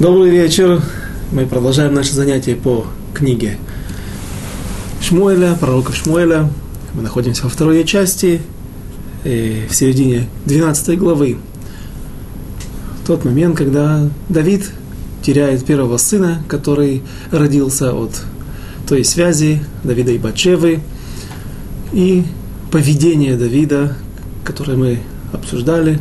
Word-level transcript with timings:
Добрый 0.00 0.30
вечер. 0.30 0.80
Мы 1.30 1.44
продолжаем 1.44 1.92
наше 1.92 2.14
занятие 2.14 2.56
по 2.56 2.86
книге 3.12 3.58
Шмуэля, 5.02 5.54
пророка 5.60 5.92
Шмуэля. 5.92 6.48
Мы 6.94 7.02
находимся 7.02 7.42
во 7.42 7.50
второй 7.50 7.84
части, 7.84 8.40
э, 9.24 9.66
в 9.68 9.74
середине 9.74 10.26
12 10.46 10.96
главы. 10.96 11.36
Тот 13.06 13.26
момент, 13.26 13.58
когда 13.58 14.08
Давид 14.30 14.70
теряет 15.20 15.66
первого 15.66 15.98
сына, 15.98 16.42
который 16.48 17.02
родился 17.30 17.92
от 17.92 18.22
той 18.88 19.04
связи 19.04 19.62
Давида 19.84 20.12
и 20.12 20.18
Бачевы, 20.18 20.80
и 21.92 22.24
поведение 22.70 23.36
Давида, 23.36 23.98
которое 24.44 24.78
мы 24.78 25.00
обсуждали, 25.34 26.00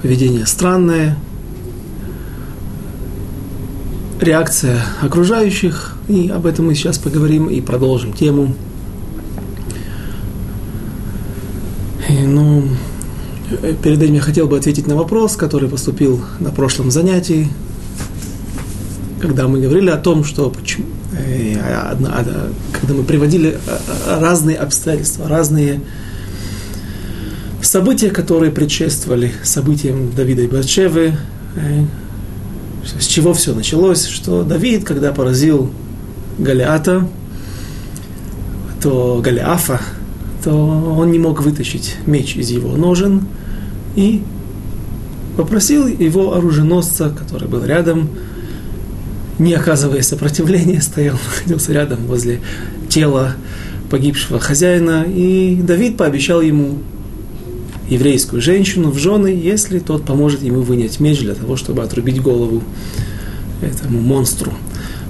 поведение 0.00 0.46
странное– 0.46 1.18
реакция 4.22 4.82
окружающих, 5.00 5.96
и 6.08 6.28
об 6.28 6.46
этом 6.46 6.66
мы 6.66 6.74
сейчас 6.74 6.98
поговорим 6.98 7.46
и 7.46 7.60
продолжим 7.60 8.12
тему. 8.12 8.54
И, 12.08 12.12
ну, 12.12 12.64
перед 13.82 14.02
этим 14.02 14.14
я 14.14 14.20
хотел 14.20 14.46
бы 14.46 14.58
ответить 14.58 14.86
на 14.86 14.96
вопрос, 14.96 15.36
который 15.36 15.68
поступил 15.68 16.20
на 16.38 16.50
прошлом 16.50 16.90
занятии, 16.90 17.48
когда 19.20 19.48
мы 19.48 19.60
говорили 19.60 19.90
о 19.90 19.96
том, 19.96 20.24
что 20.24 20.50
почему, 20.50 20.86
э, 21.16 21.54
когда 22.72 22.94
мы 22.94 23.02
приводили 23.04 23.50
э, 23.50 24.20
разные 24.20 24.56
обстоятельства, 24.56 25.28
разные 25.28 25.80
события, 27.62 28.10
которые 28.10 28.50
предшествовали 28.50 29.32
событиям 29.44 30.12
Давида 30.14 30.42
и 30.42 30.46
Батшевы, 30.46 31.12
э, 31.56 31.84
с 32.84 33.06
чего 33.06 33.34
все 33.34 33.54
началось, 33.54 34.06
что 34.06 34.42
Давид, 34.42 34.84
когда 34.84 35.12
поразил 35.12 35.70
Галиата, 36.38 37.06
то 38.82 39.20
Галиафа, 39.22 39.80
то 40.42 40.52
он 40.52 41.10
не 41.10 41.18
мог 41.18 41.42
вытащить 41.42 41.96
меч 42.06 42.36
из 42.36 42.50
его 42.50 42.76
ножен 42.76 43.26
и 43.94 44.22
попросил 45.36 45.86
его 45.86 46.34
оруженосца, 46.34 47.10
который 47.10 47.48
был 47.48 47.64
рядом, 47.64 48.08
не 49.38 49.54
оказывая 49.54 50.02
сопротивления, 50.02 50.80
стоял, 50.82 51.18
находился 51.26 51.72
рядом 51.72 52.06
возле 52.06 52.40
тела 52.88 53.34
погибшего 53.90 54.38
хозяина, 54.38 55.04
и 55.04 55.60
Давид 55.62 55.96
пообещал 55.96 56.40
ему 56.40 56.78
еврейскую 57.90 58.40
женщину 58.40 58.90
в 58.90 58.98
жены, 58.98 59.28
если 59.28 59.80
тот 59.80 60.04
поможет 60.04 60.42
ему 60.42 60.62
вынять 60.62 61.00
меч 61.00 61.20
для 61.20 61.34
того, 61.34 61.56
чтобы 61.56 61.82
отрубить 61.82 62.22
голову 62.22 62.62
этому 63.60 64.00
монстру. 64.00 64.52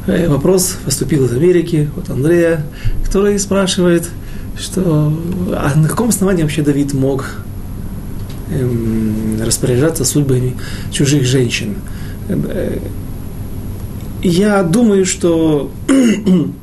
Э, 0.07 0.29
вопрос 0.29 0.77
поступил 0.85 1.27
из 1.27 1.33
Америки 1.33 1.89
от 1.97 2.11
Андрея, 2.11 2.65
который 3.05 3.39
спрашивает, 3.39 4.09
что 4.59 5.13
а 5.53 5.73
на 5.77 5.89
каком 5.89 6.09
основании 6.09 6.43
вообще 6.43 6.63
Давид 6.63 6.95
мог 6.95 7.27
эм, 8.51 9.41
распоряжаться 9.45 10.05
судьбами 10.05 10.57
чужих 10.91 11.25
женщин. 11.25 11.77
Э, 12.29 12.79
я 14.23 14.63
думаю, 14.63 15.07
что 15.07 15.71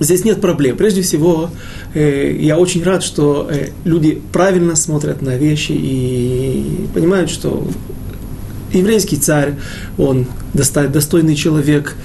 здесь 0.00 0.24
нет 0.24 0.40
проблем. 0.40 0.76
Прежде 0.76 1.02
всего, 1.02 1.50
Э, 1.94 2.36
я 2.38 2.58
очень 2.58 2.82
рад, 2.82 3.02
что 3.02 3.48
э, 3.50 3.70
люди 3.84 4.20
правильно 4.32 4.76
смотрят 4.76 5.22
на 5.22 5.36
вещи 5.36 5.72
и 5.72 6.86
понимают, 6.92 7.30
что 7.30 7.66
еврейский 8.72 9.16
царь, 9.16 9.54
он 9.96 10.26
достойный 10.52 11.34
человек, 11.34 11.96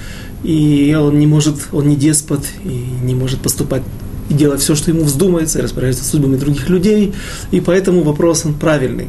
и 0.42 0.96
он 0.98 1.18
не 1.18 1.26
может, 1.26 1.56
он 1.72 1.88
не 1.88 1.96
деспот, 1.96 2.40
и 2.64 3.04
не 3.04 3.14
может 3.14 3.40
поступать 3.40 3.82
и 4.30 4.34
делать 4.34 4.62
все, 4.62 4.74
что 4.74 4.90
ему 4.90 5.04
вздумается, 5.04 5.58
и 5.58 5.62
распоряжаться 5.62 6.04
судьбами 6.04 6.36
других 6.36 6.70
людей, 6.70 7.12
и 7.50 7.60
поэтому 7.60 8.02
вопрос 8.02 8.46
он 8.46 8.54
правильный. 8.54 9.08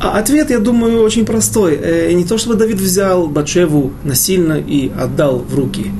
А 0.00 0.18
ответ, 0.18 0.50
я 0.50 0.58
думаю, 0.58 1.02
очень 1.02 1.24
простой. 1.24 1.78
Э, 1.80 2.12
не 2.12 2.24
то, 2.24 2.38
чтобы 2.38 2.56
Давид 2.56 2.80
взял 2.80 3.26
Батшеву 3.26 3.92
насильно 4.04 4.54
и 4.54 4.90
отдал 4.96 5.38
в 5.38 5.54
руки 5.56 5.90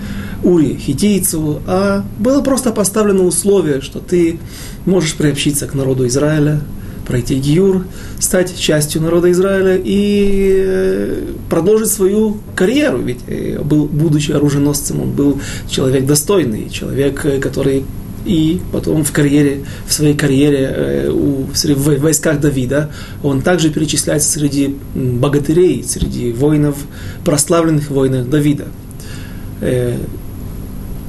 Ури 0.43 0.77
хитийцу, 0.77 1.61
а 1.67 2.05
было 2.19 2.43
просто 2.43 2.73
поставлено 2.73 3.25
условие, 3.25 3.81
что 3.81 4.01
ты 4.01 4.39
можешь 4.87 5.15
приобщиться 5.15 5.67
к 5.67 5.75
народу 5.75 6.07
Израиля, 6.07 6.61
пройти 7.07 7.35
гиюр, 7.35 7.85
стать 8.19 8.59
частью 8.59 9.03
народа 9.03 9.31
Израиля 9.33 9.81
и 9.83 10.55
э, 10.65 11.23
продолжить 11.51 11.89
свою 11.89 12.39
карьеру. 12.55 12.99
Ведь 12.99 13.21
э, 13.27 13.61
был, 13.63 13.87
будучи 13.87 14.33
оруженосцем, 14.33 15.01
он 15.01 15.11
был 15.13 15.41
человек 15.69 16.07
достойный, 16.07 16.69
человек, 16.71 17.25
э, 17.25 17.39
который 17.39 17.85
и 18.25 18.61
потом 18.73 19.03
в 19.03 19.11
карьере, 19.11 19.65
в 19.85 19.93
своей 19.93 20.15
карьере 20.15 21.11
у, 21.11 21.45
в 21.53 21.99
войсках 21.99 22.41
Давида, 22.41 22.93
он 23.25 23.43
также 23.43 23.69
перечисляется 23.71 24.31
среди 24.31 24.77
богатырей, 24.95 25.83
среди 25.83 26.31
воинов, 26.31 26.77
прославленных 27.25 27.91
воинов 27.91 28.31
Давида. 28.31 28.67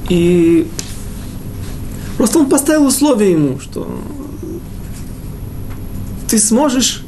И 0.08 0.66
просто 2.16 2.38
он 2.38 2.48
поставил 2.48 2.86
условие 2.86 3.32
ему, 3.32 3.58
что 3.60 3.88
ты 6.28 6.38
сможешь 6.38 7.02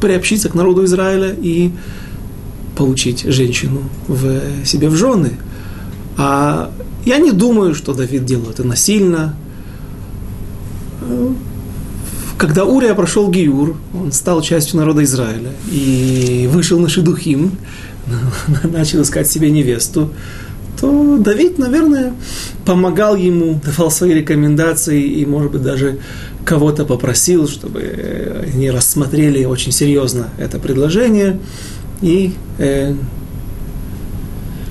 приобщиться 0.00 0.48
к 0.48 0.54
народу 0.54 0.84
Израиля 0.84 1.34
и 1.40 1.70
получить 2.76 3.22
женщину 3.22 3.82
в 4.08 4.64
себе 4.64 4.88
в 4.88 4.96
жены. 4.96 5.32
А 6.16 6.70
я 7.04 7.18
не 7.18 7.32
думаю, 7.32 7.74
что 7.74 7.94
Давид 7.94 8.24
делал 8.24 8.50
это 8.50 8.64
насильно. 8.64 9.34
Когда 12.38 12.64
Урия 12.64 12.94
прошел 12.94 13.30
Гиюр, 13.30 13.76
он 13.94 14.12
стал 14.12 14.42
частью 14.42 14.78
народа 14.78 15.04
Израиля 15.04 15.52
и 15.70 16.48
вышел 16.52 16.78
на 16.78 16.88
Шедухим, 16.88 17.52
начал 18.64 19.02
искать 19.02 19.30
себе 19.30 19.50
невесту 19.50 20.12
то 20.80 21.18
Давид, 21.18 21.58
наверное, 21.58 22.14
помогал 22.64 23.16
ему, 23.16 23.60
давал 23.64 23.90
свои 23.90 24.14
рекомендации 24.14 25.02
и, 25.02 25.26
может 25.26 25.52
быть, 25.52 25.62
даже 25.62 25.98
кого-то 26.44 26.84
попросил, 26.84 27.48
чтобы 27.48 28.44
они 28.52 28.70
рассмотрели 28.70 29.44
очень 29.44 29.72
серьезно 29.72 30.28
это 30.38 30.58
предложение. 30.58 31.38
И 32.02 32.34
э, 32.58 32.94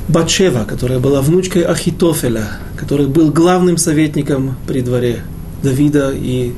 Батшева, 0.07 0.65
которая 0.65 0.99
была 0.99 1.21
внучкой 1.21 1.63
Ахитофеля, 1.63 2.47
который 2.77 3.07
был 3.07 3.31
главным 3.31 3.77
советником 3.77 4.57
при 4.67 4.81
дворе 4.81 5.21
Давида 5.63 6.11
и, 6.13 6.53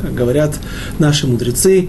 как 0.00 0.14
говорят 0.14 0.54
наши 0.98 1.26
мудрецы, 1.26 1.88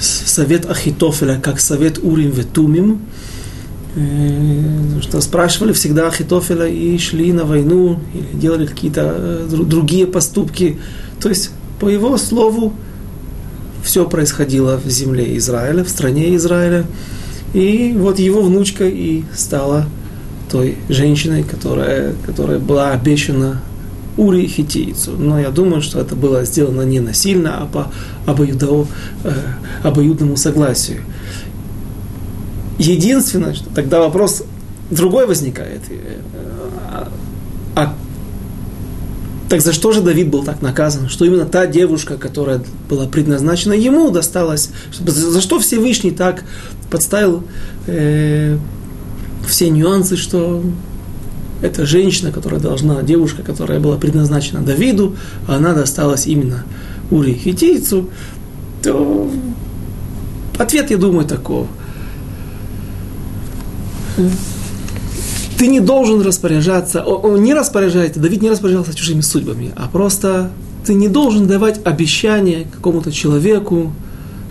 совет 0.00 0.68
Ахитофеля 0.68 1.40
как 1.40 1.60
совет 1.60 1.98
Урим 2.02 2.30
Ветумим– 2.30 3.02
Э, 3.10 3.33
что 5.02 5.20
спрашивали 5.20 5.72
всегда 5.72 6.08
Ахитофеля 6.08 6.66
и 6.66 6.98
шли 6.98 7.32
на 7.32 7.44
войну, 7.44 8.00
или 8.12 8.40
делали 8.40 8.66
какие-то 8.66 9.14
э, 9.16 9.46
другие 9.48 10.06
поступки. 10.06 10.78
То 11.20 11.28
есть, 11.28 11.50
по 11.78 11.88
его 11.88 12.16
слову, 12.18 12.72
все 13.84 14.08
происходило 14.08 14.80
в 14.84 14.88
земле 14.88 15.36
Израиля, 15.36 15.84
в 15.84 15.88
стране 15.88 16.34
Израиля. 16.34 16.86
И 17.52 17.94
вот 17.96 18.18
его 18.18 18.42
внучка 18.42 18.88
и 18.88 19.22
стала 19.32 19.86
той 20.50 20.76
женщиной, 20.88 21.44
которая, 21.44 22.14
которая 22.26 22.58
была 22.58 22.90
обещана 22.90 23.60
Ури 24.16 24.46
Хитийцу. 24.46 25.12
Но 25.16 25.38
я 25.38 25.50
думаю, 25.50 25.82
что 25.82 26.00
это 26.00 26.16
было 26.16 26.44
сделано 26.44 26.82
не 26.82 26.98
насильно, 26.98 27.62
а 27.62 27.66
по 27.66 27.92
обоюдо, 28.26 28.86
э, 29.22 29.32
обоюдному 29.84 30.36
согласию. 30.36 31.02
Единственное, 32.78 33.54
что 33.54 33.70
тогда 33.70 34.00
вопрос 34.00 34.42
другой 34.90 35.26
возникает. 35.26 35.80
А, 36.90 37.08
а 37.76 37.94
так 39.48 39.60
за 39.60 39.72
что 39.72 39.92
же 39.92 40.00
Давид 40.00 40.28
был 40.28 40.42
так 40.42 40.62
наказан? 40.62 41.08
Что 41.08 41.24
именно 41.24 41.44
та 41.44 41.66
девушка, 41.66 42.16
которая 42.16 42.62
была 42.88 43.06
предназначена 43.06 43.74
ему, 43.74 44.10
досталась? 44.10 44.70
За 44.92 45.40
что 45.40 45.60
Всевышний 45.60 46.10
так 46.10 46.44
подставил 46.90 47.44
э, 47.86 48.58
все 49.46 49.70
нюансы, 49.70 50.16
что 50.16 50.62
эта 51.62 51.86
женщина, 51.86 52.32
которая 52.32 52.60
должна, 52.60 53.02
девушка, 53.02 53.42
которая 53.42 53.78
была 53.78 53.96
предназначена 53.96 54.60
Давиду, 54.60 55.16
она 55.46 55.72
досталась 55.74 56.26
именно 56.26 56.64
Ури 57.10 57.34
Хитийцу, 57.34 58.10
то 58.82 59.30
ответ, 60.58 60.90
я 60.90 60.96
думаю, 60.96 61.26
такого– 61.26 61.68
ты 65.58 65.66
не 65.66 65.80
должен 65.80 66.20
распоряжаться, 66.22 67.02
он 67.02 67.42
не 67.42 67.54
распоряжается, 67.54 68.20
Давид 68.20 68.42
не 68.42 68.50
распоряжался 68.50 68.94
чужими 68.94 69.20
судьбами, 69.20 69.72
а 69.76 69.88
просто 69.88 70.50
ты 70.84 70.94
не 70.94 71.08
должен 71.08 71.46
давать 71.46 71.80
обещание 71.84 72.66
какому-то 72.72 73.12
человеку, 73.12 73.92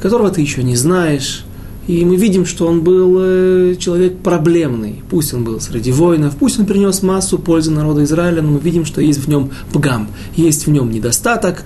которого 0.02 0.30
ты 0.30 0.42
еще 0.42 0.64
не 0.64 0.76
знаешь, 0.76 1.46
И 1.88 2.06
мы 2.06 2.16
видим, 2.16 2.46
что 2.46 2.66
он 2.66 2.82
был 2.82 3.18
э, 3.20 3.76
человек 3.78 4.20
проблемный. 4.20 5.04
Пусть 5.10 5.34
он 5.34 5.44
был 5.44 5.60
среди 5.60 5.92
воинов, 5.92 6.36
пусть 6.40 6.58
он 6.60 6.66
принес 6.66 7.04
массу 7.04 7.38
пользы 7.38 7.72
народу 7.72 8.04
Израиля, 8.04 8.42
но 8.42 8.52
мы 8.52 8.60
видим, 8.60 8.86
что 8.86 9.02
есть 9.02 9.20
в 9.20 9.28
нем 9.28 9.52
пгам, 9.74 10.08
есть 10.36 10.66
в 10.66 10.72
нем 10.72 10.92
недостаток. 10.92 11.66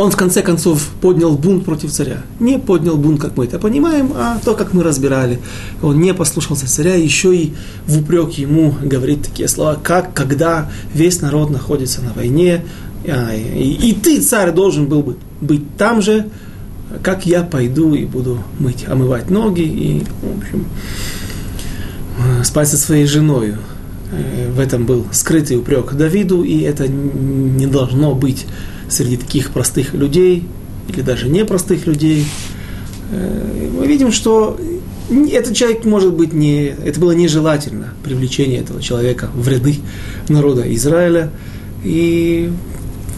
Он 0.00 0.10
в 0.10 0.16
конце 0.16 0.40
концов 0.40 0.88
поднял 1.02 1.36
бунт 1.36 1.66
против 1.66 1.92
царя. 1.92 2.22
Не 2.38 2.58
поднял 2.58 2.96
бунт, 2.96 3.20
как 3.20 3.36
мы 3.36 3.44
это 3.44 3.58
понимаем, 3.58 4.12
а 4.16 4.38
то, 4.42 4.54
как 4.54 4.72
мы 4.72 4.82
разбирали. 4.82 5.40
Он 5.82 6.00
не 6.00 6.14
послушался 6.14 6.66
царя, 6.66 6.94
еще 6.94 7.36
и 7.36 7.52
в 7.86 7.98
упрек 7.98 8.30
ему 8.30 8.74
говорит 8.82 9.24
такие 9.24 9.46
слова, 9.46 9.78
как 9.82 10.14
когда 10.14 10.70
весь 10.94 11.20
народ 11.20 11.50
находится 11.50 12.00
на 12.00 12.14
войне, 12.14 12.64
а, 13.06 13.34
и, 13.34 13.90
и 13.90 13.92
ты, 13.92 14.22
царь, 14.22 14.52
должен 14.52 14.86
был 14.86 15.02
бы 15.02 15.16
быть 15.42 15.76
там 15.76 16.00
же, 16.00 16.30
как 17.02 17.26
я 17.26 17.42
пойду 17.42 17.92
и 17.92 18.06
буду 18.06 18.42
мыть, 18.58 18.88
омывать 18.88 19.28
ноги 19.28 19.64
и, 19.64 20.06
в 20.22 20.38
общем, 20.38 20.64
э, 22.18 22.44
спать 22.44 22.68
со 22.68 22.78
своей 22.78 23.04
женой. 23.04 23.54
Э, 24.12 24.50
в 24.50 24.58
этом 24.58 24.86
был 24.86 25.06
скрытый 25.12 25.56
упрек 25.58 25.92
Давиду, 25.92 26.42
и 26.42 26.60
это 26.60 26.88
не 26.88 27.66
должно 27.66 28.14
быть 28.14 28.46
среди 28.88 29.16
таких 29.16 29.50
простых 29.50 29.94
людей, 29.94 30.46
или 30.88 31.00
даже 31.00 31.28
непростых 31.28 31.86
людей. 31.86 32.26
Э, 33.12 33.68
мы 33.78 33.86
видим, 33.86 34.12
что 34.12 34.58
этот 35.32 35.54
человек, 35.54 35.84
может 35.84 36.12
быть, 36.12 36.32
не, 36.32 36.66
это 36.66 37.00
было 37.00 37.12
нежелательно, 37.12 37.94
привлечение 38.04 38.60
этого 38.60 38.82
человека 38.82 39.30
в 39.34 39.48
ряды 39.48 39.76
народа 40.28 40.62
Израиля. 40.74 41.30
И 41.84 42.50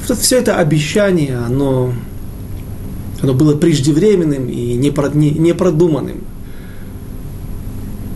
все 0.06 0.38
это 0.38 0.56
обещание, 0.56 1.36
оно 1.38 1.92
оно 3.22 3.34
было 3.34 3.56
преждевременным 3.56 4.48
и 4.48 4.74
непродуманным. 4.74 6.24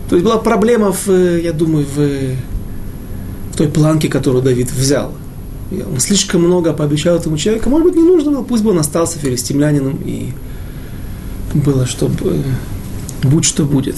То 0.09 0.15
есть 0.15 0.25
была 0.25 0.37
проблема, 0.37 0.91
в, 0.91 1.09
я 1.09 1.53
думаю, 1.53 1.85
в 1.85 2.35
той 3.57 3.67
планке, 3.67 4.07
которую 4.07 4.43
Давид 4.43 4.71
взял. 4.71 5.13
Он 5.71 5.99
слишком 5.99 6.41
много 6.41 6.73
пообещал 6.73 7.17
этому 7.17 7.37
человеку. 7.37 7.69
Может 7.69 7.87
быть, 7.87 7.95
не 7.95 8.03
нужно 8.03 8.31
было, 8.31 8.43
пусть 8.43 8.63
бы 8.63 8.69
он 8.69 8.79
остался 8.79 9.19
филистимлянином 9.19 9.99
и 10.05 10.31
было, 11.53 11.85
чтобы 11.85 12.41
будь 13.23 13.45
что 13.45 13.65
будет. 13.65 13.95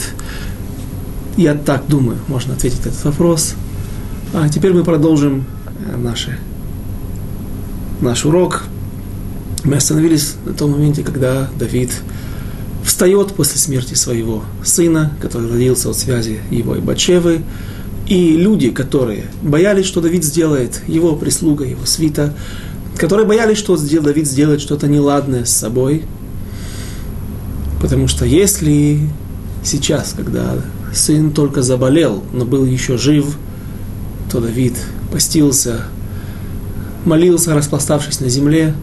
Я 1.37 1.53
так 1.53 1.87
думаю, 1.87 2.17
можно 2.27 2.53
ответить 2.53 2.79
этот 2.79 3.03
вопрос. 3.03 3.55
А 4.33 4.49
теперь 4.49 4.73
мы 4.73 4.83
продолжим 4.83 5.45
э, 5.85 5.97
наши, 5.97 6.37
наш 8.01 8.25
урок. 8.25 8.63
Мы 9.63 9.75
остановились 9.75 10.35
на 10.45 10.53
том 10.53 10.71
моменте, 10.71 11.03
когда 11.03 11.49
Давид 11.57 11.91
встает 12.83 13.33
после 13.33 13.59
смерти 13.59 13.93
своего 13.93 14.43
сына, 14.63 15.13
который 15.21 15.51
родился 15.51 15.89
от 15.89 15.97
связи 15.97 16.39
его 16.49 16.75
и 16.75 16.79
Бачевы, 16.79 17.41
и 18.09 18.35
люди, 18.35 18.71
которые 18.71 19.25
боялись, 19.43 19.85
что 19.85 20.01
Давид 20.01 20.23
сделает, 20.23 20.81
его 20.87 21.15
прислуга, 21.15 21.63
его 21.63 21.85
свита, 21.85 22.33
которые 22.97 23.27
боялись, 23.27 23.59
что 23.59 23.77
Давид 23.77 24.27
сделает 24.27 24.61
что-то 24.61 24.87
неладное 24.87 25.45
с 25.45 25.51
собой, 25.51 26.03
потому 27.79 28.07
что 28.07 28.25
если 28.25 28.99
сейчас, 29.63 30.15
когда 30.17 30.55
сын 30.91 31.31
только 31.31 31.61
заболел, 31.61 32.23
но 32.33 32.45
был 32.45 32.65
еще 32.65 32.97
жив, 32.97 33.37
то 34.31 34.39
Давид 34.39 34.73
постился, 35.11 35.83
молился, 37.05 37.53
распластавшись 37.53 38.21
на 38.21 38.29
земле, 38.29 38.73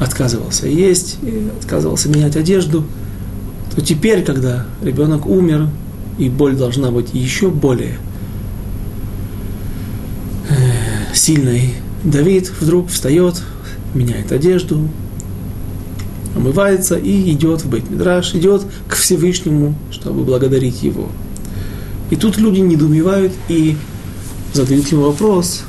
отказывался 0.00 0.66
есть, 0.66 1.18
отказывался 1.60 2.08
менять 2.08 2.34
одежду, 2.34 2.84
то 3.72 3.80
теперь, 3.80 4.24
когда 4.24 4.66
ребенок 4.82 5.26
умер, 5.26 5.68
и 6.18 6.28
боль 6.28 6.56
должна 6.56 6.90
быть 6.90 7.14
еще 7.14 7.48
более 7.48 7.98
сильной, 11.14 11.74
Давид 12.04 12.50
вдруг 12.60 12.88
встает, 12.88 13.42
меняет 13.94 14.32
одежду, 14.32 14.88
омывается 16.34 16.96
и 16.96 17.30
идет 17.32 17.64
в 17.64 17.70
Бейт-Мидраш, 17.70 18.34
идет 18.34 18.64
к 18.88 18.94
Всевышнему, 18.94 19.74
чтобы 19.90 20.24
благодарить 20.24 20.82
его. 20.82 21.08
И 22.10 22.16
тут 22.16 22.38
люди 22.38 22.60
недоумевают 22.60 23.32
и 23.48 23.76
задают 24.52 24.88
ему 24.88 25.02
вопрос, 25.02 25.62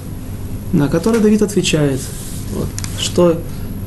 на 0.71 0.87
который 0.87 1.21
Давид 1.21 1.41
отвечает, 1.41 2.01
вот, 2.55 2.67
что 2.99 3.39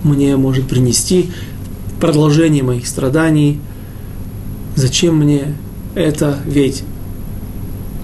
мне 0.03 0.37
может 0.37 0.69
принести 0.69 1.31
продолжение 2.01 2.63
моих 2.63 2.87
страданий. 2.87 3.61
Зачем 4.75 5.17
мне 5.17 5.55
это? 5.95 6.39
Ведь 6.47 6.85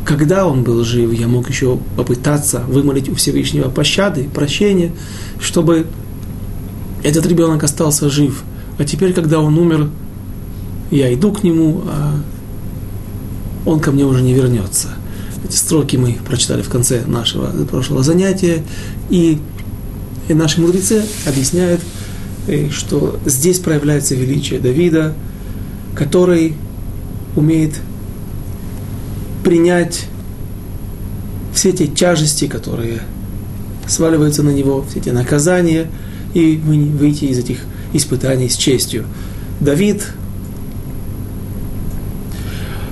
когда 0.04 0.46
он 0.46 0.62
был 0.64 0.84
жив, 0.84 1.12
я 1.12 1.28
мог 1.28 1.48
еще 1.48 1.78
попытаться 1.96 2.60
вымолить 2.60 3.08
у 3.08 3.14
Всевышнего 3.14 3.68
пощады, 3.68 4.28
прощения, 4.28 4.92
чтобы 5.40 5.86
этот 7.02 7.26
ребенок 7.26 7.62
остался 7.62 8.10
жив. 8.10 8.42
А 8.78 8.84
теперь, 8.84 9.12
когда 9.12 9.40
он 9.40 9.58
умер, 9.58 9.90
я 10.90 11.12
иду 11.12 11.32
к 11.32 11.42
нему, 11.42 11.82
а 11.86 12.14
он 13.64 13.80
ко 13.80 13.92
мне 13.92 14.04
уже 14.04 14.22
не 14.22 14.34
вернется. 14.34 14.88
Эти 15.44 15.56
строки 15.56 15.96
мы 15.96 16.18
прочитали 16.26 16.62
в 16.62 16.68
конце 16.68 17.04
нашего 17.06 17.46
прошлого 17.66 18.02
занятия, 18.02 18.62
и 19.10 19.38
и 20.28 20.34
наши 20.34 20.60
мудрецы 20.60 21.04
объясняют, 21.26 21.80
э, 22.46 22.70
что 22.70 23.18
здесь 23.26 23.58
проявляется 23.58 24.14
величие 24.14 24.60
Давида, 24.60 25.14
который 25.94 26.54
умеет 27.34 27.80
принять 29.42 30.06
все 31.54 31.72
те 31.72 31.86
тяжести, 31.86 32.46
которые 32.46 33.02
сваливаются 33.86 34.42
на 34.42 34.50
него, 34.50 34.84
все 34.88 35.00
эти 35.00 35.10
наказания, 35.10 35.88
и 36.34 36.56
выйти 36.56 37.26
из 37.26 37.38
этих 37.38 37.58
испытаний 37.92 38.48
с 38.48 38.56
честью. 38.56 39.04
Давид, 39.60 40.06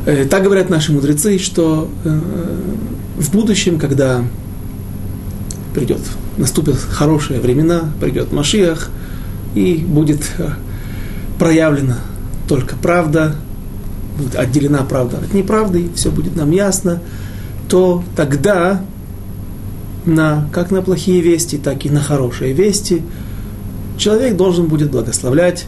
э, 0.06 0.26
так 0.26 0.43
говорят 0.43 0.69
наши 0.69 0.93
мудрецы, 0.93 1.38
что 1.38 1.91
э, 2.05 2.20
в 3.17 3.32
будущем, 3.32 3.79
когда 3.79 4.23
придет 5.75 6.00
наступят 6.37 6.76
хорошие 6.76 7.41
времена, 7.41 7.91
придет 8.00 8.32
Машиах, 8.32 8.91
и 9.55 9.75
будет 9.76 10.23
э, 10.38 10.50
проявлена 11.38 11.99
только 12.49 12.76
правда, 12.76 13.37
будет 14.17 14.37
отделена 14.37 14.83
правда 14.83 15.19
от 15.19 15.33
неправды, 15.35 15.88
все 15.95 16.11
будет 16.11 16.37
нам 16.37 16.50
ясно, 16.50 17.00
то 17.69 18.02
тогда 18.17 18.83
на, 20.05 20.49
как 20.52 20.71
на 20.71 20.83
плохие 20.83 21.21
вести, 21.21 21.57
так 21.57 21.85
и 21.85 21.90
на 21.90 22.00
хорошие 22.00 22.52
вести 22.52 23.02
человек 23.97 24.37
должен 24.37 24.67
будет 24.67 24.90
благословлять 24.90 25.67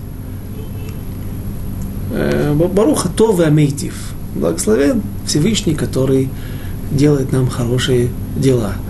э, 2.12 2.54
Баруха 2.54 3.08
Това 3.08 3.48
Мейтив. 3.48 3.94
Благословен 4.34 5.02
Всевышний, 5.26 5.74
который 5.74 6.30
делает 6.90 7.32
нам 7.32 7.48
хорошие 7.48 8.08
дела– 8.36 8.74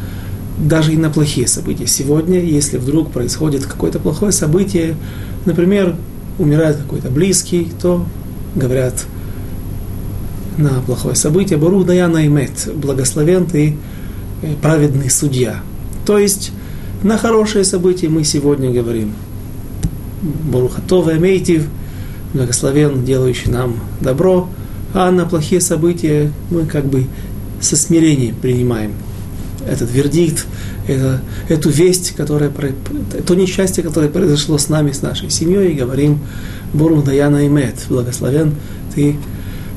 даже 0.59 0.93
и 0.93 0.97
на 0.97 1.11
плохие 1.11 1.47
события. 1.47 1.87
Сегодня, 1.87 2.41
если 2.41 2.79
вдруг 2.79 3.11
происходит 3.11 3.67
какое-то 3.67 3.99
плохое 3.99 4.33
событие, 4.33 4.97
например, 5.45 5.97
умирает 6.39 6.77
какой-то 6.77 7.11
близкий, 7.11 7.71
то 7.81 8.05
говорят 8.55 9.07
на 10.59 10.81
плохое 10.83 11.15
событие 11.15 11.59
Барух 11.59 11.87
Даяна 11.87 12.27
Имет, 12.27 12.69
благословен 12.75 13.47
ты 13.47 13.77
э, 14.43 14.55
праведный 14.61 15.11
судья. 15.11 15.61
То 16.07 16.19
есть 16.19 16.53
на 17.03 17.19
хорошее 17.19 17.65
событие 17.65 18.11
мы 18.11 18.25
сегодня 18.25 18.71
говорим 18.71 19.15
Баруха 20.23 20.81
Това 20.87 21.15
Мейтив, 21.15 21.67
благословен, 22.33 23.05
делающий 23.05 23.51
нам 23.51 23.77
добро, 24.01 24.49
а 24.95 25.11
на 25.11 25.25
плохие 25.25 25.61
события 25.61 26.33
мы 26.51 26.67
как 26.67 26.87
бы 26.87 27.07
со 27.61 27.77
смирением 27.77 28.37
принимаем 28.37 28.93
этот 29.67 29.93
вердикт, 29.93 30.47
это, 30.89 31.21
эту 31.49 31.71
весть, 31.71 32.13
которая, 32.17 32.51
то 33.27 33.35
несчастье, 33.35 33.83
которое 33.83 34.09
произошло 34.09 34.59
с 34.59 34.69
нами, 34.69 34.93
с 34.93 35.03
нашей 35.03 35.31
семьей, 35.31 35.73
и 35.73 35.75
говорим, 35.75 36.19
Борух 36.73 37.05
Даяна 37.05 37.47
Имет, 37.47 37.75
благословен 37.89 38.55
ты, 38.95 39.17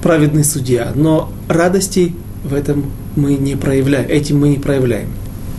праведный 0.06 0.44
судья. 0.44 0.92
Но 0.94 1.32
радости 1.48 2.14
в 2.44 2.54
этом 2.54 2.92
мы 3.16 3.34
не 3.34 3.56
проявляем, 3.56 4.08
этим 4.08 4.40
мы 4.40 4.50
не 4.50 4.58
проявляем. 4.58 5.10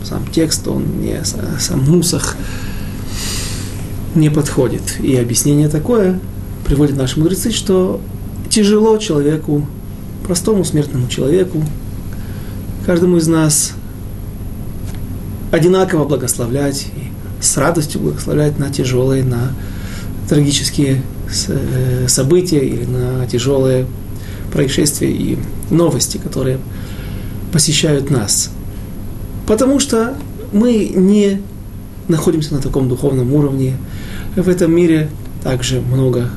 Сам 0.05 0.25
текст, 0.33 0.69
он 0.69 1.01
не, 1.01 1.21
сам 1.59 1.81
мусах 1.81 2.37
не 4.15 4.31
подходит. 4.31 5.01
И 5.01 5.17
объяснение 5.17 5.69
такое 5.69 6.21
приводит 6.65 6.97
наши 6.97 7.19
мудрецы, 7.19 7.51
что 7.51 8.01
тяжело 8.49 8.99
человеку, 8.99 9.67
простому 10.25 10.65
смертному 10.65 11.09
человеку, 11.09 11.65
каждому 12.87 13.17
из 13.17 13.27
нас 13.27 13.73
одинаково 15.51 16.05
благословлять 16.05 16.87
и 16.95 17.43
с 17.43 17.57
радостью 17.57 18.01
благословлять 18.01 18.61
на 18.61 18.71
тяжелые, 18.71 19.25
на 19.25 19.51
трагические 20.29 21.03
э, 21.49 22.07
события 22.07 22.61
или 22.65 22.85
на 22.85 23.27
тяжелые 23.27 23.87
происшествия 24.57 25.11
и 25.11 25.37
новости, 25.71 26.17
которые 26.17 26.59
посещают 27.53 28.11
нас. 28.11 28.51
Потому 29.47 29.81
что 29.81 30.15
мы 30.51 30.91
не 30.95 31.43
находимся 32.09 32.55
на 32.55 32.63
таком 32.63 32.89
духовном 32.89 33.35
уровне. 33.35 33.77
В 34.35 34.49
этом 34.49 34.75
мире 34.75 35.11
также 35.43 35.83
много 35.83 36.31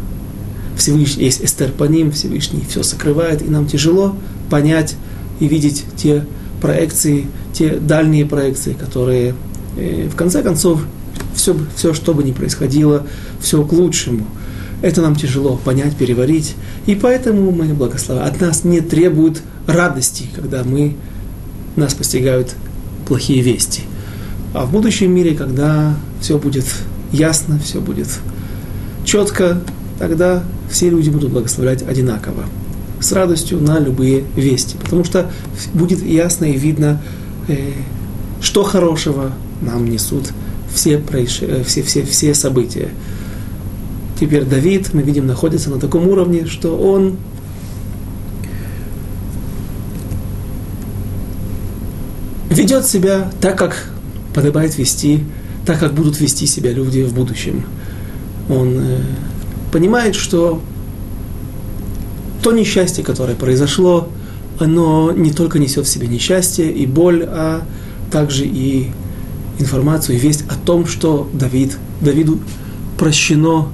Всевышний, 0.76 1.24
есть 1.24 1.42
Эстер 1.42 1.72
по 1.72 1.86
ним, 1.86 2.12
Всевышний 2.12 2.66
все 2.68 2.84
сокрывает, 2.84 3.42
и 3.42 3.46
нам 3.46 3.68
тяжело 3.68 4.16
понять 4.50 4.98
и 5.40 5.48
видеть 5.48 5.86
те 5.96 6.26
проекции, 6.62 7.28
те 7.54 7.78
дальние 7.78 8.26
проекции, 8.26 8.74
которые 8.74 9.34
э, 9.78 10.10
в 10.12 10.16
конце 10.18 10.44
концов 10.44 10.82
все, 11.36 11.56
все, 11.74 11.94
что 11.94 12.14
бы 12.14 12.24
ни 12.24 12.34
происходило, 12.34 13.08
все 13.40 13.64
к 13.64 13.72
лучшему. 13.72 14.28
Это 14.82 15.02
нам 15.02 15.16
тяжело 15.16 15.58
понять, 15.58 15.96
переварить, 15.96 16.56
и 16.86 16.96
поэтому 16.96 17.52
мы 17.52 17.66
благословляем. 17.74 18.34
От 18.34 18.40
нас 18.40 18.64
не 18.64 18.80
требуют 18.80 19.42
радости, 19.68 20.28
когда 20.34 20.64
мы, 20.64 20.96
нас 21.76 21.94
постигают 21.94 22.56
плохие 23.08 23.42
вести. 23.42 23.82
А 24.54 24.66
в 24.66 24.72
будущем 24.72 25.12
мире, 25.12 25.36
когда 25.36 25.96
все 26.22 26.38
будет 26.38 26.66
ясно, 27.12 27.60
все 27.60 27.82
будет 27.82 28.08
четко, 29.04 29.62
тогда 29.98 30.44
все 30.70 30.90
люди 30.90 31.10
будут 31.10 31.32
благословлять 31.32 31.82
одинаково, 31.82 32.46
с 33.02 33.12
радостью 33.12 33.60
на 33.60 33.80
любые 33.80 34.24
вести, 34.36 34.78
потому 34.78 35.04
что 35.04 35.30
будет 35.74 36.02
ясно 36.04 36.46
и 36.46 36.58
видно, 36.58 37.02
э, 37.48 37.74
что 38.42 38.64
хорошего 38.64 39.34
нам 39.62 39.90
несут 39.90 40.32
все, 40.74 40.98
происш... 41.00 41.40
Э, 41.42 41.64
все, 41.66 41.82
все, 41.84 42.04
все 42.04 42.34
события. 42.34 42.90
Теперь 44.20 44.44
Давид, 44.44 44.94
мы 44.94 45.02
видим, 45.02 45.28
находится 45.28 45.70
на 45.70 45.80
таком 45.80 46.06
уровне, 46.10 46.46
что 46.46 46.76
он 46.78 47.16
ведет 52.50 52.86
себя 52.86 53.32
так, 53.40 53.58
как 53.58 53.94
подобает 54.34 54.78
вести, 54.78 55.24
так, 55.66 55.80
как 55.80 55.94
будут 55.94 56.20
вести 56.20 56.48
себя 56.48 56.74
люди 56.74 57.02
в 57.02 57.14
будущем. 57.14 57.64
Он 58.50 58.78
э, 58.78 59.00
понимает, 59.72 60.16
что 60.16 60.62
то 62.44 62.52
несчастье, 62.52 63.06
которое 63.06 63.36
произошло, 63.36 64.10
оно 64.60 65.14
не 65.14 65.32
только 65.32 65.60
несет 65.60 65.86
в 65.86 65.90
себе 65.90 66.08
несчастье 66.08 66.70
и 66.70 66.86
боль, 66.86 67.24
а 67.24 67.62
также 68.12 68.46
и 68.46 68.92
информацию 69.60 70.18
и 70.18 70.20
весть 70.20 70.44
о 70.50 70.56
том, 70.56 70.88
что 70.88 71.30
Давид, 71.32 71.78
Давиду 72.02 72.40
прощено, 72.98 73.70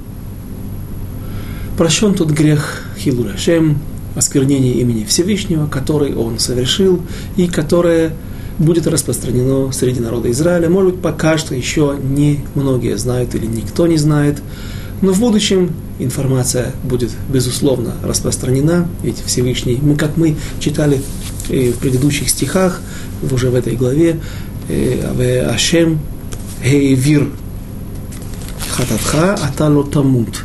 прощен 1.76 2.14
тот 2.14 2.30
грех 2.30 2.82
Хилурашем, 2.98 3.78
осквернение 4.14 4.74
имени 4.74 5.04
Всевышнего, 5.04 5.66
который 5.66 6.14
он 6.14 6.38
совершил 6.38 7.02
и 7.36 7.46
которое 7.46 8.12
будет 8.58 8.86
распространено 8.86 9.70
среди 9.72 10.00
народа 10.00 10.30
Израиля. 10.30 10.70
Может 10.70 10.92
быть, 10.92 11.02
пока 11.02 11.36
что 11.36 11.54
еще 11.54 11.96
не 12.02 12.40
многие 12.54 12.96
знают 12.96 13.34
или 13.34 13.46
никто 13.46 13.86
не 13.86 13.98
знает, 13.98 14.38
но 15.02 15.12
в 15.12 15.20
будущем 15.20 15.72
информация 15.98 16.72
будет, 16.82 17.10
безусловно, 17.28 17.92
распространена, 18.02 18.88
ведь 19.02 19.22
Всевышний, 19.24 19.78
мы, 19.80 19.96
как 19.96 20.16
мы 20.16 20.36
читали 20.58 21.02
э, 21.50 21.72
в 21.72 21.78
предыдущих 21.78 22.30
стихах, 22.30 22.80
уже 23.30 23.50
в 23.50 23.54
этой 23.54 23.76
главе, 23.76 24.18
э, 24.68 25.46
Ашем 25.46 26.00
Хейвир 26.62 27.28
Хататха 28.70 29.34
Атало 29.34 29.84
Тамут. 29.84 30.44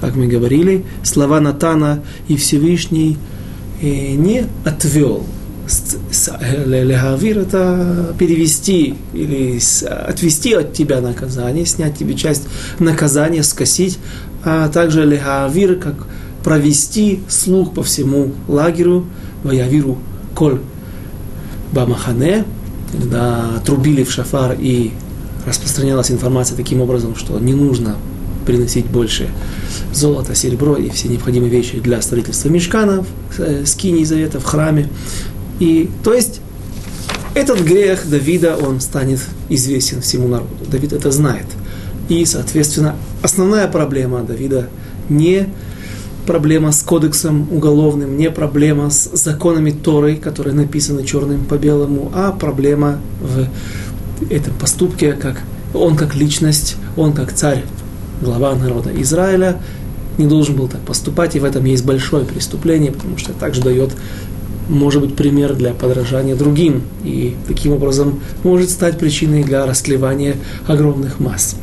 Как 0.00 0.16
мы 0.16 0.26
говорили, 0.26 0.84
слова 1.02 1.40
Натана 1.40 2.02
и 2.28 2.36
Всевышний 2.36 3.18
э, 3.82 4.14
не 4.14 4.46
отвел 4.64 5.26
легавир 6.66 7.38
это 7.38 8.14
перевести 8.18 8.96
или 9.12 9.60
отвести 9.86 10.54
от 10.54 10.72
тебя 10.72 11.00
наказание, 11.00 11.64
снять 11.64 11.96
тебе 11.96 12.14
часть 12.14 12.42
наказания, 12.78 13.42
скосить, 13.42 13.98
а 14.44 14.68
также 14.68 15.04
легавир, 15.04 15.76
как 15.76 16.06
провести 16.42 17.20
слух 17.28 17.74
по 17.74 17.82
всему 17.82 18.32
лагерю, 18.48 19.06
ваявиру 19.44 19.98
коль 20.34 20.60
бамахане, 21.72 22.44
когда 22.90 23.60
трубили 23.64 24.02
в 24.02 24.10
шафар 24.10 24.56
и 24.58 24.92
распространялась 25.46 26.10
информация 26.10 26.56
таким 26.56 26.80
образом, 26.80 27.14
что 27.14 27.38
не 27.38 27.54
нужно 27.54 27.96
приносить 28.44 28.86
больше 28.86 29.28
золота, 29.92 30.34
серебро 30.34 30.76
и 30.76 30.90
все 30.90 31.08
необходимые 31.08 31.50
вещи 31.50 31.78
для 31.80 32.00
строительства 32.02 32.48
мешканов, 32.48 33.06
э, 33.38 33.64
завета 33.64 34.40
в 34.40 34.44
храме. 34.44 34.88
И, 35.58 35.90
то 36.02 36.14
есть, 36.14 36.40
этот 37.34 37.60
грех 37.60 38.08
Давида, 38.08 38.56
он 38.56 38.80
станет 38.80 39.20
известен 39.48 40.00
всему 40.00 40.28
народу. 40.28 40.50
Давид 40.68 40.92
это 40.92 41.10
знает. 41.10 41.46
И, 42.08 42.24
соответственно, 42.24 42.96
основная 43.22 43.68
проблема 43.68 44.22
Давида 44.22 44.68
не 45.08 45.48
проблема 46.26 46.72
с 46.72 46.82
кодексом 46.82 47.48
уголовным, 47.52 48.16
не 48.16 48.30
проблема 48.30 48.90
с 48.90 49.10
законами 49.14 49.70
Торы, 49.70 50.16
которые 50.16 50.54
написаны 50.54 51.04
черным 51.04 51.44
по 51.44 51.54
белому, 51.54 52.10
а 52.14 52.32
проблема 52.32 52.98
в 53.20 53.48
этом 54.32 54.54
поступке, 54.54 55.12
как 55.12 55.40
он 55.72 55.96
как 55.96 56.14
личность, 56.14 56.76
он 56.96 57.12
как 57.12 57.32
царь, 57.32 57.64
глава 58.20 58.54
народа 58.54 58.90
Израиля, 59.02 59.60
не 60.18 60.26
должен 60.26 60.56
был 60.56 60.68
так 60.68 60.80
поступать, 60.80 61.36
и 61.36 61.40
в 61.40 61.44
этом 61.44 61.64
есть 61.64 61.84
большое 61.84 62.24
преступление, 62.24 62.92
потому 62.92 63.16
что 63.18 63.32
также 63.32 63.62
дает 63.62 63.90
может 64.68 65.02
быть 65.02 65.16
пример 65.16 65.54
для 65.54 65.72
подражания 65.72 66.36
другим, 66.36 66.82
и 67.02 67.36
таким 67.48 67.72
образом 67.72 68.20
может 68.44 68.70
стать 68.70 68.98
причиной 68.98 69.42
для 69.42 69.66
растлевания 69.66 70.36
огромных 70.66 71.18
масс. 71.18 71.56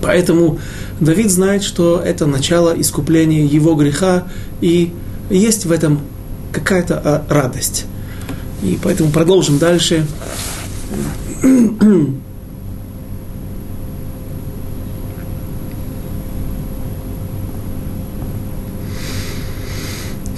Поэтому 0.00 0.58
Давид 1.00 1.30
знает, 1.30 1.62
что 1.62 2.00
это 2.02 2.26
начало 2.26 2.72
искупления 2.78 3.44
его 3.44 3.74
греха, 3.74 4.24
и 4.60 4.92
есть 5.28 5.66
в 5.66 5.72
этом 5.72 6.00
какая-то 6.52 7.00
а, 7.04 7.26
радость. 7.28 7.84
И 8.62 8.78
поэтому 8.82 9.10
продолжим 9.10 9.58
дальше. 9.58 10.06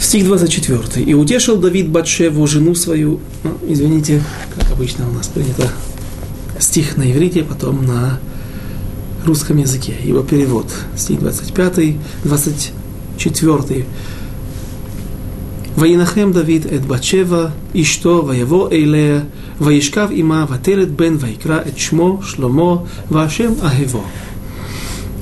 Стих 0.08 0.24
24. 0.24 1.04
«И 1.04 1.12
утешил 1.12 1.58
Давид 1.58 1.90
Батшеву, 1.90 2.46
жену 2.46 2.74
свою». 2.74 3.20
Ну, 3.44 3.50
извините, 3.68 4.22
как 4.56 4.72
обычно 4.72 5.06
у 5.06 5.12
нас 5.12 5.28
принято 5.28 5.70
стих 6.58 6.96
на 6.96 7.12
иврите, 7.12 7.42
потом 7.42 7.84
на 7.84 8.18
русском 9.26 9.58
языке. 9.58 9.92
Его 10.02 10.22
перевод. 10.22 10.64
Стих 10.96 11.20
25, 11.20 11.96
24. 12.24 13.84
«Ваинахем 15.76 16.32
Давид 16.32 16.64
эт 16.64 16.86
Батшева, 16.86 17.52
ишто 17.74 18.22
ваево 18.22 18.72
эйлея, 18.72 19.26
ваишкав 19.58 20.10
има 20.10 20.46
ватерет 20.46 20.88
бен 20.88 21.18
вайкра 21.18 21.62
эт 21.66 21.78
шмо 21.78 22.22
шломо, 22.26 22.88
вашем 23.10 23.58
ахево» 23.62 24.04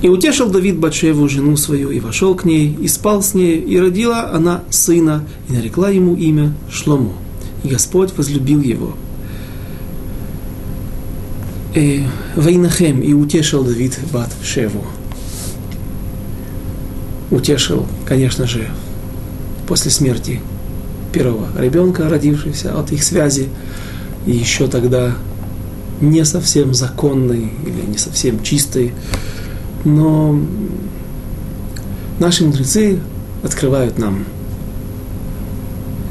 и 0.03 0.09
утешил 0.09 0.51
Давид 0.51 0.79
Батшеву, 0.79 1.29
жену 1.29 1.57
свою, 1.57 1.91
и 1.91 2.01
вошел 2.01 2.35
к 2.35 2.45
ней, 2.45 2.77
и 2.81 2.87
спал 2.89 3.23
с 3.23 3.35
ней, 3.35 3.59
и 3.59 3.79
родила 3.79 4.31
она 4.31 4.63
сына, 4.71 5.25
и 5.49 5.53
нарекла 5.53 5.91
ему 5.91 6.15
имя 6.15 6.53
Шломо. 6.71 7.13
И 7.65 7.69
Господь 7.69 8.13
возлюбил 8.17 8.61
его. 8.61 8.95
Э, 11.75 12.01
Вайнахем, 12.37 13.01
и 13.01 13.13
утешил 13.13 13.65
Давид 13.65 13.99
Батшеву. 14.13 14.85
Утешил, 17.31 17.87
конечно 18.05 18.47
же, 18.47 18.69
после 19.67 19.91
смерти 19.91 20.41
первого 21.13 21.49
ребенка, 21.59 22.09
родившегося 22.09 22.79
от 22.79 22.93
их 22.93 23.03
связи, 23.03 23.49
и 24.27 24.33
еще 24.33 24.69
тогда 24.69 25.15
не 26.01 26.25
совсем 26.25 26.75
законный 26.75 27.51
или 27.65 27.91
не 27.91 27.97
совсем 27.99 28.43
чистый 28.43 28.93
но 29.87 30.39
наши 32.19 32.45
мудрецы 32.45 32.99
открывают 33.43 33.99
нам 33.99 34.27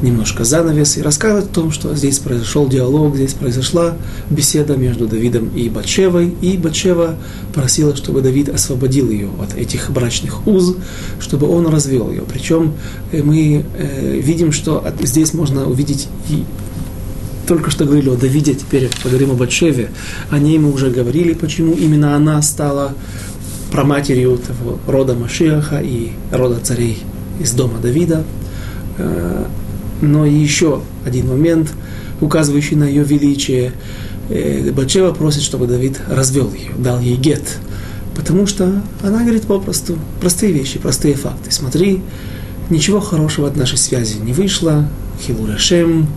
немножко 0.01 0.43
занавес 0.43 0.97
и 0.97 1.01
рассказывают 1.01 1.51
о 1.51 1.53
том, 1.53 1.71
что 1.71 1.95
здесь 1.95 2.19
произошел 2.19 2.67
диалог, 2.67 3.15
здесь 3.15 3.33
произошла 3.33 3.95
беседа 4.29 4.75
между 4.75 5.07
Давидом 5.07 5.49
и 5.55 5.69
Батшевой, 5.69 6.33
и 6.41 6.57
Батшева 6.57 7.15
просила, 7.53 7.95
чтобы 7.95 8.21
Давид 8.21 8.49
освободил 8.49 9.09
ее 9.09 9.29
от 9.41 9.55
этих 9.55 9.91
брачных 9.91 10.47
уз, 10.47 10.75
чтобы 11.19 11.49
он 11.49 11.67
развел 11.67 12.11
ее. 12.11 12.23
Причем 12.31 12.73
э, 13.11 13.23
мы 13.23 13.65
э, 13.77 14.19
видим, 14.19 14.51
что 14.51 14.85
здесь 15.01 15.33
можно 15.33 15.65
увидеть 15.65 16.07
и 16.29 16.43
только 17.47 17.69
что 17.69 17.85
говорили 17.85 18.09
о 18.09 18.15
Давиде, 18.15 18.55
теперь 18.55 18.89
поговорим 19.03 19.31
о 19.31 19.35
Батшеве. 19.35 19.91
О 20.31 20.39
ней 20.39 20.57
мы 20.57 20.73
уже 20.73 20.89
говорили, 20.89 21.33
почему 21.33 21.73
именно 21.73 22.15
она 22.15 22.41
стала 22.41 22.93
проматерью 23.71 24.37
того 24.37 24.79
рода 24.87 25.15
Машиаха 25.15 25.79
и 25.79 26.11
рода 26.31 26.59
царей 26.59 27.03
из 27.39 27.51
дома 27.51 27.79
Давида. 27.79 28.23
Э, 28.97 29.45
но 30.01 30.25
еще 30.25 30.81
один 31.05 31.29
момент, 31.29 31.71
указывающий 32.21 32.75
на 32.75 32.85
ее 32.85 33.03
величие. 33.03 33.73
Э, 34.29 34.71
Батшева 34.71 35.11
просит, 35.13 35.41
чтобы 35.41 35.67
Давид 35.67 35.99
развел 36.09 36.51
ее, 36.53 36.71
дал 36.77 36.99
ей 36.99 37.15
гет. 37.17 37.43
Потому 38.15 38.47
что 38.47 38.81
она 39.03 39.19
говорит 39.23 39.43
попросту, 39.43 39.97
простые 40.21 40.53
вещи, 40.53 40.79
простые 40.79 41.15
факты. 41.15 41.51
Смотри, 41.51 42.01
ничего 42.69 43.01
хорошего 43.01 43.47
от 43.47 43.57
нашей 43.57 43.77
связи 43.77 44.17
не 44.17 44.33
вышло, 44.33 44.87
Хилурашем, 45.21 46.07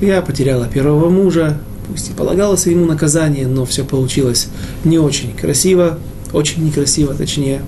я 0.00 0.20
потеряла 0.20 0.66
первого 0.66 1.10
мужа, 1.10 1.58
пусть 1.86 2.10
и 2.10 2.12
полагалось 2.12 2.66
ему 2.66 2.86
наказание, 2.86 3.46
но 3.46 3.64
все 3.64 3.84
получилось 3.84 4.48
не 4.84 4.98
очень 4.98 5.32
красиво, 5.36 5.98
очень 6.32 6.64
некрасиво 6.64 7.14
точнее. 7.14 7.62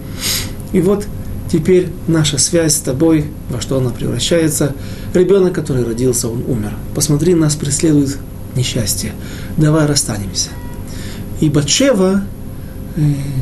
И 0.73 0.80
вот 0.80 1.06
теперь 1.50 1.88
наша 2.06 2.38
связь 2.38 2.75
с 2.75 2.80
тобой, 2.80 3.26
во 3.50 3.61
что 3.61 3.78
она 3.78 3.90
превращается, 3.90 4.75
ребенок, 5.12 5.54
который 5.54 5.85
родился, 5.85 6.28
он 6.28 6.44
умер. 6.47 6.73
Посмотри, 6.94 7.35
нас 7.35 7.54
преследует 7.54 8.18
несчастье. 8.56 9.12
Давай 9.56 9.87
расстанемся. 9.87 10.50
И 11.40 11.49
Батшева 11.49 12.23
э, 12.97 13.00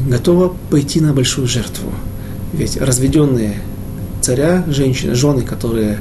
готова 0.09 0.55
пойти 0.71 1.01
на 1.01 1.13
большую 1.13 1.47
жертву. 1.47 1.91
Ведь 2.53 2.77
разведенные 2.77 3.57
царя, 4.21 4.65
женщины, 4.69 5.15
жены, 5.15 5.43
которые 5.43 5.99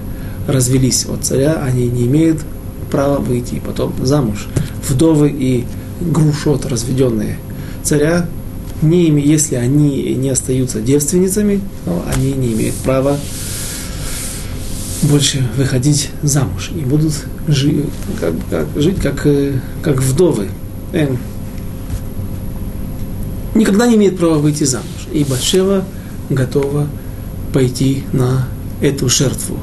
развелись 0.47 1.05
от 1.05 1.25
царя, 1.25 1.61
они 1.63 1.87
не 1.87 2.07
имеют 2.07 2.41
права 2.89 3.19
выйти 3.19 3.61
потом 3.65 3.93
замуж. 4.03 4.47
Вдовы 4.87 5.29
и 5.29 5.65
грушот, 6.01 6.65
разведенные 6.65 7.37
царя, 7.83 8.27
не, 8.81 9.09
если 9.21 9.55
они 9.55 10.13
не 10.15 10.29
остаются 10.29 10.81
девственницами, 10.81 11.61
то 11.85 12.03
они 12.13 12.33
не 12.33 12.53
имеют 12.53 12.75
права 12.75 13.17
больше 15.03 15.47
выходить 15.57 16.09
замуж 16.21 16.71
и 16.75 16.79
будут 16.79 17.13
жи, 17.47 17.85
как, 18.19 18.33
как, 18.49 18.67
жить 18.75 18.99
как, 18.99 19.25
э, 19.25 19.59
как 19.81 20.01
вдовы. 20.01 20.49
Эм, 20.93 21.17
никогда 23.55 23.87
не 23.87 23.95
имеет 23.95 24.17
права 24.17 24.37
выйти 24.37 24.63
замуж. 24.63 24.87
И 25.11 25.23
Батшева 25.23 25.83
готова 26.29 26.87
пойти 27.53 28.03
на 28.13 28.47
эту 28.81 29.09
жертву, 29.09 29.57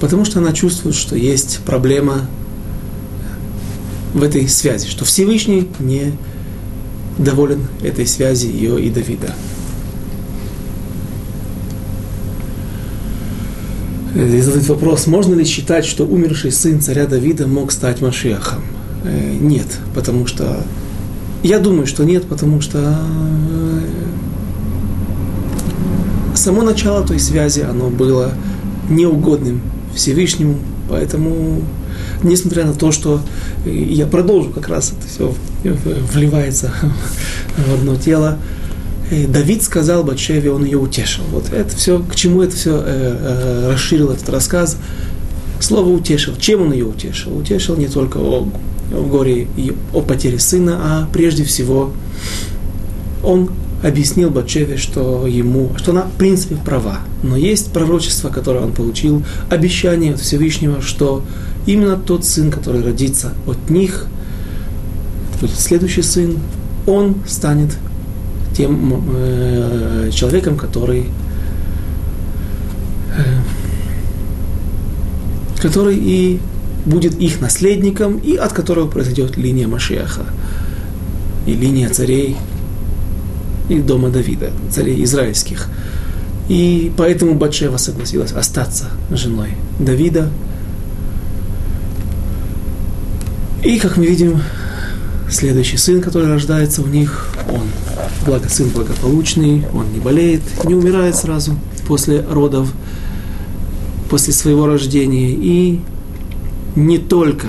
потому 0.00 0.24
что 0.24 0.40
она 0.40 0.52
чувствует, 0.52 0.94
что 0.94 1.16
есть 1.16 1.60
проблема 1.64 2.28
в 4.14 4.22
этой 4.22 4.48
связи, 4.48 4.88
что 4.88 5.04
Всевышний 5.04 5.68
не 5.78 6.12
доволен 7.18 7.66
этой 7.82 8.06
связи 8.06 8.46
ее 8.46 8.80
и 8.80 8.90
Давида. 8.90 9.34
Здесь 14.14 14.44
задают 14.44 14.66
вопрос, 14.68 15.06
можно 15.06 15.34
ли 15.34 15.44
считать, 15.44 15.84
что 15.84 16.04
умерший 16.06 16.50
сын 16.50 16.80
царя 16.80 17.06
Давида 17.06 17.46
мог 17.46 17.70
стать 17.70 18.00
Машиахом? 18.00 18.62
Э, 19.04 19.36
нет, 19.38 19.66
потому 19.94 20.26
что... 20.26 20.64
Я 21.42 21.58
думаю, 21.58 21.86
что 21.86 22.02
нет, 22.04 22.24
потому 22.24 22.62
что 22.62 22.78
э, 22.78 23.80
само 26.34 26.62
начало 26.62 27.06
той 27.06 27.20
связи, 27.20 27.60
оно 27.60 27.90
было 27.90 28.32
неугодным 28.88 29.60
Всевышнему, 29.94 30.56
поэтому, 30.88 31.62
несмотря 32.26 32.64
на 32.64 32.74
то, 32.74 32.92
что 32.92 33.20
я 33.64 34.06
продолжу 34.06 34.50
как 34.50 34.68
раз 34.68 34.92
это 34.92 35.08
все 35.08 35.34
вливается 35.64 36.72
в 37.56 37.74
одно 37.74 37.96
тело. 37.96 38.38
Давид 39.10 39.62
сказал 39.62 40.02
Батшеве, 40.02 40.50
он 40.50 40.64
ее 40.64 40.78
утешил. 40.78 41.22
Вот 41.30 41.52
это 41.52 41.76
все, 41.76 42.00
к 42.00 42.16
чему 42.16 42.42
это 42.42 42.56
все 42.56 42.76
э, 42.76 42.82
э, 42.84 43.72
расширил 43.72 44.10
этот 44.10 44.28
рассказ. 44.28 44.76
Слово 45.60 45.90
утешил. 45.90 46.34
Чем 46.36 46.62
он 46.62 46.72
ее 46.72 46.86
утешил? 46.86 47.36
Утешил 47.38 47.76
не 47.76 47.86
только 47.86 48.18
о, 48.18 48.48
о 48.92 49.02
горе 49.04 49.46
и 49.56 49.72
о 49.94 50.00
потере 50.00 50.40
сына, 50.40 50.78
а 50.82 51.08
прежде 51.12 51.44
всего 51.44 51.92
он 53.22 53.50
объяснил 53.86 54.30
Батшеве, 54.30 54.76
что 54.76 55.26
ему, 55.26 55.70
что 55.76 55.92
она 55.92 56.02
в 56.02 56.12
принципе 56.12 56.56
права. 56.56 56.98
Но 57.22 57.36
есть 57.36 57.72
пророчество, 57.72 58.30
которое 58.30 58.64
он 58.64 58.72
получил, 58.72 59.22
обещание 59.48 60.14
от 60.14 60.20
Всевышнего, 60.20 60.82
что 60.82 61.22
именно 61.66 61.96
тот 61.96 62.24
сын, 62.24 62.50
который 62.50 62.82
родится 62.82 63.32
от 63.46 63.70
них, 63.70 64.06
будет 65.40 65.58
следующий 65.58 66.02
сын, 66.02 66.38
он 66.86 67.16
станет 67.26 67.76
тем 68.56 69.04
э, 69.14 70.10
человеком, 70.12 70.56
который, 70.56 71.06
э, 73.16 73.22
который 75.60 75.96
и 75.96 76.40
будет 76.86 77.20
их 77.20 77.40
наследником, 77.40 78.18
и 78.18 78.34
от 78.36 78.52
которого 78.52 78.88
произойдет 78.88 79.36
линия 79.36 79.68
Машеха, 79.68 80.24
и 81.46 81.52
линия 81.52 81.88
царей 81.90 82.36
и 83.68 83.78
дома 83.78 84.10
Давида, 84.10 84.50
царей 84.70 85.02
израильских. 85.04 85.68
И 86.48 86.92
поэтому 86.96 87.34
Батшева 87.34 87.76
согласилась 87.76 88.32
остаться 88.32 88.86
женой 89.10 89.50
Давида. 89.78 90.30
И, 93.64 93.78
как 93.78 93.96
мы 93.96 94.06
видим, 94.06 94.40
следующий 95.28 95.76
сын, 95.76 96.00
который 96.00 96.28
рождается 96.28 96.82
у 96.82 96.86
них, 96.86 97.28
он 97.50 97.62
благо, 98.24 98.48
сын 98.48 98.68
благополучный, 98.68 99.64
он 99.72 99.92
не 99.92 99.98
болеет, 99.98 100.42
не 100.64 100.74
умирает 100.74 101.16
сразу 101.16 101.56
после 101.88 102.20
родов, 102.20 102.72
после 104.08 104.32
своего 104.32 104.66
рождения. 104.66 105.30
И 105.30 105.80
не 106.76 106.98
только 106.98 107.48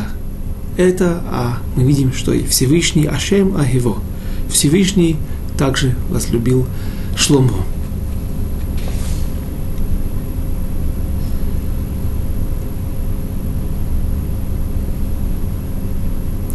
это, 0.77 1.21
а 1.29 1.59
мы 1.75 1.83
видим, 1.83 2.13
что 2.13 2.33
и 2.33 2.45
Всевышний 2.45 3.05
Ашем 3.05 3.57
Агиво, 3.57 3.97
Всевышний 4.49 5.17
также 5.57 5.95
возлюбил 6.09 6.65
Шлому. 7.15 7.65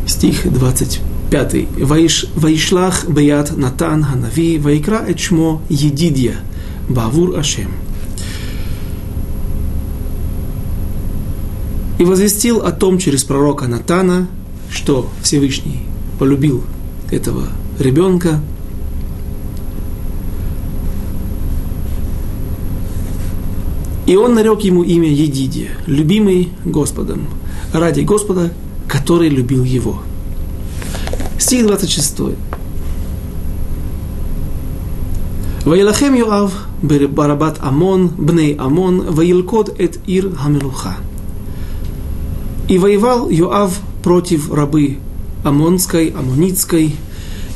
Стих 0.07 0.53
25. 0.53 1.67
Ваиш, 1.81 2.27
Ваишлах 2.37 3.09
Беят 3.09 3.57
Натан 3.57 4.05
Ханави, 4.05 4.59
Ваикра 4.59 5.05
Эчмо 5.09 5.61
Едидья, 5.69 6.37
Бавур 6.89 7.39
Ашем. 7.39 7.73
И 11.99 12.05
возвестил 12.05 12.61
о 12.61 12.73
том 12.73 12.99
через 12.99 13.25
пророка 13.25 13.67
Натана, 13.67 14.29
что 14.71 15.09
Всевышний 15.23 15.83
полюбил 16.19 16.63
этого 17.11 17.49
ребенка, 17.79 18.41
И 24.13 24.15
он 24.15 24.35
нарек 24.35 24.61
ему 24.61 24.83
имя 24.83 25.09
Едидия, 25.09 25.71
любимый 25.87 26.51
Господом, 26.67 27.29
ради 27.73 28.03
Господа, 28.03 28.53
который 28.87 29.31
любил 29.31 29.65
его. 29.65 30.03
Стих 31.39 31.67
26. 31.67 32.37
Ваилахем 35.65 36.13
Йоав 36.13 36.53
барабат 36.83 37.57
Амон, 37.63 38.09
бней 38.09 38.55
Амон, 38.55 39.01
ваилкот 39.15 39.81
эт 39.81 39.99
ир 40.07 40.37
хамелуха. 40.37 40.97
И 42.69 42.77
воевал 42.77 43.31
Йоав 43.31 43.81
против 44.03 44.53
рабы 44.53 44.99
Амонской, 45.43 46.11
Амонитской, 46.11 46.97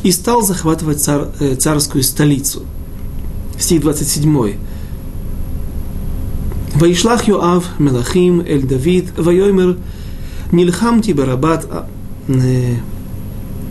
и 0.03 0.11
стал 0.11 0.41
захватывать 0.41 1.03
цар, 1.03 1.29
э, 1.39 1.57
царскую 1.57 2.03
столицу. 2.03 2.63
Стих 3.59 3.83
27. 3.83 4.57
Вайшлах 6.77 7.27
Йоав 7.27 7.65
Мелахим 7.79 8.41
Эль 8.41 8.67
Давид 8.67 9.07
Вайомер 9.17 9.79
Нильхамти 10.53 11.13
Барабат 11.13 11.67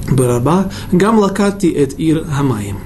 Бараба 0.09 0.71
Гамлакати 0.91 1.67
Эт 1.67 1.99
Ир 1.99 2.25
Хамаем. 2.25 2.77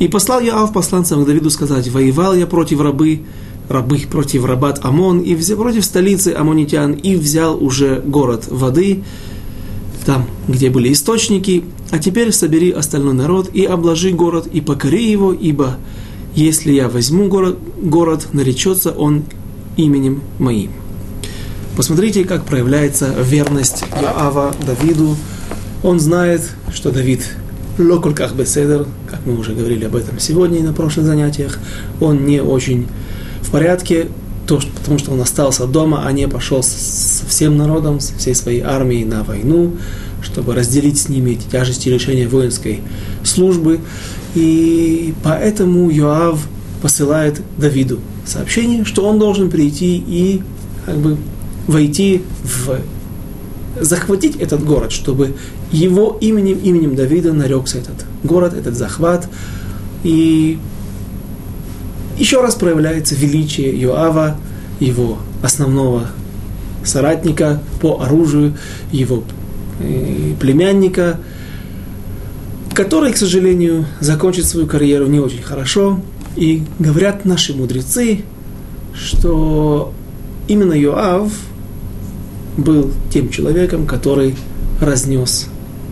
И 0.00 0.08
послал 0.08 0.40
Йоав 0.40 0.72
посланцам 0.72 1.22
к 1.22 1.26
Давиду 1.26 1.50
сказать, 1.50 1.88
воевал 1.88 2.34
я 2.34 2.48
против 2.48 2.80
рабы, 2.80 3.20
рабы 3.68 3.98
против 4.10 4.44
рабат 4.44 4.84
Амон, 4.84 5.20
и 5.20 5.36
взял 5.36 5.56
против 5.58 5.84
столицы 5.84 6.34
амонитян, 6.36 6.92
и 6.92 7.14
взял 7.14 7.62
уже 7.62 8.02
город 8.04 8.48
воды, 8.50 9.04
там, 10.04 10.26
где 10.48 10.70
были 10.70 10.92
источники, 10.92 11.64
а 11.90 11.98
теперь 11.98 12.32
собери 12.32 12.72
остальной 12.72 13.14
народ 13.14 13.48
и 13.54 13.64
обложи 13.64 14.10
город, 14.10 14.48
и 14.52 14.60
покори 14.60 15.08
его, 15.08 15.32
ибо 15.32 15.76
если 16.34 16.72
я 16.72 16.88
возьму 16.88 17.28
город, 17.28 17.58
город 17.80 18.28
наречется 18.32 18.90
он 18.90 19.24
именем 19.76 20.22
моим. 20.38 20.70
Посмотрите, 21.76 22.24
как 22.24 22.44
проявляется 22.44 23.12
верность 23.22 23.84
Иоава 24.00 24.54
Давиду. 24.66 25.16
Он 25.82 26.00
знает, 26.00 26.40
что 26.72 26.90
Давид 26.90 27.22
локульках 27.78 28.34
беседер, 28.34 28.86
как 29.10 29.20
мы 29.26 29.38
уже 29.38 29.52
говорили 29.52 29.84
об 29.84 29.94
этом 29.94 30.18
сегодня 30.18 30.58
и 30.58 30.62
на 30.62 30.72
прошлых 30.72 31.04
занятиях, 31.04 31.58
он 32.00 32.24
не 32.24 32.40
очень 32.40 32.86
в 33.42 33.50
порядке, 33.50 34.08
то, 34.46 34.58
потому 34.74 34.98
что 34.98 35.12
он 35.12 35.20
остался 35.20 35.66
дома, 35.66 36.04
а 36.06 36.12
не 36.12 36.26
пошел 36.28 36.62
со 36.62 37.26
всем 37.26 37.58
народом, 37.58 38.00
со 38.00 38.16
всей 38.16 38.34
своей 38.34 38.62
армией 38.62 39.04
на 39.04 39.22
войну, 39.22 39.72
чтобы 40.22 40.54
разделить 40.54 40.98
с 40.98 41.08
ними 41.10 41.32
эти 41.32 41.46
тяжести 41.50 41.90
решения 41.90 42.26
воинской 42.26 42.80
службы. 43.22 43.80
И 44.34 45.12
поэтому 45.22 45.90
Йоав 45.90 46.40
посылает 46.80 47.42
Давиду 47.58 48.00
сообщение, 48.26 48.84
что 48.84 49.06
он 49.06 49.18
должен 49.18 49.50
прийти 49.50 49.96
и 49.96 50.42
как 50.84 50.98
бы 50.98 51.16
войти 51.66 52.22
в 52.42 52.78
захватить 53.80 54.36
этот 54.36 54.64
город, 54.64 54.92
чтобы 54.92 55.34
его 55.70 56.16
именем, 56.20 56.58
именем 56.58 56.94
Давида 56.94 57.32
нарекся 57.32 57.78
этот 57.78 58.06
город, 58.22 58.54
этот 58.54 58.74
захват. 58.74 59.28
И 60.02 60.58
еще 62.18 62.40
раз 62.40 62.54
проявляется 62.54 63.14
величие 63.14 63.78
Йоава, 63.78 64.36
его 64.80 65.18
основного 65.42 66.08
соратника 66.84 67.60
по 67.80 68.00
оружию, 68.00 68.56
его 68.92 69.22
э, 69.80 70.34
племянника, 70.40 71.18
который, 72.74 73.12
к 73.12 73.16
сожалению, 73.16 73.86
закончит 74.00 74.44
свою 74.44 74.66
карьеру 74.66 75.06
не 75.06 75.18
очень 75.18 75.42
хорошо. 75.42 76.00
И 76.36 76.62
говорят 76.78 77.24
наши 77.24 77.54
мудрецы, 77.54 78.20
что 78.94 79.92
именно 80.48 80.74
Йоав 80.74 81.32
был 82.58 82.92
тем 83.10 83.30
человеком, 83.30 83.86
который 83.86 84.34
разнес 84.80 85.48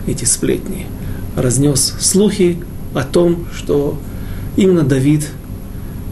эти 0.07 0.24
сплетни, 0.24 0.87
разнес 1.35 1.94
слухи 1.98 2.59
о 2.94 3.02
том, 3.02 3.46
что 3.54 3.98
именно 4.57 4.83
Давид 4.83 5.26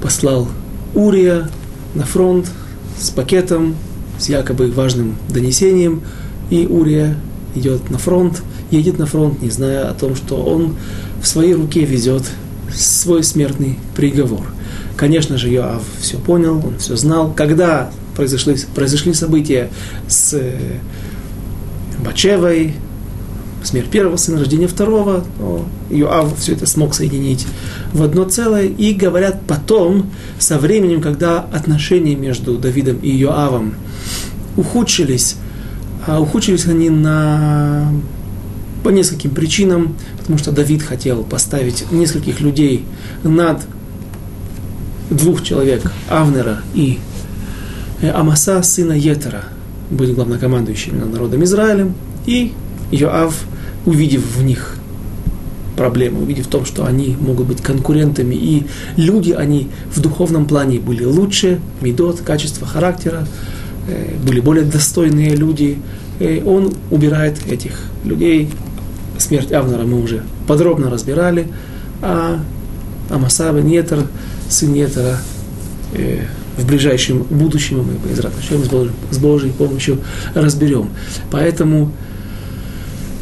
послал 0.03 0.49
Урия 0.95 1.49
на 1.95 2.05
фронт 2.05 2.51
с 2.99 3.11
пакетом, 3.11 3.77
с 4.19 4.29
якобы 4.29 4.71
важным 4.71 5.17
донесением, 5.29 6.03
и 6.51 6.67
Урия 6.67 7.17
идет 7.55 7.91
на 7.91 7.99
фронт, 7.99 8.43
едет 8.71 8.99
на 8.99 9.07
фронт, 9.07 9.43
не 9.43 9.51
зная 9.51 9.91
о 9.91 9.95
том, 9.95 10.17
что 10.17 10.37
он 10.43 10.77
в 11.23 11.27
своей 11.27 11.55
руке 11.55 11.85
везет 11.85 12.25
свой 12.75 13.23
смертный 13.23 13.79
приговор. 13.97 14.47
Конечно 14.97 15.39
же, 15.39 15.49
Йоав 15.49 15.83
все 16.01 16.19
понял, 16.19 16.63
он 16.65 16.79
все 16.79 16.97
знал. 16.97 17.33
Когда 17.35 17.91
произошли, 18.17 18.57
произошли 18.75 19.15
события 19.15 19.71
с 20.09 20.35
э, 20.35 20.79
Бачевой, 22.05 22.75
смерть 23.65 23.89
первого 23.89 24.17
сына, 24.17 24.41
рождение 24.41 24.69
второго, 24.69 25.25
то 25.39 25.65
Иоав 25.91 26.39
все 26.39 26.53
это 26.53 26.67
смог 26.67 26.95
соединить 26.95 27.47
в 27.93 28.03
одно 28.03 28.25
целое. 28.25 28.67
И 28.67 28.93
говорят 28.93 29.43
потом, 29.47 30.11
со 30.39 30.59
временем, 30.59 31.01
когда 31.01 31.41
отношения 31.41 32.15
между 32.15 32.59
Давидом 32.59 32.99
и 33.03 33.11
Иоавом 33.23 33.75
ухудшились, 34.57 35.37
а 36.07 36.21
ухудшились 36.21 36.67
они 36.67 36.91
на 36.91 37.93
по 38.83 38.89
нескольким 38.89 39.31
причинам, 39.31 39.97
потому 40.19 40.39
что 40.39 40.53
Давид 40.53 40.83
хотел 40.83 41.23
поставить 41.25 41.91
нескольких 41.91 42.41
людей 42.41 42.85
над 43.23 43.63
двух 45.11 45.43
человек, 45.43 45.91
Авнера 46.09 46.63
и 46.75 46.99
э, 48.01 48.11
Амаса, 48.11 48.63
сына 48.63 48.93
Етера, 48.93 49.45
быть 49.91 50.15
главнокомандующим 50.15 50.99
над 50.99 51.13
народом 51.13 51.45
Израилем, 51.45 51.95
и 52.27 52.53
Йоав 52.91 53.35
увидев 53.85 54.23
в 54.37 54.43
них 54.43 54.77
проблемы, 55.77 56.23
увидев 56.23 56.47
в 56.47 56.51
том, 56.51 56.65
что 56.65 56.85
они 56.85 57.17
могут 57.19 57.47
быть 57.47 57.63
конкурентами, 57.63 58.35
и 58.35 58.67
люди, 58.97 59.33
они 59.33 59.69
в 59.91 60.01
духовном 60.01 60.47
плане 60.47 60.79
были 60.79 61.05
лучше, 61.05 61.61
медот, 61.81 62.21
качество 62.21 62.67
характера, 62.67 63.27
э, 63.89 64.15
были 64.25 64.41
более 64.41 64.65
достойные 64.65 65.35
люди, 65.35 65.79
э, 66.21 66.43
он 66.45 66.73
убирает 66.91 67.39
этих 67.51 67.81
людей. 68.05 68.51
Смерть 69.19 69.53
Авнера 69.53 69.85
мы 69.85 70.03
уже 70.03 70.23
подробно 70.47 70.91
разбирали, 70.91 71.49
а 72.01 72.41
Амаса 73.11 73.53
бен 73.53 73.67
Етер, 73.69 74.07
сын 74.49 74.75
Етера, 74.75 75.19
э, 75.95 76.21
в 76.57 76.67
ближайшем 76.67 77.23
будущем 77.23 77.79
мы 77.79 77.95
с 79.11 79.19
Божьей 79.19 79.51
помощью 79.53 79.99
разберем. 80.35 80.91
Поэтому 81.31 81.93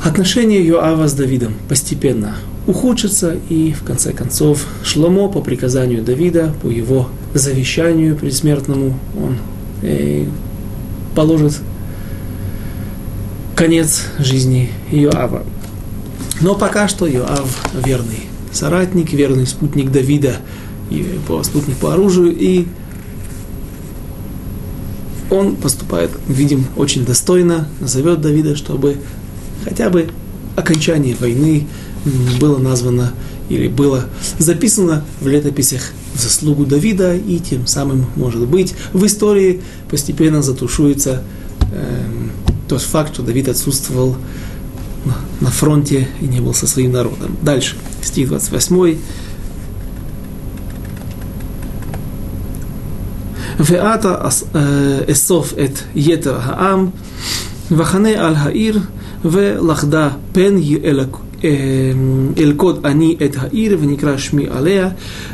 Отношения 0.03 0.63
Йоава 0.65 1.09
с 1.09 1.13
Давидом 1.13 1.53
постепенно 1.69 2.35
ухудшатся, 2.67 3.37
и 3.51 3.73
в 3.73 3.83
конце 3.83 4.13
концов 4.13 4.67
Шломо 4.83 5.29
по 5.29 5.43
приказанию 5.43 6.03
Давида, 6.03 6.55
по 6.63 6.69
его 6.69 7.11
завещанию 7.35 8.17
предсмертному, 8.17 8.99
он 9.15 9.37
э, 9.83 10.25
положит 11.15 11.59
конец 13.55 14.07
жизни 14.19 14.71
Йоава. 14.91 15.43
Но 16.41 16.55
пока 16.55 16.89
что 16.89 17.07
Йоав 17.07 17.67
верный 17.75 18.27
соратник, 18.53 19.13
верный 19.13 19.47
спутник 19.47 19.91
Давида, 19.91 20.37
и 20.91 21.07
спутник 21.43 21.77
по 21.77 21.93
оружию, 21.93 22.37
и 22.37 22.67
он 25.31 25.57
поступает, 25.57 26.11
видим, 26.27 26.67
очень 26.77 27.05
достойно, 27.05 27.69
зовет 27.81 28.21
Давида, 28.21 28.57
чтобы 28.57 28.97
хотя 29.65 29.89
бы 29.91 30.09
окончание 30.57 31.15
войны 31.15 31.67
было 32.41 32.59
названо 32.59 33.13
или 33.49 33.69
было 33.69 34.07
записано 34.39 35.05
в 35.21 35.29
летописях 35.29 35.93
в 36.15 36.21
заслугу 36.21 36.67
Давида, 36.67 37.17
и 37.17 37.39
тем 37.39 37.67
самым, 37.67 38.07
может 38.17 38.47
быть, 38.47 38.75
в 38.93 39.05
истории 39.07 39.61
постепенно 39.89 40.43
затушуется 40.43 41.23
э, 41.73 42.05
тот 42.69 42.83
факт, 42.83 43.15
что 43.15 43.23
Давид 43.23 43.49
отсутствовал 43.49 44.17
на, 45.06 45.16
на 45.42 45.50
фронте 45.50 46.08
и 46.22 46.26
не 46.26 46.40
был 46.40 46.54
со 46.54 46.68
своим 46.68 46.92
народом. 46.92 47.38
Дальше, 47.42 47.76
стих 48.02 48.30
28. 48.30 48.96
ואתה 53.60 54.28
אסוף 55.12 55.54
את 55.54 55.80
יתר 55.96 56.38
העם, 56.42 56.88
וחנה 57.72 58.10
על 58.10 58.36
העיר 58.36 58.80
ולכדה 59.26 60.10
פן 60.32 60.56
אלכוד 62.38 62.86
אני 62.86 63.18
את 63.26 63.36
העיר 63.40 63.78
ונקרא 63.82 64.18
שמי 64.18 64.46
עליה 64.50 64.90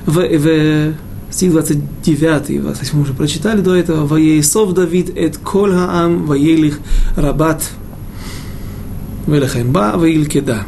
וסעיף 0.08 1.54
29, 1.54 2.60
28 2.60 3.02
уже 3.02 3.14
прочитали 3.14 3.62
до 3.62 3.76
этого, 3.76 4.06
«Ваеисов 4.06 4.74
Давид 4.74 5.12
эт 5.16 5.38
кол 5.38 5.72
хаам, 5.72 6.26
ваелих 6.26 6.80
рабат, 7.16 7.70
велехем 9.28 9.72
ба, 9.72 9.94
ваилькеда». 9.96 10.66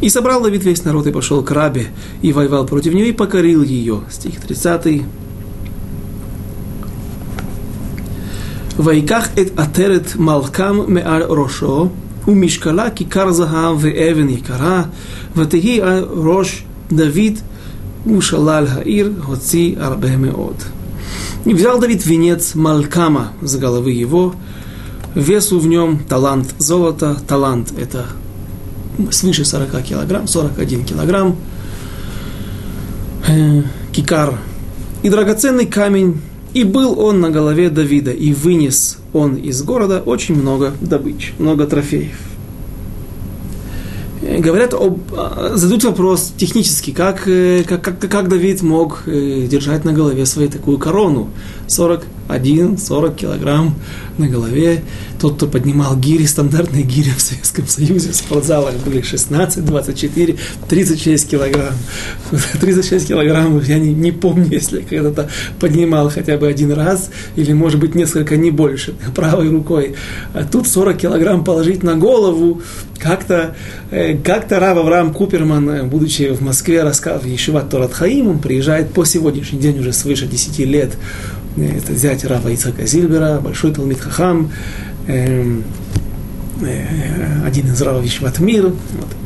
И 0.00 0.08
собрал 0.08 0.42
Давид 0.42 0.64
весь 0.64 0.84
народ 0.84 1.06
и 1.06 1.12
пошел 1.12 1.42
к 1.42 1.50
Рабе, 1.50 1.88
и 2.22 2.32
воевал 2.32 2.66
против 2.66 2.94
нее, 2.94 3.08
и 3.08 3.12
покорил 3.12 3.62
ее. 3.62 4.02
Стих 4.10 4.40
30. 4.40 5.02
ויקח 8.78 9.28
את 9.40 9.58
עטרת 9.58 10.16
מלכם 10.16 10.76
מעל 10.88 11.22
ראשו, 11.22 11.88
ומשקלה 12.28 12.90
כיכר 12.90 13.32
זהב 13.32 13.76
ואבן 13.78 14.28
יקרה, 14.28 14.82
ותהי 15.36 15.82
על 15.82 16.04
ראש 16.10 16.64
דוד 16.92 17.38
ушалаль 18.06 18.66
хаир 18.66 19.12
хоци 19.22 19.76
арбе 19.80 20.16
меод. 20.16 20.56
И 21.44 21.54
взял 21.54 21.78
Давид 21.78 22.04
венец 22.04 22.54
Малькама 22.54 23.32
с 23.42 23.56
головы 23.56 23.92
его, 23.92 24.34
весу 25.15 25.59
в 25.59 25.67
нем 25.67 25.99
талант 26.07 26.55
золота, 26.57 27.17
талант 27.27 27.73
это 27.77 28.05
свыше 29.11 29.45
40 29.45 29.81
килограмм, 29.83 30.27
41 30.27 30.85
килограмм, 30.85 31.35
кикар. 33.91 34.39
И 35.01 35.09
драгоценный 35.09 35.65
камень, 35.65 36.21
и 36.53 36.63
был 36.63 36.99
он 36.99 37.19
на 37.19 37.29
голове 37.29 37.69
Давида, 37.69 38.11
и 38.11 38.33
вынес 38.33 38.97
он 39.11 39.35
из 39.35 39.61
города 39.63 40.01
очень 40.05 40.35
много 40.35 40.73
добыч, 40.81 41.33
много 41.39 41.65
трофеев. 41.65 42.17
Говорят 44.21 44.73
об, 44.73 44.99
задают 45.53 45.83
вопрос 45.83 46.33
технически, 46.37 46.91
как, 46.91 47.23
как, 47.67 47.81
как, 47.81 47.99
как 47.99 48.29
Давид 48.29 48.61
мог 48.61 49.03
держать 49.05 49.83
на 49.83 49.91
голове 49.91 50.25
своей 50.25 50.47
такую 50.47 50.77
корону, 50.77 51.29
41 51.67 52.05
один 52.27 52.77
40 52.77 53.15
килограмм 53.15 53.75
на 54.17 54.27
голове. 54.27 54.83
Тот, 55.19 55.35
кто 55.35 55.47
поднимал 55.47 55.95
гири, 55.95 56.25
стандартные 56.25 56.83
гири 56.83 57.11
в 57.15 57.21
Советском 57.21 57.67
Союзе, 57.67 58.11
в 58.11 58.15
спортзалах 58.15 58.75
были 58.85 59.01
16, 59.01 59.63
24, 59.63 60.35
36 60.67 61.29
килограмм. 61.29 61.73
36 62.59 63.07
килограмм 63.07 63.61
я 63.61 63.79
не, 63.79 63.93
не 63.93 64.11
помню, 64.11 64.47
если 64.51 64.81
когда-то 64.81 65.29
поднимал 65.59 66.09
хотя 66.09 66.37
бы 66.37 66.47
один 66.47 66.73
раз, 66.73 67.09
или, 67.35 67.53
может 67.53 67.79
быть, 67.79 67.95
несколько, 67.95 68.35
не 68.35 68.51
больше, 68.51 68.93
правой 69.15 69.49
рукой. 69.49 69.95
А 70.33 70.43
тут 70.43 70.67
40 70.67 70.97
килограмм 70.97 71.43
положить 71.43 71.83
на 71.83 71.95
голову, 71.95 72.61
как-то 72.99 73.55
э, 73.91 74.17
как 74.17 74.51
Рав 74.51 74.77
Авраам 74.77 75.13
Куперман, 75.13 75.69
э, 75.69 75.83
будучи 75.83 76.33
в 76.33 76.41
Москве, 76.41 76.83
рассказывал 76.83 77.23
в 77.23 77.25
Ешиват 77.27 77.69
Торат 77.69 77.93
он 78.01 78.39
приезжает 78.39 78.91
по 78.91 79.05
сегодняшний 79.05 79.59
день 79.59 79.79
уже 79.79 79.93
свыше 79.93 80.25
10 80.25 80.59
лет 80.59 80.97
это 81.57 81.95
зять 81.95 82.25
Рава 82.25 82.53
Ицака 82.53 82.85
Зильбера, 82.85 83.39
большой 83.39 83.73
Талмит 83.73 83.99
Хахам, 83.99 84.51
эм, 85.07 85.63
э, 86.61 87.45
один 87.45 87.67
из 87.67 87.81
Равов 87.81 88.03
Вишватмир. 88.03 88.67
Вот. 88.67 89.22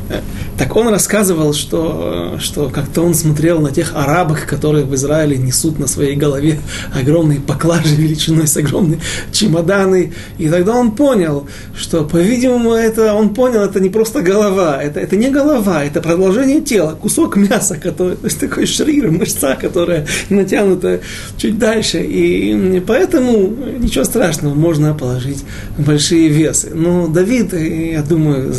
Так 0.57 0.75
он 0.75 0.87
рассказывал, 0.89 1.53
что, 1.53 2.37
что 2.39 2.69
как-то 2.69 3.01
он 3.01 3.13
смотрел 3.13 3.59
на 3.59 3.71
тех 3.71 3.95
арабок, 3.95 4.45
которые 4.45 4.85
в 4.85 4.95
Израиле 4.95 5.37
несут 5.37 5.79
на 5.79 5.87
своей 5.87 6.15
голове 6.15 6.59
огромные 6.93 7.39
поклажи 7.39 7.95
величиной 7.95 8.47
с 8.47 8.57
огромные 8.57 8.99
чемоданы. 9.31 10.13
И 10.37 10.49
тогда 10.49 10.75
он 10.75 10.91
понял, 10.91 11.47
что, 11.75 12.03
по-видимому, 12.03 12.73
это, 12.73 13.13
он 13.13 13.33
понял, 13.33 13.61
это 13.61 13.79
не 13.79 13.89
просто 13.89 14.21
голова, 14.21 14.81
это, 14.81 14.99
это 14.99 15.15
не 15.15 15.29
голова, 15.29 15.83
это 15.83 16.01
продолжение 16.01 16.61
тела, 16.61 16.97
кусок 16.99 17.35
мяса, 17.35 17.77
который, 17.77 18.15
то 18.15 18.25
есть 18.25 18.39
такой 18.39 18.65
шрир, 18.65 19.11
мышца, 19.11 19.55
которая 19.55 20.07
натянута 20.29 21.01
чуть 21.37 21.59
дальше. 21.59 22.01
И 22.03 22.81
поэтому 22.85 23.53
ничего 23.79 24.03
страшного, 24.03 24.55
можно 24.55 24.93
положить 24.93 25.43
большие 25.77 26.29
весы. 26.29 26.71
Но 26.73 27.07
Давид, 27.07 27.53
я 27.53 28.01
думаю, 28.01 28.53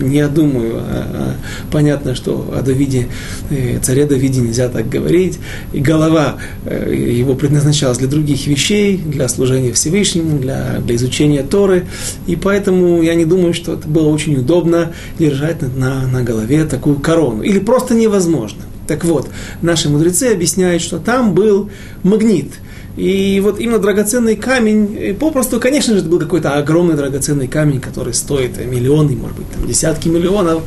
не 0.00 0.16
я 0.16 0.28
думаю, 0.28 0.75
а, 0.80 1.34
понятно, 1.70 2.14
что 2.14 2.52
о 2.56 2.62
Давиде, 2.62 3.08
э, 3.50 3.78
царе 3.80 4.06
Давиде 4.06 4.40
нельзя 4.40 4.68
так 4.68 4.88
говорить. 4.88 5.38
И 5.72 5.80
голова 5.80 6.36
э, 6.64 6.94
его 6.94 7.34
предназначалась 7.34 7.98
для 7.98 8.08
других 8.08 8.46
вещей, 8.46 8.96
для 8.98 9.28
служения 9.28 9.72
Всевышнему, 9.72 10.38
для, 10.38 10.80
для 10.80 10.96
изучения 10.96 11.42
Торы. 11.42 11.86
И 12.26 12.36
поэтому 12.36 13.02
я 13.02 13.14
не 13.14 13.24
думаю, 13.24 13.54
что 13.54 13.74
это 13.74 13.88
было 13.88 14.08
очень 14.08 14.36
удобно 14.36 14.92
держать 15.18 15.62
на, 15.76 16.06
на 16.06 16.22
голове 16.22 16.64
такую 16.64 16.96
корону. 16.96 17.42
Или 17.42 17.58
просто 17.58 17.94
невозможно. 17.94 18.62
Так 18.86 19.04
вот, 19.04 19.28
наши 19.62 19.88
мудрецы 19.88 20.32
объясняют, 20.32 20.82
что 20.82 20.98
там 20.98 21.34
был 21.34 21.70
магнит– 22.02 22.52
и 22.96 23.40
вот 23.40 23.60
именно 23.60 23.78
драгоценный 23.78 24.36
камень, 24.36 25.14
попросту, 25.20 25.60
конечно 25.60 25.94
же, 25.94 26.00
это 26.00 26.08
был 26.08 26.18
какой-то 26.18 26.54
огромный 26.54 26.94
драгоценный 26.94 27.46
камень, 27.46 27.80
который 27.80 28.14
стоит 28.14 28.58
миллионы, 28.64 29.14
может 29.16 29.36
быть, 29.36 29.50
там, 29.50 29.66
десятки 29.66 30.08
миллионов, 30.08 30.62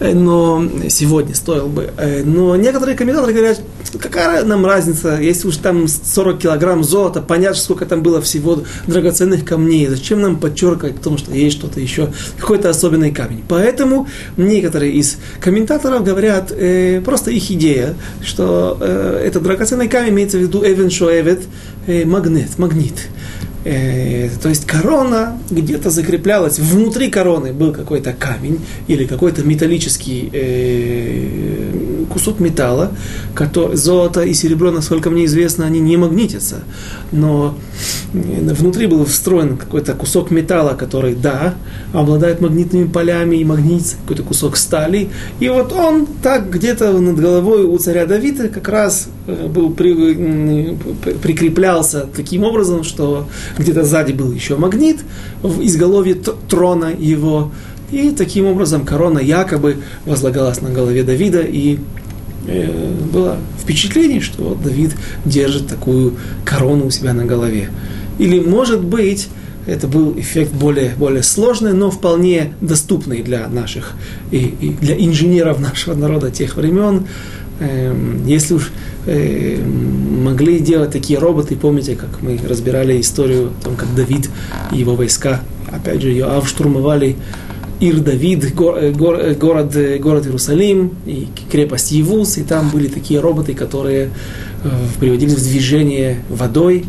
э, 0.00 0.14
но 0.14 0.64
сегодня 0.88 1.34
стоил 1.34 1.66
бы. 1.66 1.90
Э, 1.96 2.22
но 2.24 2.56
некоторые 2.56 2.96
комментаторы 2.96 3.34
говорят, 3.34 3.60
какая 3.98 4.44
нам 4.44 4.64
разница, 4.64 5.18
если 5.20 5.48
уж 5.48 5.56
там 5.58 5.86
40 5.86 6.38
килограмм 6.38 6.82
золота, 6.82 7.20
понятно, 7.20 7.60
сколько 7.60 7.84
там 7.84 8.02
было 8.02 8.22
всего 8.22 8.62
драгоценных 8.86 9.44
камней, 9.44 9.86
зачем 9.86 10.20
нам 10.20 10.38
подчеркивать 10.38 10.96
о 10.96 11.02
том, 11.02 11.18
что 11.18 11.32
есть 11.32 11.58
что-то 11.58 11.80
еще, 11.80 12.12
какой-то 12.38 12.70
особенный 12.70 13.12
камень. 13.12 13.44
Поэтому 13.48 14.08
некоторые 14.36 14.92
из 14.92 15.18
комментаторов 15.40 16.04
говорят, 16.04 16.52
э, 16.52 17.02
просто 17.04 17.30
их 17.30 17.50
идея, 17.50 17.94
что 18.22 18.78
э, 18.80 19.24
этот 19.26 19.42
драгоценный 19.42 19.88
камень 19.88 20.10
имеется 20.10 20.38
в 20.38 20.40
виду 20.40 20.62
Эвен 20.64 20.90
Шоэвет, 20.90 21.42
э, 21.86 22.04
магнит, 22.04 22.58
магнит. 22.58 23.08
Э, 23.64 24.30
то 24.42 24.48
есть 24.48 24.66
корона 24.66 25.38
где-то 25.50 25.90
закреплялась, 25.90 26.58
внутри 26.58 27.10
короны 27.10 27.52
был 27.52 27.72
какой-то 27.72 28.12
камень 28.12 28.60
или 28.86 29.04
какой-то 29.04 29.42
металлический 29.42 30.30
э, 30.32 31.89
кусок 32.10 32.40
металла, 32.40 32.90
который, 33.34 33.76
золото 33.76 34.22
и 34.22 34.34
серебро, 34.34 34.70
насколько 34.70 35.10
мне 35.10 35.24
известно, 35.24 35.64
они 35.64 35.80
не 35.80 35.96
магнитятся, 35.96 36.56
но 37.12 37.56
э, 38.12 38.52
внутри 38.52 38.86
был 38.86 39.04
встроен 39.04 39.56
какой-то 39.56 39.94
кусок 39.94 40.30
металла, 40.30 40.74
который, 40.74 41.14
да, 41.14 41.54
обладает 41.92 42.40
магнитными 42.40 42.88
полями 42.88 43.36
и 43.36 43.44
магнит, 43.44 43.96
какой-то 44.02 44.22
кусок 44.22 44.56
стали, 44.56 45.08
и 45.38 45.48
вот 45.48 45.72
он 45.72 46.06
так 46.22 46.50
где-то 46.50 46.92
над 46.92 47.18
головой 47.18 47.64
у 47.64 47.78
царя 47.78 48.06
Давида 48.06 48.48
как 48.48 48.68
раз 48.68 49.08
э, 49.26 49.46
был 49.46 49.70
при, 49.70 50.76
прикреплялся 51.22 52.06
таким 52.14 52.42
образом, 52.42 52.84
что 52.84 53.28
где-то 53.56 53.84
сзади 53.84 54.12
был 54.12 54.32
еще 54.32 54.56
магнит 54.56 54.98
в 55.42 55.62
изголовье 55.62 56.16
трона 56.48 56.92
его, 56.98 57.52
и 57.92 58.10
таким 58.10 58.46
образом 58.46 58.84
корона 58.84 59.18
якобы 59.18 59.78
возлагалась 60.06 60.60
на 60.60 60.70
голове 60.70 61.02
Давида, 61.02 61.42
и 61.42 61.78
было 63.12 63.38
впечатление, 63.60 64.20
что 64.20 64.54
Давид 64.54 64.94
держит 65.24 65.68
такую 65.68 66.14
корону 66.44 66.86
у 66.86 66.90
себя 66.90 67.12
на 67.12 67.24
голове. 67.24 67.70
Или, 68.18 68.40
может 68.40 68.82
быть, 68.82 69.28
это 69.66 69.86
был 69.86 70.18
эффект 70.18 70.52
более, 70.52 70.94
более 70.96 71.22
сложный, 71.22 71.72
но 71.72 71.90
вполне 71.90 72.54
доступный 72.60 73.22
для 73.22 73.48
наших, 73.48 73.92
и, 74.30 74.38
и 74.60 74.70
для 74.70 74.96
инженеров 74.96 75.60
нашего 75.68 75.94
народа 75.94 76.30
тех 76.30 76.56
времен. 76.56 77.06
Эм, 77.60 78.26
если 78.26 78.54
уж 78.54 78.70
э, 79.06 79.62
могли 79.62 80.60
делать 80.60 80.92
такие 80.92 81.18
роботы, 81.18 81.56
помните, 81.56 81.94
как 81.94 82.22
мы 82.22 82.40
разбирали 82.48 83.00
историю 83.00 83.50
о 83.60 83.64
том, 83.64 83.76
как 83.76 83.94
Давид 83.94 84.30
и 84.72 84.78
его 84.78 84.96
войска, 84.96 85.40
опять 85.70 86.00
же, 86.00 86.10
Йоав 86.10 86.48
штурмовали 86.48 87.16
Ир 87.80 88.00
Давид, 88.00 88.44
э, 88.44 88.48
э, 88.48 89.34
город, 89.34 89.74
э, 89.74 89.98
город 89.98 90.26
Иерусалим 90.26 90.92
и 91.06 91.28
крепость 91.50 91.92
Евус, 91.92 92.36
и 92.36 92.42
там 92.42 92.68
были 92.68 92.88
такие 92.88 93.20
роботы, 93.20 93.54
которые 93.54 94.10
э, 94.62 94.68
приводили 95.00 95.30
в 95.30 95.42
движение 95.42 96.22
водой, 96.28 96.84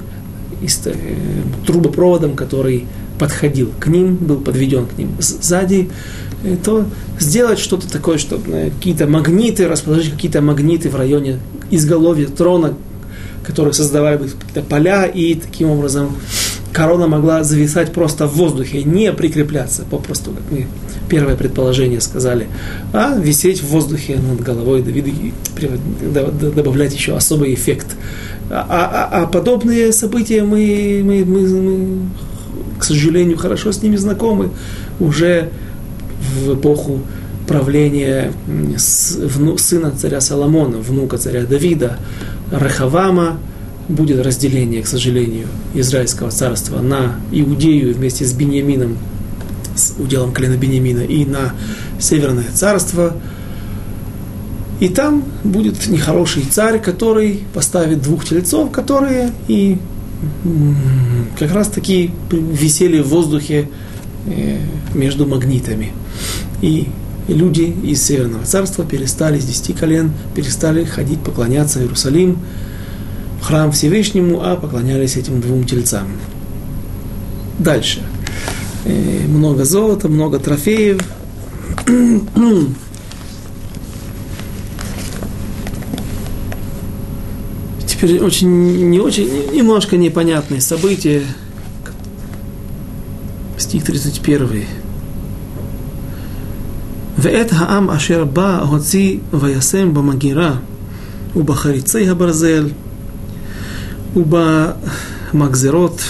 трубопроводом, 1.66 2.36
который 2.36 2.86
подходил 3.18 3.72
к 3.80 3.88
ним, 3.88 4.16
был 4.16 4.38
подведен 4.38 4.86
к 4.86 4.96
ним 4.96 5.10
сзади, 5.20 5.90
то 6.64 6.86
сделать 7.20 7.58
что-то 7.58 7.92
такое, 7.92 8.20
чтобы 8.20 8.72
какие-то 8.78 9.08
магниты, 9.08 9.68
расположить 9.68 10.12
какие-то 10.12 10.42
магниты 10.42 10.90
в 10.90 10.96
районе 10.96 11.40
изголовья 11.72 12.28
трона, 12.28 12.76
которые 13.44 13.74
создавали 13.74 14.18
бы 14.18 14.26
какие-то 14.26 14.62
поля, 14.62 15.06
и 15.06 15.34
таким 15.34 15.72
образом 15.72 16.16
корона 16.72 17.08
могла 17.08 17.44
зависать 17.44 17.92
просто 17.92 18.28
в 18.28 18.36
воздухе, 18.36 18.84
не 18.84 19.12
прикрепляться, 19.14 19.84
попросту, 19.90 20.32
как 20.32 20.44
мы 20.52 20.68
первое 21.10 21.36
предположение 21.36 22.00
сказали, 22.02 22.48
а 22.94 23.18
висеть 23.18 23.62
в 23.62 23.68
воздухе 23.68 24.18
над 24.18 24.42
головой 24.42 24.82
Давида 24.82 25.10
и 25.10 25.34
добавлять 26.56 26.94
еще 26.94 27.16
особый 27.16 27.54
эффект. 27.54 27.88
А, 28.50 29.10
а, 29.12 29.24
а 29.24 29.28
подобные 29.28 29.92
события 29.94 30.44
мы, 30.44 31.02
мы, 31.04 31.26
мы, 31.26 31.48
мы, 31.48 32.00
к 32.80 32.84
сожалению, 32.84 33.38
хорошо 33.38 33.72
с 33.72 33.82
ними 33.82 33.96
знакомы 33.98 34.52
уже 35.00 35.50
в 36.44 36.56
эпоху 36.56 37.02
правления 37.48 38.32
сына 38.78 39.92
царя 39.98 40.22
Соломона, 40.22 40.78
внука 40.78 41.18
царя 41.18 41.44
Давида, 41.44 41.98
Рахавама, 42.52 43.38
будет 43.88 44.26
разделение, 44.26 44.82
к 44.82 44.88
сожалению, 44.88 45.48
Израильского 45.74 46.32
царства 46.32 46.82
на 46.82 47.16
Иудею 47.32 47.94
вместе 47.94 48.26
с 48.26 48.34
Бениамином, 48.34 48.98
с 49.76 49.94
уделом 49.98 50.32
колена 50.32 50.58
Бениамина, 50.58 51.02
и 51.02 51.26
на 51.26 51.54
Северное 52.00 52.46
царство. 52.54 53.16
И 54.80 54.90
там 54.90 55.24
будет 55.44 55.88
нехороший 55.88 56.44
царь, 56.50 56.82
который 56.82 57.42
поставит 57.54 58.02
двух 58.02 58.26
тельцов, 58.26 58.72
которые 58.72 59.32
и 59.48 59.78
как 61.38 61.52
раз 61.52 61.68
таки 61.68 62.12
висели 62.32 63.00
в 63.02 63.08
воздухе 63.10 63.70
э, 64.26 64.60
между 64.94 65.26
магнитами. 65.26 65.94
И 66.62 66.88
люди 67.28 67.74
из 67.84 68.04
Северного 68.04 68.46
царства 68.46 68.86
перестали 68.86 69.40
с 69.40 69.46
десяти 69.46 69.74
колен, 69.74 70.12
перестали 70.36 70.84
ходить 70.84 71.20
поклоняться 71.20 71.80
Иерусалим, 71.82 72.38
храм 73.43 73.71
Всевышнему, 73.73 74.43
а 74.43 74.57
поклонялись 74.57 75.17
этим 75.17 75.41
двум 75.41 75.65
тельцам. 75.65 76.09
Дальше. 77.59 78.03
Э, 78.85 79.27
много 79.27 79.65
золота, 79.65 80.09
много 80.09 80.39
трофеев. 80.39 81.01
Теперь 87.87 88.21
очень, 88.21 88.91
не 88.91 89.01
очень, 89.01 89.29
немножко 89.53 89.97
непонятные 89.97 90.61
события. 90.61 91.23
Стих 93.59 93.85
31. 93.85 94.67
ואת 97.19 97.53
העם 97.53 97.91
אשר 97.91 98.25
בא 98.25 98.61
הוציא 98.61 99.19
וישם 99.33 99.95
במגירה 99.95 100.55
ובחריצי 101.37 102.09
הברזל 102.09 102.69
Уба 104.14 104.76
Макзерот, 105.32 106.02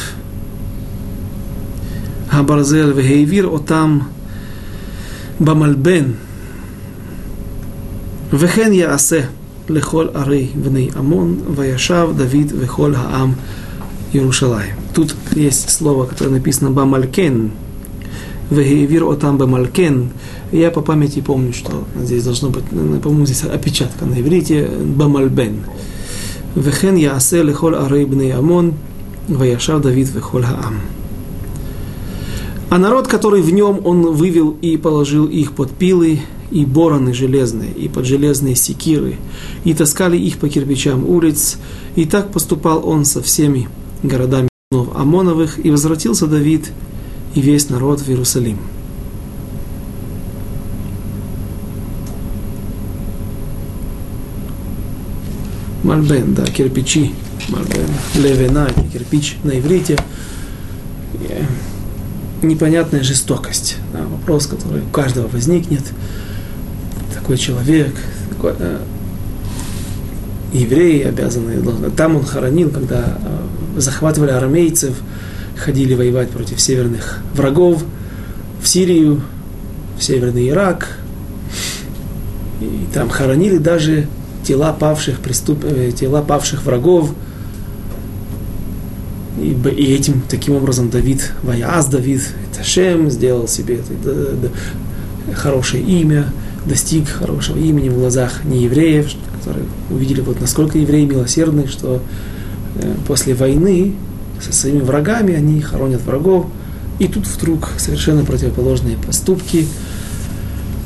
Хабарзель 2.30 2.94
Вегейвир, 2.94 3.54
Отам 3.54 4.08
Бамальбен, 5.38 6.16
Вехен 8.32 8.72
Яасе, 8.72 9.28
Лехоль 9.68 10.10
Арей, 10.16 10.50
Вней 10.56 10.92
Амон, 10.96 11.44
Ваяшав, 11.48 12.18
Давид, 12.18 12.52
Вехоль 12.52 12.96
Хаам, 12.96 13.36
Иерушалай. 14.14 14.74
Тут 14.96 15.14
есть 15.34 15.70
слово, 15.70 16.08
которое 16.08 16.32
написано 16.32 16.72
Бамалькен, 16.72 17.52
Вегейвир 18.50 19.04
Отам 19.04 19.38
Бамалькен. 19.38 20.10
Я 20.52 20.72
по 20.72 20.82
памяти 20.82 21.20
помню, 21.20 21.54
что 21.54 21.86
здесь 22.02 22.24
должно 22.24 22.50
быть, 22.50 22.64
по-моему, 22.66 23.28
здесь 23.28 23.44
опечатка 23.44 24.06
на 24.06 24.20
иврите 24.20 24.66
Бамальбен. 24.66 24.96
Бамальбен 24.98 25.64
«Вехен 26.56 26.96
яасе 26.96 27.44
лехол 27.44 27.76
арей 27.76 28.06
бней 28.06 28.34
амон, 28.34 28.74
ваяшав 29.28 29.82
Давид 29.82 30.10
вехол 30.14 30.42
хаам». 30.42 30.82
А 32.70 32.78
народ, 32.78 33.08
который 33.08 33.42
в 33.42 33.52
нем 33.52 33.82
он 33.84 34.14
вывел 34.14 34.58
и 34.62 34.78
положил 34.78 35.26
их 35.26 35.52
под 35.52 35.72
пилы, 35.72 36.22
и 36.52 36.66
бороны 36.66 37.14
железные, 37.14 37.72
и 37.72 37.88
под 37.88 38.06
железные 38.06 38.56
секиры, 38.56 39.16
и 39.64 39.74
таскали 39.74 40.18
их 40.18 40.38
по 40.38 40.50
кирпичам 40.50 41.10
улиц, 41.10 41.58
и 41.96 42.06
так 42.06 42.32
поступал 42.32 42.88
он 42.88 43.06
со 43.06 43.22
всеми 43.22 43.70
городами 44.04 44.50
Амоновых, 44.72 45.66
и 45.66 45.72
возвратился 45.72 46.28
Давид 46.28 46.72
и 47.36 47.42
весь 47.42 47.70
народ 47.70 48.02
в 48.02 48.10
Иерусалим. 48.10 48.58
Мальбен, 55.92 56.34
да, 56.34 56.46
кирпичи, 56.46 57.14
Мальбен, 57.50 57.88
левена, 58.16 58.70
кирпич 58.92 59.38
на 59.44 59.60
иврите. 59.60 59.98
Непонятная 62.42 63.04
жестокость. 63.04 63.78
Да, 63.94 64.00
вопрос, 64.04 64.48
который 64.48 64.82
у 64.82 64.90
каждого 64.90 65.28
возникнет– 65.28 65.84
такой 67.32 67.38
человек, 67.38 67.94
такой, 68.30 68.54
э, 68.60 68.80
евреи 70.54 71.04
обязаны, 71.04 71.92
там 71.92 72.18
он 72.18 72.26
хоронил, 72.26 72.70
когда 72.70 73.18
э, 73.76 73.80
захватывали 73.80 74.32
армейцев, 74.32 74.96
ходили 75.56 75.94
воевать 75.94 76.30
против 76.30 76.60
северных 76.60 77.20
врагов 77.36 77.84
в 78.62 78.68
Сирию, 78.68 79.22
в 79.98 80.04
Северный 80.04 80.50
Ирак, 80.50 80.98
и 82.60 82.88
там 82.94 83.10
хоронили 83.10 83.58
даже 83.58 84.08
тела 84.44 84.74
павших, 84.74 85.20
преступ... 85.20 85.64
Э, 85.64 85.92
тела 85.92 86.22
павших 86.22 86.64
врагов, 86.64 87.12
и, 89.38 89.58
и 89.70 89.94
этим, 89.94 90.22
таким 90.30 90.56
образом, 90.56 90.90
Давид, 90.90 91.32
Ваяз 91.44 91.88
Давид, 91.88 92.22
Ташем, 92.56 93.10
сделал 93.10 93.48
себе 93.48 93.76
это, 93.76 93.94
да, 94.04 94.50
да, 95.28 95.34
хорошее 95.34 95.84
имя, 95.84 96.26
достиг 96.66 97.08
хорошего 97.08 97.58
имени 97.58 97.90
в 97.90 97.96
глазах 97.96 98.44
неевреев, 98.44 99.10
которые 99.40 99.66
увидели, 99.90 100.22
вот 100.22 100.40
насколько 100.40 100.78
евреи 100.78 101.06
милосердны, 101.06 101.68
что 101.68 102.02
э, 102.76 102.94
после 103.08 103.34
войны 103.34 103.96
со 104.40 104.54
своими 104.54 104.82
врагами 104.82 105.34
они 105.34 105.62
хоронят 105.62 106.02
врагов. 106.02 106.48
И 107.00 107.08
тут 107.08 107.26
вдруг 107.26 107.70
совершенно 107.78 108.24
противоположные 108.24 108.96
поступки, 108.98 109.66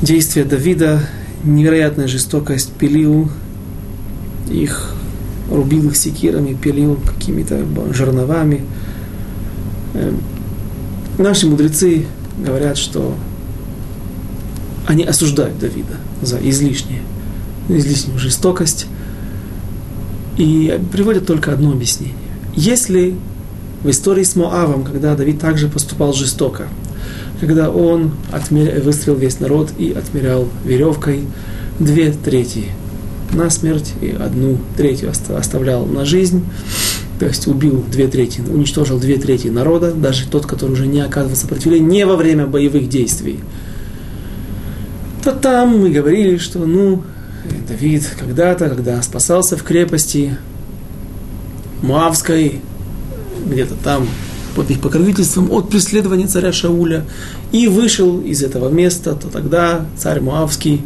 действия 0.00 0.44
Давида, 0.44 1.00
невероятная 1.44 2.08
жестокость, 2.08 2.72
пилил 2.72 3.30
их, 4.48 4.94
рубил 5.50 5.88
их 5.88 5.96
секирами, 5.96 6.54
пилил 6.54 6.96
какими-то 7.04 7.64
жерновами. 7.92 8.64
Э, 9.94 10.12
наши 11.18 11.46
мудрецы 11.46 12.06
говорят, 12.38 12.76
что 12.76 13.14
они 14.86 15.04
осуждают 15.04 15.58
Давида 15.58 15.96
за 16.22 16.38
излишнее, 16.38 17.02
излишнюю 17.68 18.18
жестокость 18.18 18.86
и 20.36 20.80
приводят 20.92 21.26
только 21.26 21.52
одно 21.52 21.72
объяснение. 21.72 22.14
Если 22.54 23.16
в 23.82 23.90
истории 23.90 24.22
с 24.22 24.36
Моавом, 24.36 24.84
когда 24.84 25.14
Давид 25.14 25.40
также 25.40 25.68
поступал 25.68 26.12
жестоко, 26.12 26.68
когда 27.40 27.70
он 27.70 28.12
отмер... 28.32 28.80
выстрелил 28.82 29.18
весь 29.18 29.40
народ 29.40 29.70
и 29.78 29.92
отмерял 29.92 30.48
веревкой 30.64 31.24
две 31.78 32.12
трети 32.12 32.66
на 33.32 33.50
смерть 33.50 33.92
и 34.00 34.10
одну 34.10 34.58
третью 34.76 35.10
оставлял 35.10 35.86
на 35.86 36.04
жизнь, 36.04 36.44
то 37.18 37.26
есть 37.26 37.46
убил 37.46 37.84
две 37.90 38.08
трети, 38.08 38.40
уничтожил 38.40 38.98
две 38.98 39.16
трети 39.16 39.48
народа, 39.48 39.92
даже 39.92 40.28
тот, 40.28 40.46
который 40.46 40.72
уже 40.72 40.86
не 40.86 41.00
оказывал 41.00 41.36
сопротивления, 41.36 41.86
не 41.86 42.06
во 42.06 42.16
время 42.16 42.46
боевых 42.46 42.88
действий, 42.88 43.40
то 45.24 45.32
там 45.32 45.78
мы 45.80 45.90
говорили, 45.90 46.36
что, 46.36 46.60
ну, 46.60 47.02
Давид 47.68 48.08
когда-то, 48.18 48.68
когда 48.68 49.00
спасался 49.02 49.56
в 49.56 49.62
крепости 49.62 50.36
Муавской, 51.82 52.60
где-то 53.46 53.74
там 53.82 54.08
под 54.54 54.70
их 54.70 54.80
покровительством 54.80 55.50
от 55.52 55.68
преследования 55.68 56.26
царя 56.26 56.52
Шауля, 56.52 57.04
и 57.52 57.68
вышел 57.68 58.20
из 58.20 58.42
этого 58.42 58.68
места, 58.68 59.14
то 59.14 59.28
тогда 59.28 59.86
царь 59.96 60.20
Муавский, 60.20 60.82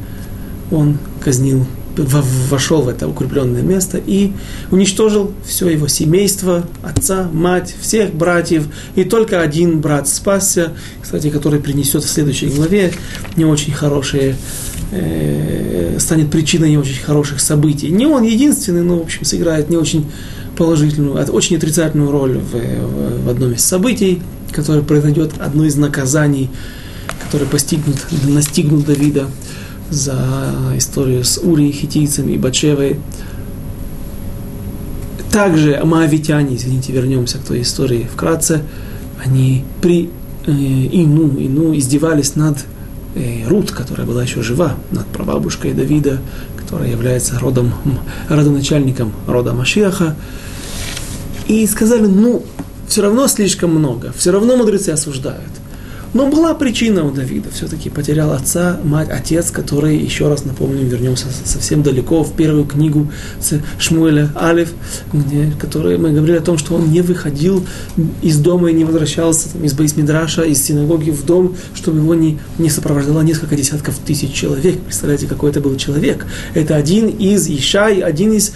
он 0.70 0.98
казнил 1.22 1.66
вошел 2.04 2.82
в 2.82 2.88
это 2.88 3.08
укрепленное 3.08 3.62
место 3.62 4.00
и 4.04 4.32
уничтожил 4.70 5.32
все 5.44 5.68
его 5.68 5.88
семейство, 5.88 6.66
отца, 6.82 7.28
мать, 7.32 7.74
всех 7.80 8.14
братьев. 8.14 8.64
И 8.94 9.04
только 9.04 9.40
один 9.40 9.80
брат 9.80 10.08
спасся, 10.08 10.72
кстати, 11.02 11.30
который 11.30 11.60
принесет 11.60 12.04
в 12.04 12.08
следующей 12.08 12.48
главе 12.48 12.92
не 13.36 13.44
очень 13.44 13.72
хорошие, 13.72 14.36
э, 14.92 15.96
станет 15.98 16.30
причиной 16.30 16.70
не 16.70 16.78
очень 16.78 17.02
хороших 17.02 17.40
событий. 17.40 17.88
Не 17.88 18.06
он 18.06 18.22
единственный, 18.22 18.82
но, 18.82 18.98
в 18.98 19.02
общем, 19.02 19.24
сыграет 19.24 19.70
не 19.70 19.76
очень 19.76 20.06
положительную, 20.56 21.16
а 21.16 21.30
очень 21.30 21.56
отрицательную 21.56 22.10
роль 22.10 22.38
в, 22.38 23.24
в, 23.24 23.28
одном 23.28 23.52
из 23.52 23.64
событий, 23.64 24.20
которое 24.52 24.82
произойдет, 24.82 25.32
одно 25.38 25.64
из 25.64 25.76
наказаний, 25.76 26.50
которое 27.24 27.46
постигнут, 27.46 27.96
настигнут 28.26 28.84
Давида 28.84 29.26
за 29.90 30.16
историю 30.76 31.24
с 31.24 31.38
Ури, 31.38 31.70
хитийцами 31.72 32.32
и 32.32 32.38
Бачевой. 32.38 32.98
Также 35.30 35.80
маавитяне, 35.84 36.56
извините, 36.56 36.92
вернемся 36.92 37.38
к 37.38 37.42
той 37.42 37.62
истории 37.62 38.08
вкратце, 38.12 38.62
они 39.24 39.64
при 39.80 40.10
э, 40.46 40.50
Ину, 40.50 41.38
Ину 41.38 41.76
издевались 41.76 42.34
над 42.34 42.58
э, 43.14 43.46
Рут, 43.46 43.70
которая 43.70 44.06
была 44.06 44.22
еще 44.22 44.42
жива, 44.42 44.74
над 44.90 45.06
прабабушкой 45.06 45.72
Давида, 45.72 46.18
которая 46.56 46.90
является 46.90 47.38
родом, 47.38 47.72
родоначальником 48.28 49.12
рода 49.26 49.52
Машиаха. 49.52 50.16
И 51.46 51.66
сказали, 51.66 52.06
ну, 52.06 52.44
все 52.88 53.02
равно 53.02 53.28
слишком 53.28 53.70
много, 53.70 54.12
все 54.16 54.32
равно 54.32 54.56
мудрецы 54.56 54.90
осуждают. 54.90 55.59
Но 56.12 56.28
была 56.28 56.54
причина 56.54 57.04
у 57.04 57.12
Давида. 57.12 57.50
Все-таки 57.50 57.88
потерял 57.88 58.32
отца, 58.32 58.80
мать, 58.82 59.08
отец, 59.10 59.50
который, 59.50 59.96
еще 59.96 60.28
раз 60.28 60.44
напомню, 60.44 60.84
вернемся 60.84 61.26
совсем 61.44 61.82
далеко, 61.82 62.24
в 62.24 62.34
первую 62.34 62.64
книгу 62.64 63.10
Шмуэля 63.78 64.30
Алиф, 64.34 64.72
где, 65.12 65.52
который 65.58 65.98
мы 65.98 66.10
говорили 66.10 66.38
о 66.38 66.42
том, 66.42 66.58
что 66.58 66.74
он 66.74 66.90
не 66.90 67.00
выходил 67.00 67.64
из 68.22 68.38
дома 68.38 68.70
и 68.70 68.74
не 68.74 68.84
возвращался 68.84 69.52
там, 69.52 69.62
из 69.62 69.72
Бейсмидраша, 69.74 70.42
из 70.42 70.62
синагоги 70.62 71.10
в 71.10 71.24
дом, 71.24 71.54
чтобы 71.74 71.98
его 71.98 72.14
не, 72.14 72.38
не 72.58 72.70
сопровождало 72.70 73.20
несколько 73.22 73.54
десятков 73.54 73.96
тысяч 73.98 74.32
человек. 74.32 74.80
Представляете, 74.80 75.26
какой 75.26 75.50
это 75.50 75.60
был 75.60 75.76
человек. 75.76 76.26
Это 76.54 76.74
один 76.74 77.06
из 77.06 77.48
Ишай, 77.48 78.00
один 78.00 78.32
из 78.32 78.52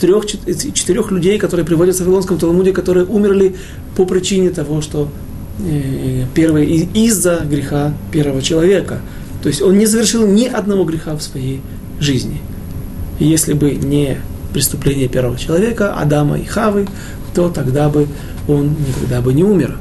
трех, 0.00 0.24
четырех 0.26 1.10
людей, 1.10 1.38
которые 1.38 1.66
приводятся 1.66 2.02
в 2.02 2.06
Вавилонском 2.06 2.38
Талмуде, 2.38 2.72
которые 2.72 3.04
умерли 3.04 3.56
по 3.96 4.06
причине 4.06 4.50
того, 4.50 4.80
что 4.80 5.08
первое 6.34 6.64
из-за 6.64 7.44
греха 7.48 7.94
первого 8.12 8.42
человека. 8.42 9.00
То 9.42 9.48
есть 9.48 9.62
он 9.62 9.78
не 9.78 9.86
совершил 9.86 10.26
ни 10.26 10.46
одного 10.46 10.84
греха 10.84 11.16
в 11.16 11.22
своей 11.22 11.60
жизни. 12.00 12.40
И 13.18 13.26
если 13.26 13.52
бы 13.52 13.72
не 13.72 14.18
преступление 14.52 15.08
первого 15.08 15.38
человека, 15.38 15.94
Адама 15.94 16.38
и 16.38 16.44
Хавы, 16.44 16.86
то 17.34 17.48
тогда 17.50 17.88
бы 17.88 18.06
он 18.48 18.76
никогда 18.88 19.20
бы 19.20 19.32
не 19.32 19.44
умер. 19.44 19.76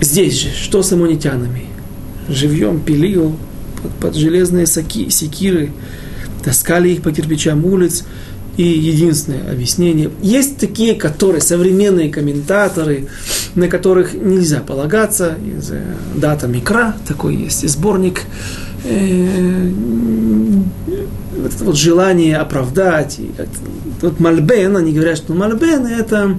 Здесь 0.00 0.40
же, 0.40 0.48
что 0.50 0.82
с 0.82 0.92
аммонитянами? 0.92 1.66
Живьем 2.28 2.80
пилил 2.80 3.36
под, 3.82 3.92
под 3.94 4.14
железные 4.16 4.66
секиры, 4.66 5.72
таскали 6.44 6.90
их 6.90 7.02
по 7.02 7.10
кирпичам 7.10 7.64
улиц, 7.64 8.04
и 8.58 8.64
единственное 8.64 9.52
объяснение. 9.52 10.10
Есть 10.20 10.58
такие, 10.58 10.94
которые 10.94 11.40
современные 11.40 12.10
комментаторы, 12.10 13.06
на 13.54 13.68
которых 13.68 14.14
нельзя 14.14 14.60
полагаться. 14.60 15.36
Из 15.46 15.70
э, 15.70 15.80
дата 16.16 16.48
Микра, 16.48 16.96
такой 17.06 17.36
есть 17.36 17.66
сборник. 17.68 18.22
Э, 18.84 19.70
вот 21.36 21.54
это 21.54 21.64
вот 21.64 21.76
желание 21.76 22.36
оправдать. 22.36 23.20
И 23.20 23.30
вот 24.02 24.18
мальбен, 24.18 24.76
они 24.76 24.92
говорят, 24.92 25.18
что 25.18 25.34
мальбен 25.34 25.86
это, 25.86 26.36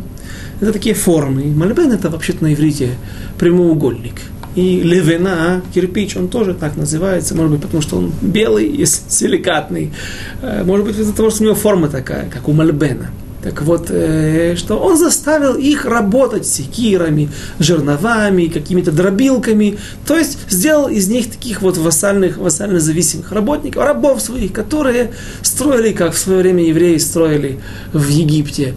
это 0.60 0.74
такие 0.74 0.96
формы. 0.96 1.44
Мальбен 1.44 1.94
это 1.94 2.10
вообще-то 2.10 2.44
на 2.44 2.54
иврите 2.54 2.96
прямоугольник. 3.38 4.16
И 4.56 4.82
левена, 4.82 5.62
кирпич, 5.74 6.18
он 6.18 6.28
тоже 6.28 6.54
так 6.54 6.76
называется, 6.76 7.36
может 7.36 7.52
быть, 7.52 7.62
потому 7.62 7.82
что 7.82 7.98
он 7.98 8.12
белый 8.22 8.66
и 8.66 8.86
силикатный. 8.86 9.94
Э, 10.42 10.64
может 10.64 10.86
быть, 10.86 10.98
из-за 10.98 11.14
того, 11.14 11.30
что 11.30 11.44
у 11.44 11.46
него 11.46 11.56
форма 11.56 11.88
такая, 11.88 12.30
как 12.30 12.48
у 12.48 12.52
мальбена. 12.52 13.12
Так 13.42 13.62
вот, 13.62 13.90
э, 13.90 14.56
что 14.58 14.78
он 14.78 14.98
заставил 14.98 15.56
их 15.56 15.86
работать 15.86 16.46
секирами, 16.46 17.30
жерновами, 17.58 18.48
какими-то 18.48 18.92
дробилками, 18.92 19.78
то 20.06 20.18
есть 20.18 20.40
сделал 20.50 20.90
из 20.90 21.08
них 21.08 21.32
таких 21.32 21.62
вот 21.62 21.78
вассальных, 21.78 22.38
вассально 22.38 22.82
зависимых 22.82 23.32
работников, 23.32 23.84
рабов 23.84 24.22
своих, 24.22 24.52
которые 24.52 25.12
строили, 25.42 25.94
как 25.94 26.14
в 26.14 26.18
свое 26.18 26.40
время 26.40 26.66
евреи 26.66 26.98
строили 26.98 27.60
в 27.94 28.10
Египте, 28.10 28.74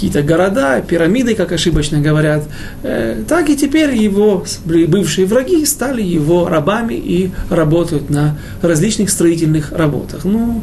какие-то 0.00 0.22
города, 0.22 0.80
пирамиды, 0.80 1.34
как 1.34 1.52
ошибочно 1.52 2.00
говорят, 2.00 2.44
э, 2.82 3.22
так 3.28 3.50
и 3.50 3.56
теперь 3.56 3.94
его 3.94 4.46
бывшие 4.64 5.26
враги 5.26 5.66
стали 5.66 6.00
его 6.00 6.48
рабами 6.48 6.94
и 6.94 7.30
работают 7.50 8.08
на 8.08 8.38
различных 8.62 9.10
строительных 9.10 9.72
работах. 9.72 10.24
Ну, 10.24 10.62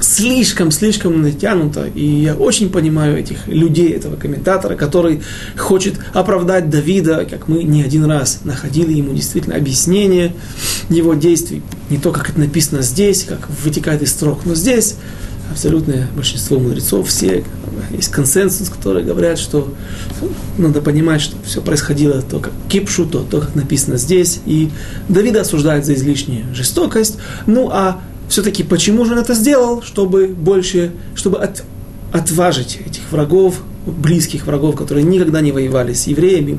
слишком, 0.00 0.70
слишком 0.70 1.22
натянуто. 1.22 1.86
И 1.92 2.06
я 2.06 2.36
очень 2.36 2.70
понимаю 2.70 3.18
этих 3.18 3.48
людей, 3.48 3.90
этого 3.90 4.14
комментатора, 4.14 4.76
который 4.76 5.22
хочет 5.58 5.94
оправдать 6.12 6.70
Давида, 6.70 7.26
как 7.28 7.48
мы 7.48 7.64
не 7.64 7.82
один 7.82 8.04
раз 8.04 8.42
находили 8.44 8.92
ему 8.92 9.12
действительно 9.12 9.56
объяснение 9.56 10.36
его 10.88 11.14
действий. 11.14 11.62
Не 11.90 11.98
то, 11.98 12.12
как 12.12 12.30
это 12.30 12.38
написано 12.38 12.82
здесь, 12.82 13.24
как 13.24 13.48
вытекает 13.64 14.02
из 14.02 14.10
строк, 14.10 14.42
но 14.44 14.54
здесь 14.54 14.94
абсолютное 15.50 16.08
большинство 16.14 16.58
мудрецов, 16.58 17.08
все, 17.08 17.44
есть 17.90 18.10
консенсус, 18.10 18.68
которые 18.68 19.04
говорят, 19.04 19.38
что 19.38 19.72
надо 20.58 20.80
понимать, 20.80 21.20
что 21.20 21.36
все 21.44 21.60
происходило 21.60 22.22
то, 22.22 22.40
как 22.40 22.52
кипшу, 22.68 23.06
то, 23.06 23.20
то, 23.20 23.40
как 23.40 23.54
написано 23.54 23.96
здесь. 23.96 24.40
И 24.46 24.70
Давида 25.08 25.42
осуждает 25.42 25.84
за 25.84 25.94
излишнюю 25.94 26.54
жестокость. 26.54 27.18
Ну, 27.46 27.68
а 27.70 28.00
все-таки 28.28 28.62
почему 28.62 29.04
же 29.04 29.12
он 29.12 29.18
это 29.18 29.34
сделал, 29.34 29.82
чтобы 29.82 30.28
больше, 30.28 30.92
чтобы 31.14 31.38
от, 31.38 31.64
отважить 32.12 32.80
этих 32.84 33.02
врагов, 33.10 33.60
близких 33.86 34.46
врагов, 34.46 34.76
которые 34.76 35.04
никогда 35.04 35.40
не 35.40 35.52
воевали 35.52 35.92
с 35.92 36.06
евреями, 36.06 36.58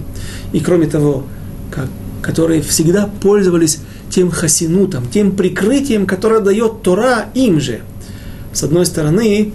и 0.54 0.60
кроме 0.60 0.88
того, 0.88 1.24
как, 1.72 1.88
которые 2.22 2.62
всегда 2.62 3.10
пользовались 3.22 3.80
тем 4.10 4.30
хасинутом, 4.30 5.08
тем 5.08 5.36
прикрытием, 5.36 6.06
которое 6.06 6.40
дает 6.40 6.84
Тора 6.84 7.26
им 7.34 7.60
же. 7.60 7.82
С 8.56 8.64
одной 8.64 8.86
стороны, 8.86 9.52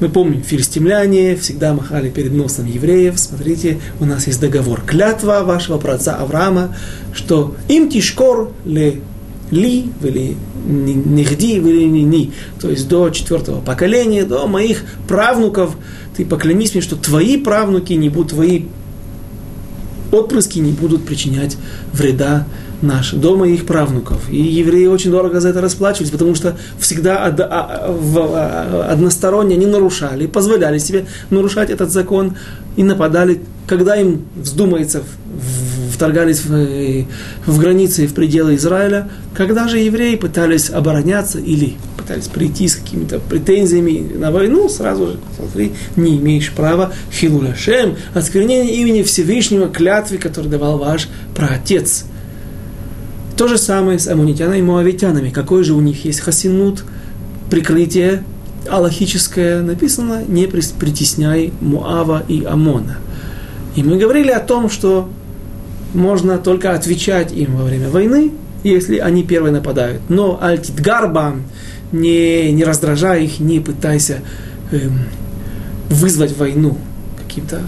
мы 0.00 0.08
помним, 0.08 0.42
филистимляне 0.42 1.36
всегда 1.36 1.74
махали 1.74 2.08
перед 2.08 2.32
носом 2.32 2.64
евреев. 2.64 3.18
Смотрите, 3.18 3.78
у 4.00 4.06
нас 4.06 4.26
есть 4.26 4.40
договор, 4.40 4.80
клятва 4.86 5.42
вашего 5.44 5.76
праотца 5.76 6.14
Авраама, 6.14 6.74
что 7.12 7.54
им 7.68 7.90
тишкор 7.90 8.52
ли 8.64 9.02
ли, 9.50 9.90
или 10.02 10.36
нигди, 10.66 11.56
или 11.56 11.84
ни, 11.84 12.32
то 12.60 12.70
есть 12.70 12.88
до 12.88 13.10
четвертого 13.10 13.60
поколения, 13.60 14.24
до 14.24 14.46
моих 14.46 14.82
правнуков, 15.06 15.76
ты 16.16 16.24
поклянись 16.24 16.72
мне, 16.74 16.82
что 16.82 16.96
твои 16.96 17.36
правнуки 17.36 17.92
не 17.94 18.08
будут, 18.08 18.30
твои 18.30 18.64
отпрыски 20.10 20.58
не 20.58 20.72
будут 20.72 21.04
причинять 21.04 21.56
вреда 21.92 22.46
наши, 22.82 23.16
до 23.16 23.36
моих 23.36 23.66
правнуков. 23.66 24.30
И 24.30 24.40
евреи 24.40 24.86
очень 24.86 25.10
дорого 25.10 25.40
за 25.40 25.48
это 25.50 25.60
расплачивались, 25.60 26.10
потому 26.10 26.34
что 26.34 26.56
всегда 26.78 27.26
а, 27.26 27.34
а, 27.38 28.88
односторонне 28.90 29.56
они 29.56 29.66
нарушали, 29.66 30.26
позволяли 30.26 30.78
себе 30.78 31.06
нарушать 31.30 31.70
этот 31.70 31.90
закон 31.90 32.36
и 32.76 32.82
нападали, 32.82 33.40
когда 33.66 33.96
им 33.96 34.24
вздумается 34.36 35.02
вторгались 35.92 36.44
в, 36.44 37.06
в 37.46 37.58
границы 37.58 38.04
и 38.04 38.06
в 38.06 38.14
пределы 38.14 38.54
Израиля, 38.54 39.08
когда 39.34 39.66
же 39.66 39.78
евреи 39.78 40.14
пытались 40.14 40.70
обороняться 40.70 41.40
или 41.40 41.74
пытались 41.96 42.28
прийти 42.28 42.68
с 42.68 42.76
какими-то 42.76 43.18
претензиями 43.18 44.14
на 44.14 44.30
войну, 44.30 44.68
сразу 44.68 45.08
же, 45.08 45.16
смотри, 45.36 45.72
не 45.96 46.18
имеешь 46.18 46.52
права 46.52 46.92
хилуляшем, 47.12 47.96
осквернение 48.14 48.76
имени 48.76 49.02
Всевышнего 49.02 49.68
клятвы, 49.68 50.18
который 50.18 50.46
давал 50.46 50.78
ваш 50.78 51.08
праотец. 51.34 52.04
То 53.38 53.46
же 53.46 53.56
самое 53.56 54.00
с 54.00 54.08
амунитянами 54.08 54.58
и 54.58 54.62
моавитянами. 54.62 55.30
Какой 55.30 55.62
же 55.62 55.74
у 55.74 55.80
них 55.80 56.04
есть 56.04 56.18
хасинут, 56.18 56.84
прикрытие 57.48 58.24
аллахическое, 58.68 59.62
написано, 59.62 60.24
не 60.26 60.48
притесняй 60.48 61.52
Муава 61.60 62.24
и 62.26 62.44
Амона. 62.44 62.98
И 63.76 63.84
мы 63.84 63.96
говорили 63.96 64.32
о 64.32 64.40
том, 64.40 64.68
что 64.68 65.08
можно 65.94 66.38
только 66.38 66.74
отвечать 66.74 67.32
им 67.32 67.54
во 67.56 67.62
время 67.62 67.90
войны, 67.90 68.32
если 68.64 68.98
они 68.98 69.22
первые 69.22 69.52
нападают. 69.52 70.02
Но 70.08 70.36
альтитгарба, 70.42 71.36
не, 71.92 72.50
не 72.50 72.64
раздражай 72.64 73.26
их, 73.26 73.38
не 73.38 73.60
пытайся 73.60 74.18
эм, 74.72 75.04
вызвать 75.90 76.36
войну 76.36 76.76
каким-то 77.16 77.60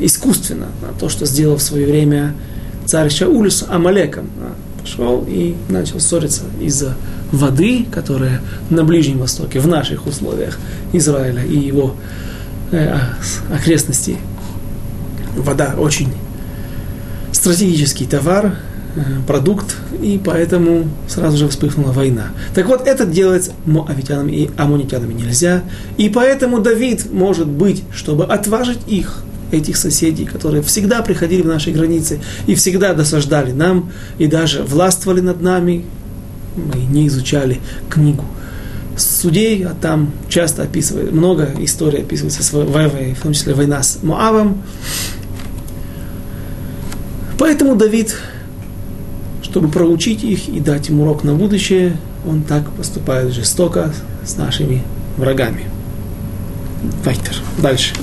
искусственно. 0.00 0.66
А 0.82 0.98
то, 0.98 1.08
что 1.08 1.26
сделал 1.26 1.58
в 1.58 1.62
свое 1.62 1.86
время 1.86 2.34
царь 2.86 3.08
Шауль 3.08 3.52
Амалеком. 3.68 4.28
Пошел 4.82 5.24
и 5.28 5.54
начал 5.68 6.00
ссориться 6.00 6.42
из-за 6.60 6.96
воды, 7.30 7.86
которая 7.90 8.40
на 8.68 8.84
Ближнем 8.84 9.18
Востоке, 9.18 9.60
в 9.60 9.66
наших 9.66 10.06
условиях 10.06 10.58
Израиля 10.92 11.44
и 11.44 11.56
его 11.56 11.94
э, 12.72 12.96
окрестностей. 13.52 14.18
Вода 15.36 15.74
очень 15.78 16.12
стратегический 17.32 18.06
товар, 18.06 18.56
э, 18.96 19.00
продукт, 19.26 19.76
и 20.00 20.20
поэтому 20.22 20.88
сразу 21.08 21.36
же 21.36 21.48
вспыхнула 21.48 21.92
война. 21.92 22.26
Так 22.54 22.66
вот, 22.66 22.86
это 22.86 23.06
делать 23.06 23.50
моавитянам 23.64 24.28
и 24.28 24.50
амунитянами 24.56 25.14
нельзя, 25.14 25.62
и 25.96 26.08
поэтому 26.08 26.60
Давид, 26.60 27.12
может 27.12 27.48
быть, 27.48 27.82
чтобы 27.94 28.24
отважить 28.26 28.80
их, 28.86 29.22
этих 29.52 29.76
соседей, 29.76 30.24
которые 30.24 30.62
всегда 30.62 31.02
приходили 31.02 31.42
в 31.42 31.46
наши 31.46 31.70
границы 31.70 32.20
и 32.46 32.54
всегда 32.54 32.94
досаждали 32.94 33.52
нам, 33.52 33.90
и 34.18 34.26
даже 34.26 34.62
властвовали 34.62 35.20
над 35.20 35.40
нами, 35.40 35.84
мы 36.56 36.80
не 36.80 37.06
изучали 37.06 37.60
книгу 37.88 38.24
судей, 38.96 39.64
а 39.64 39.74
там 39.80 40.10
часто 40.28 40.64
описывает, 40.64 41.12
много 41.12 41.50
историй 41.60 42.00
описывается, 42.00 42.42
в 42.42 43.22
том 43.22 43.32
числе 43.32 43.54
война 43.54 43.82
с 43.82 44.02
Моавом, 44.02 44.62
Поэтому 47.42 47.74
Давид, 47.74 48.16
чтобы 49.42 49.68
проучить 49.68 50.22
их 50.22 50.48
и 50.48 50.60
дать 50.60 50.90
им 50.90 51.00
урок 51.00 51.24
на 51.24 51.34
будущее, 51.34 51.96
он 52.24 52.44
так 52.44 52.70
поступает 52.70 53.32
жестоко 53.32 53.92
с 54.24 54.36
нашими 54.36 54.84
врагами. 55.16 55.64
Вайтер. 57.04 57.34
Дальше. 57.58 57.94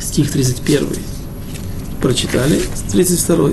Стих 0.00 0.30
31. 0.30 0.86
Прочитали. 2.00 2.60
32. 2.92 3.50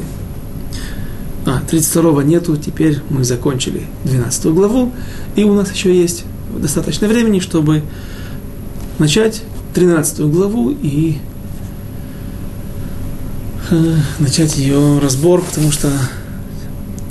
А, 1.45 1.61
32 1.69 2.24
нету, 2.24 2.55
теперь 2.57 2.99
мы 3.09 3.24
закончили 3.24 3.84
12 4.05 4.45
главу, 4.45 4.93
и 5.36 5.43
у 5.43 5.53
нас 5.53 5.74
еще 5.74 5.93
есть 5.93 6.24
достаточно 6.57 7.07
времени, 7.07 7.39
чтобы 7.39 7.84
начать 8.97 9.43
13 9.74 10.21
главу 10.21 10.69
и 10.71 11.17
Э, 13.69 13.95
начать 14.19 14.57
ее 14.57 14.99
разбор, 14.99 15.41
потому 15.41 15.71
что 15.71 15.89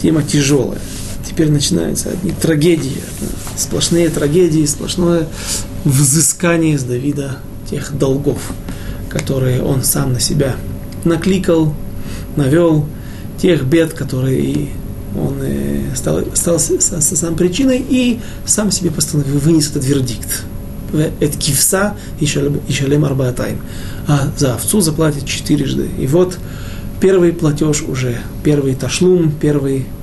тема 0.01 0.23
тяжелая. 0.23 0.81
Теперь 1.29 1.51
начинаются 1.51 2.11
одни 2.11 2.31
трагедии, 2.31 3.03
сплошные 3.57 4.09
трагедии, 4.11 4.65
сплошное 4.67 5.27
взыскание 5.85 6.79
с 6.79 6.83
Давида 6.83 7.39
тех 7.71 7.97
долгов, 7.97 8.53
которые 9.09 9.63
он 9.63 9.83
сам 9.83 10.13
на 10.13 10.21
себя 10.21 10.57
накликал, 11.05 11.75
навел, 12.37 12.87
тех 13.41 13.65
бед, 13.65 13.93
которые 13.93 14.69
он 15.19 15.39
э, 15.43 15.95
стал, 15.95 16.23
стал 16.35 16.59
сам 16.59 17.35
причиной 17.35 17.85
и 17.89 18.21
сам 18.47 18.71
себе 18.71 18.91
постановил, 18.91 19.39
вынес 19.39 19.71
этот 19.71 19.85
вердикт. 19.85 20.45
Это 21.21 21.39
кивса 21.39 21.97
и 22.21 22.27
шалем 22.27 23.05
арбаатайм 23.07 23.59
а 24.07 24.29
за 24.37 24.55
овцу 24.55 24.81
заплатит 24.81 25.27
четырежды. 25.27 25.89
И 25.99 26.07
вот 26.07 26.39
первый 27.01 27.33
платеж 27.33 27.83
уже, 27.83 28.19
первый 28.45 28.75
ташлум, 28.75 29.33
первый 29.33 29.81
э, 29.81 30.02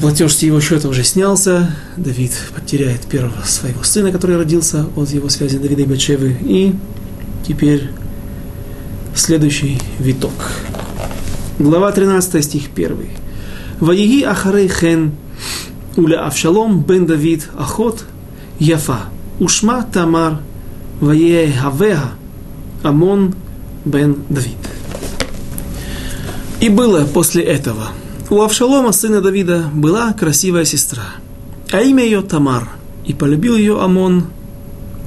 платеж 0.00 0.34
с 0.34 0.42
его 0.42 0.60
счета 0.60 0.88
уже 0.88 1.04
снялся. 1.04 1.70
Давид 1.96 2.32
потеряет 2.54 3.02
первого 3.02 3.42
своего 3.44 3.82
сына, 3.82 4.12
который 4.12 4.36
родился 4.36 4.86
от 4.96 5.10
его 5.10 5.28
связи 5.28 5.58
Давида 5.58 5.82
и 5.82 5.86
Бачевы. 5.86 6.36
И 6.42 6.74
теперь 7.46 7.90
следующий 9.14 9.80
виток. 9.98 10.32
Глава 11.58 11.90
13, 11.92 12.44
стих 12.44 12.64
1. 12.74 12.96
Ваеги 13.80 14.22
ахарей 14.22 14.68
хен 14.68 15.12
уля 15.96 16.26
Авшалом 16.26 16.82
бен 16.82 17.06
Давид 17.06 17.48
ахот 17.58 18.04
яфа. 18.58 19.00
Ушма 19.40 19.82
Тамар 19.92 20.38
Ваегавега 21.00 22.10
Амон 22.82 23.34
бен 23.84 24.16
Давид. 24.28 24.56
И 26.60 26.68
было 26.68 27.04
после 27.04 27.44
этого. 27.44 27.88
У 28.30 28.42
Авшалома, 28.42 28.92
сына 28.92 29.22
Давида, 29.22 29.70
была 29.72 30.12
красивая 30.12 30.66
сестра, 30.66 31.04
а 31.72 31.80
имя 31.80 32.04
ее 32.04 32.20
Тамар. 32.20 32.68
И 33.06 33.14
полюбил 33.14 33.56
ее 33.56 33.80
Амон, 33.80 34.26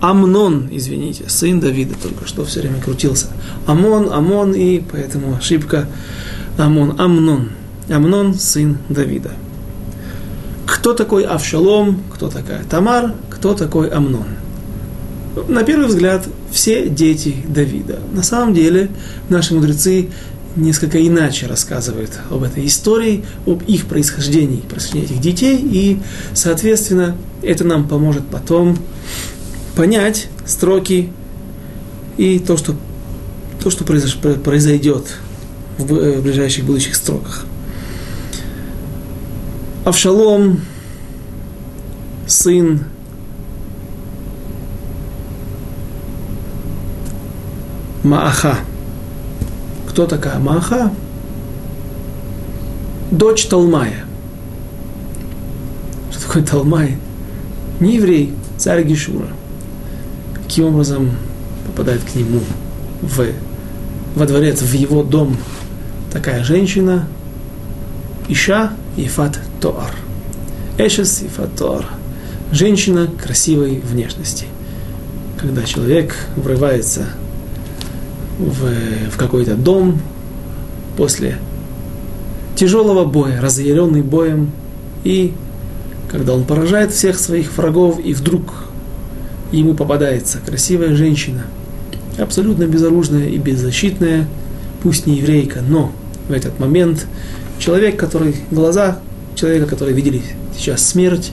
Амнон, 0.01 0.69
извините, 0.71 1.25
сын 1.27 1.59
Давида, 1.59 1.93
только 2.01 2.27
что 2.27 2.43
все 2.45 2.61
время 2.61 2.81
крутился. 2.81 3.27
Амон, 3.67 4.11
Амон, 4.11 4.53
и 4.53 4.79
поэтому 4.79 5.35
ошибка 5.35 5.87
Амон, 6.57 6.99
Амнон. 6.99 7.49
Амнон, 7.89 8.33
сын 8.33 8.79
Давида. 8.89 9.33
Кто 10.65 10.93
такой 10.93 11.23
Авшалом, 11.23 12.01
кто 12.11 12.27
такая 12.27 12.63
Тамар, 12.63 13.13
кто 13.29 13.53
такой 13.53 13.89
Амнон? 13.89 14.25
На 15.47 15.63
первый 15.63 15.87
взгляд, 15.87 16.27
все 16.51 16.89
дети 16.89 17.35
Давида. 17.47 17.99
На 18.13 18.23
самом 18.23 18.55
деле, 18.55 18.89
наши 19.29 19.53
мудрецы 19.53 20.09
несколько 20.55 21.05
иначе 21.05 21.47
рассказывают 21.47 22.11
об 22.29 22.43
этой 22.43 22.65
истории, 22.65 23.23
об 23.45 23.63
их 23.63 23.87
происхождении, 23.87 24.61
происхождении 24.61 25.05
этих 25.07 25.21
детей, 25.21 25.57
и, 25.57 25.99
соответственно, 26.33 27.15
это 27.41 27.63
нам 27.63 27.87
поможет 27.87 28.27
потом 28.27 28.77
понять 29.75 30.27
строки 30.45 31.11
и 32.17 32.39
то, 32.39 32.57
что, 32.57 32.75
то, 33.61 33.69
что 33.69 33.83
произойдет 33.83 35.07
в, 35.77 35.93
э, 35.95 36.19
в 36.19 36.23
ближайших 36.23 36.65
будущих 36.65 36.95
строках. 36.95 37.45
Авшалом, 39.85 40.61
сын 42.27 42.85
Мааха. 48.03 48.57
Кто 49.91 50.07
такая 50.07 50.39
Мааха? 50.39 50.89
Дочь 53.11 53.47
Талмая. 53.47 54.05
Что 56.09 56.21
такое 56.21 56.43
Талмай? 56.43 56.95
Не 57.81 57.95
еврей, 57.95 58.33
царь 58.57 58.85
Гишура. 58.85 59.27
Каким 60.33 60.67
образом 60.67 61.09
попадает 61.67 62.01
к 62.03 62.15
нему 62.15 62.39
в, 63.01 63.25
во 64.15 64.25
дворец, 64.25 64.61
в 64.61 64.71
его 64.71 65.03
дом 65.03 65.35
такая 66.09 66.45
женщина, 66.45 67.05
Иша 68.29 68.71
Ефат 68.95 69.41
Тоар. 69.59 69.91
Эшес 70.77 71.21
Ефат 71.21 71.53
Тоар. 71.57 71.85
Женщина 72.53 73.09
красивой 73.21 73.81
внешности. 73.81 74.45
Когда 75.37 75.63
человек 75.63 76.15
врывается 76.37 77.07
в, 78.41 79.11
в 79.11 79.17
какой-то 79.17 79.55
дом 79.55 79.99
после 80.97 81.37
тяжелого 82.55 83.05
боя, 83.05 83.39
разъяренный 83.41 84.01
боем, 84.01 84.51
и 85.03 85.33
когда 86.09 86.33
он 86.33 86.43
поражает 86.43 86.91
всех 86.91 87.17
своих 87.17 87.55
врагов, 87.57 87.99
и 88.03 88.13
вдруг 88.13 88.65
ему 89.51 89.73
попадается 89.73 90.39
красивая 90.45 90.95
женщина, 90.95 91.43
абсолютно 92.17 92.65
безоружная 92.65 93.27
и 93.27 93.37
беззащитная, 93.37 94.27
пусть 94.83 95.05
не 95.05 95.17
еврейка, 95.17 95.61
но 95.67 95.91
в 96.27 96.31
этот 96.31 96.59
момент 96.59 97.05
человек, 97.59 97.97
который, 97.97 98.35
глаза 98.51 98.99
человека, 99.35 99.65
который 99.67 99.93
видели 99.93 100.21
сейчас 100.57 100.85
смерть, 100.85 101.31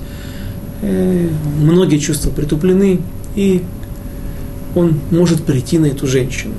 э, 0.83 1.29
многие 1.61 1.99
чувства 1.99 2.31
притуплены, 2.31 3.01
и 3.35 3.63
он 4.75 5.01
может 5.11 5.43
прийти 5.43 5.79
на 5.79 5.87
эту 5.87 6.07
женщину 6.07 6.55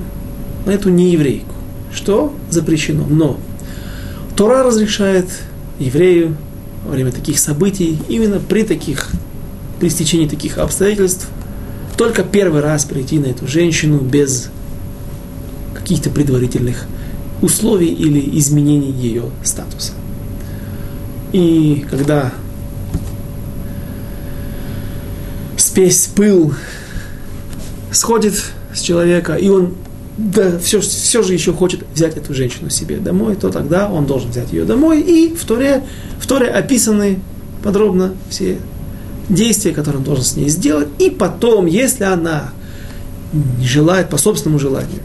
на 0.66 0.72
эту 0.72 0.90
нееврейку. 0.90 1.54
Что 1.94 2.34
запрещено? 2.50 3.06
Но 3.08 3.40
Тора 4.36 4.64
разрешает 4.64 5.28
еврею 5.80 6.38
во 6.86 6.92
время 6.92 7.12
таких 7.12 7.40
событий, 7.40 8.00
именно 8.08 8.40
при 8.40 8.64
таких, 8.64 9.10
при 9.80 9.90
стечении 9.90 10.28
таких 10.28 10.58
обстоятельств, 10.58 11.28
только 11.98 12.24
первый 12.24 12.62
раз 12.62 12.86
прийти 12.86 13.20
на 13.20 13.26
эту 13.26 13.48
женщину 13.48 14.00
без 14.00 14.50
каких-то 15.74 16.10
предварительных 16.10 16.86
условий 17.42 17.94
или 17.94 18.38
изменений 18.40 18.92
ее 18.92 19.26
статуса. 19.44 19.94
И 21.32 21.86
когда 21.90 22.32
спесь, 25.58 26.10
пыл 26.16 26.54
сходит 27.92 28.44
с 28.74 28.82
человека, 28.82 29.36
и 29.36 29.50
он 29.50 29.76
да, 30.20 30.60
все, 30.60 30.82
все 30.82 31.24
же 31.24 31.34
еще 31.34 31.54
хочет 31.54 31.86
взять 31.94 32.18
эту 32.18 32.34
женщину 32.34 32.70
себе 32.70 32.98
домой, 32.98 33.38
то 33.38 33.50
тогда 33.50 33.90
он 33.90 34.06
должен 34.06 34.32
взять 34.32 34.52
ее 34.52 34.66
домой. 34.66 35.00
И 35.00 35.34
в 35.34 35.46
Торе, 35.46 35.84
в 36.20 36.28
Торе 36.28 36.48
описаны 36.48 37.20
подробно 37.64 38.14
все 38.30 38.58
действия, 39.30 39.72
которые 39.72 40.00
он 40.00 40.04
должен 40.04 40.26
с 40.26 40.36
ней 40.36 40.50
сделать. 40.50 40.90
И 41.00 41.10
потом, 41.10 41.68
если 41.68 42.04
она 42.04 42.52
желает 43.64 44.10
по 44.10 44.18
собственному 44.18 44.60
желанию, 44.60 45.02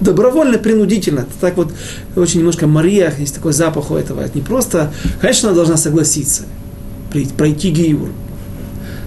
добровольно, 0.00 0.56
принудительно, 0.58 1.26
так 1.40 1.56
вот 1.56 1.72
очень 2.14 2.38
немножко 2.38 2.68
Мария, 2.68 3.12
есть 3.18 3.34
такой 3.34 3.52
запах 3.52 3.90
у 3.90 3.96
этого, 3.96 4.20
это 4.20 4.38
не 4.38 4.44
просто, 4.44 4.92
конечно, 5.20 5.48
она 5.48 5.56
должна 5.56 5.76
согласиться, 5.76 6.44
пройти 7.36 7.70
гиюр, 7.70 8.10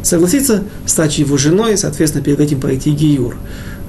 согласиться 0.04 0.66
стать 0.86 1.18
его 1.20 1.38
женой, 1.38 1.78
соответственно, 1.78 2.24
перед 2.24 2.42
этим 2.42 2.60
пройти 2.60 2.92
гиюр 2.92 3.38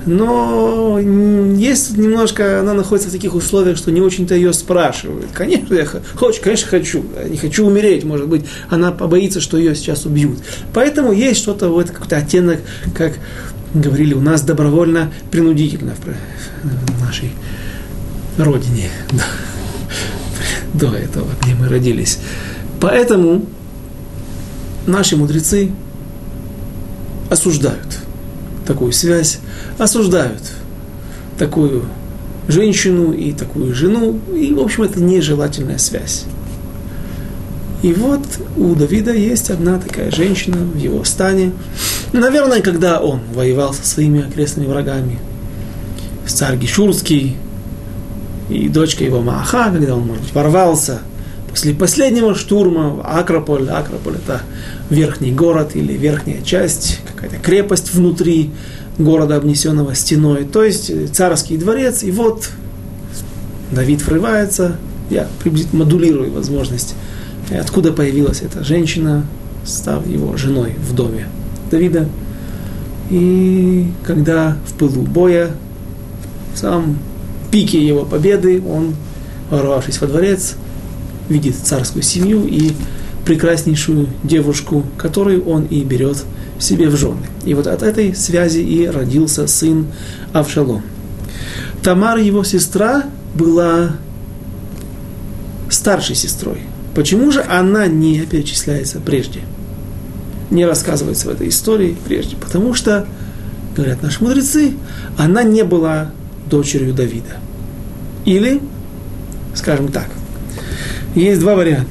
но 0.06 0.98
есть 1.00 1.96
немножко, 1.96 2.60
она 2.60 2.74
находится 2.74 3.08
в 3.08 3.12
таких 3.12 3.34
условиях, 3.34 3.76
что 3.76 3.90
не 3.90 4.00
очень-то 4.00 4.34
ее 4.34 4.52
спрашивают. 4.52 5.26
Конечно, 5.32 5.74
я 5.74 5.84
хочу, 5.84 6.42
конечно, 6.42 6.68
хочу, 6.68 7.04
не 7.28 7.36
хочу 7.36 7.66
умереть, 7.66 8.04
может 8.04 8.28
быть, 8.28 8.44
она 8.70 8.92
побоится, 8.92 9.40
что 9.40 9.58
ее 9.58 9.74
сейчас 9.74 10.06
убьют. 10.06 10.38
Поэтому 10.72 11.12
есть 11.12 11.40
что-то, 11.40 11.68
вот 11.68 11.90
какой-то 11.90 12.16
оттенок, 12.16 12.60
как 12.94 13.18
говорили 13.74 14.14
у 14.14 14.20
нас, 14.20 14.42
добровольно, 14.42 15.12
принудительно 15.30 15.94
в 16.62 17.00
нашей 17.04 17.32
родине, 18.38 18.90
до 20.72 20.94
этого, 20.94 21.28
где 21.42 21.54
мы 21.54 21.68
родились. 21.68 22.18
Поэтому 22.80 23.44
наши 24.86 25.16
мудрецы 25.16 25.72
осуждают 27.28 28.05
такую 28.66 28.92
связь, 28.92 29.38
осуждают 29.78 30.42
такую 31.38 31.84
женщину 32.48 33.12
и 33.12 33.32
такую 33.32 33.74
жену, 33.74 34.18
и, 34.34 34.52
в 34.52 34.60
общем, 34.60 34.84
это 34.84 35.00
нежелательная 35.00 35.78
связь. 35.78 36.24
И 37.82 37.92
вот 37.92 38.22
у 38.56 38.74
Давида 38.74 39.12
есть 39.12 39.50
одна 39.50 39.78
такая 39.78 40.10
женщина 40.10 40.56
в 40.56 40.76
его 40.76 41.04
стане. 41.04 41.52
Наверное, 42.12 42.60
когда 42.60 43.00
он 43.00 43.20
воевал 43.34 43.74
со 43.74 43.86
своими 43.86 44.26
окрестными 44.26 44.66
врагами, 44.66 45.18
царь 46.26 46.56
Гишурский 46.56 47.36
и 48.48 48.68
дочка 48.68 49.04
его 49.04 49.20
Мааха, 49.20 49.70
когда 49.72 49.94
он, 49.94 50.06
может 50.06 50.22
быть, 50.22 50.34
ворвался 50.34 51.00
после 51.56 51.72
последнего 51.72 52.34
штурма 52.34 53.00
Акрополь. 53.02 53.70
Акрополь– 53.70 54.16
это 54.26 54.42
верхний 54.90 55.32
город 55.32 55.70
или 55.72 55.94
верхняя 55.94 56.42
часть, 56.42 57.00
какая-то 57.06 57.36
крепость 57.36 57.94
внутри 57.94 58.50
города, 58.98 59.36
обнесенного 59.36 59.94
стеной, 59.94 60.44
то 60.44 60.62
есть 60.62 60.90
э, 60.90 61.06
царский 61.06 61.56
дворец, 61.56 62.02
и 62.02 62.10
вот 62.10 62.50
Давид 63.70 64.04
врывается, 64.04 64.76
я 65.08 65.28
приблизительно 65.42 65.84
модулирую 65.84 66.30
возможность, 66.30 66.94
откуда 67.50 67.90
появилась 67.90 68.42
эта 68.42 68.62
женщина, 68.62 69.24
став 69.64 70.06
его 70.06 70.36
женой 70.36 70.74
в 70.86 70.94
доме 70.94 71.26
Давида. 71.70 72.06
И 73.08 73.86
когда 74.04 74.58
в 74.66 74.74
пылу 74.74 75.00
боя, 75.00 75.52
в 76.54 76.58
самом 76.58 76.98
пике 77.50 77.82
его 77.82 78.04
победы, 78.04 78.60
он, 78.60 78.94
ворвавшись 79.48 80.02
во 80.02 80.06
дворец, 80.06 80.56
видит 81.28 81.56
царскую 81.56 82.02
семью 82.02 82.46
и 82.46 82.72
прекраснейшую 83.24 84.08
девушку, 84.22 84.84
которую 84.96 85.44
он 85.46 85.64
и 85.64 85.82
берет 85.82 86.24
себе 86.58 86.88
в 86.88 86.96
жены. 86.96 87.26
И 87.44 87.54
вот 87.54 87.66
от 87.66 87.82
этой 87.82 88.14
связи 88.14 88.60
и 88.60 88.86
родился 88.86 89.46
сын 89.46 89.86
Авшалом. 90.32 90.82
Тамар, 91.82 92.18
его 92.18 92.44
сестра, 92.44 93.04
была 93.34 93.96
старшей 95.68 96.14
сестрой. 96.14 96.60
Почему 96.94 97.30
же 97.30 97.42
она 97.42 97.86
не 97.86 98.20
перечисляется 98.20 99.00
прежде? 99.00 99.40
Не 100.50 100.64
рассказывается 100.64 101.26
в 101.26 101.30
этой 101.30 101.48
истории 101.48 101.96
прежде. 102.06 102.36
Потому 102.36 102.74
что, 102.74 103.06
говорят 103.76 104.02
наши 104.02 104.22
мудрецы, 104.22 104.74
она 105.18 105.42
не 105.42 105.64
была 105.64 106.12
дочерью 106.48 106.94
Давида. 106.94 107.38
Или, 108.24 108.62
скажем 109.54 109.88
так, 109.88 110.08
Есть 111.16 111.40
два 111.40 111.54
варианта. 111.54 111.88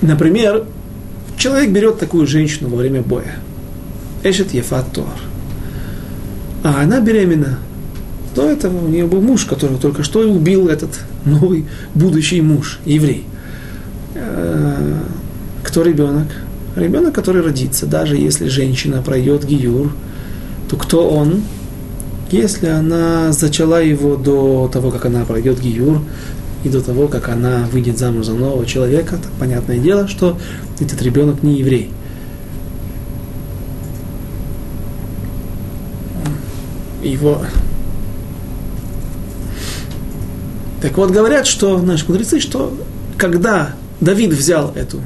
Например, 0.00 0.64
человек 1.36 1.70
берет 1.70 1.98
такую 1.98 2.24
женщину 2.24 2.68
во 2.68 2.76
время 2.76 3.02
боя. 3.02 3.34
Эшет 4.22 4.54
Ефат 4.54 4.92
Тор. 4.92 5.08
А 6.62 6.82
она 6.82 7.00
беременна. 7.00 7.58
До 8.36 8.48
этого 8.48 8.84
у 8.84 8.88
нее 8.88 9.06
был 9.06 9.20
муж, 9.20 9.44
которого 9.44 9.78
только 9.78 10.04
что 10.04 10.20
убил 10.20 10.68
этот 10.68 11.00
новый 11.24 11.66
будущий 11.96 12.40
муж, 12.40 12.78
еврей. 12.84 13.24
Э, 14.14 15.00
кто 15.64 15.82
ребенок? 15.82 16.28
Ребенок, 16.76 17.12
который 17.12 17.42
родится, 17.42 17.86
даже 17.86 18.16
если 18.16 18.46
женщина 18.46 19.02
пройдет 19.02 19.44
гиюр, 19.44 19.92
то 20.68 20.76
кто 20.76 21.08
он? 21.08 21.42
Если 22.30 22.66
она 22.66 23.32
зачала 23.32 23.82
его 23.82 24.14
до 24.14 24.70
того, 24.72 24.90
как 24.90 25.06
она 25.06 25.24
пройдет 25.24 25.60
гиюр, 25.60 26.00
и 26.64 26.68
до 26.70 26.80
того, 26.80 27.08
как 27.08 27.28
она 27.28 27.66
выйдет 27.70 27.98
замуж 27.98 28.26
за 28.26 28.32
нового 28.32 28.66
человека, 28.66 29.16
то 29.16 29.28
понятное 29.38 29.78
дело, 29.78 30.08
что 30.08 30.38
этот 30.80 31.00
ребенок 31.02 31.42
не 31.42 31.58
еврей. 31.58 31.90
Его... 37.02 37.42
Так 40.80 40.96
вот, 40.96 41.10
говорят, 41.10 41.46
что 41.46 41.78
наши 41.80 42.06
мудрецы, 42.08 42.40
что 42.40 42.76
когда 43.18 43.74
Давид 44.00 44.32
взял 44.32 44.72
эту 44.74 45.00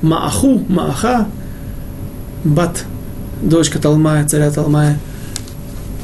Мааху, 0.00 0.64
Мааха, 0.68 1.28
Бат, 2.44 2.84
дочка 3.42 3.78
Талмая, 3.78 4.26
царя 4.26 4.50
Талмая, 4.50 4.98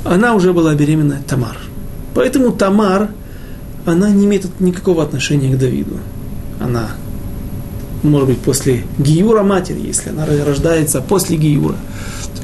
она 0.05 0.35
уже 0.35 0.53
была 0.53 0.75
беременна 0.75 1.21
Тамар. 1.27 1.57
Поэтому 2.15 2.53
Тамар, 2.53 3.09
она 3.93 4.11
не 4.11 4.27
имеет 4.27 4.61
никакого 4.61 5.03
отношения 5.03 5.55
к 5.55 5.59
Давиду. 5.59 5.99
Она, 6.61 6.91
может 8.03 8.29
быть, 8.29 8.39
после 8.39 8.85
Гиюра 8.99 9.43
матери, 9.43 9.81
если 9.85 10.11
она 10.11 10.27
рождается 10.27 11.01
после 11.01 11.37
Гиюра, 11.37 11.77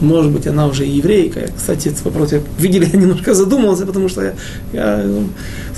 может 0.01 0.33
быть, 0.33 0.47
она 0.47 0.67
уже 0.67 0.85
еврейка. 0.85 1.49
Кстати, 1.57 1.89
этот 1.89 2.05
вопрос 2.05 2.33
я, 2.33 2.41
видели, 2.59 2.89
я 2.93 2.99
немножко 2.99 3.35
задумался, 3.35 3.87
потому 3.87 4.09
что 4.09 4.23
я, 4.23 4.35
я 4.73 5.05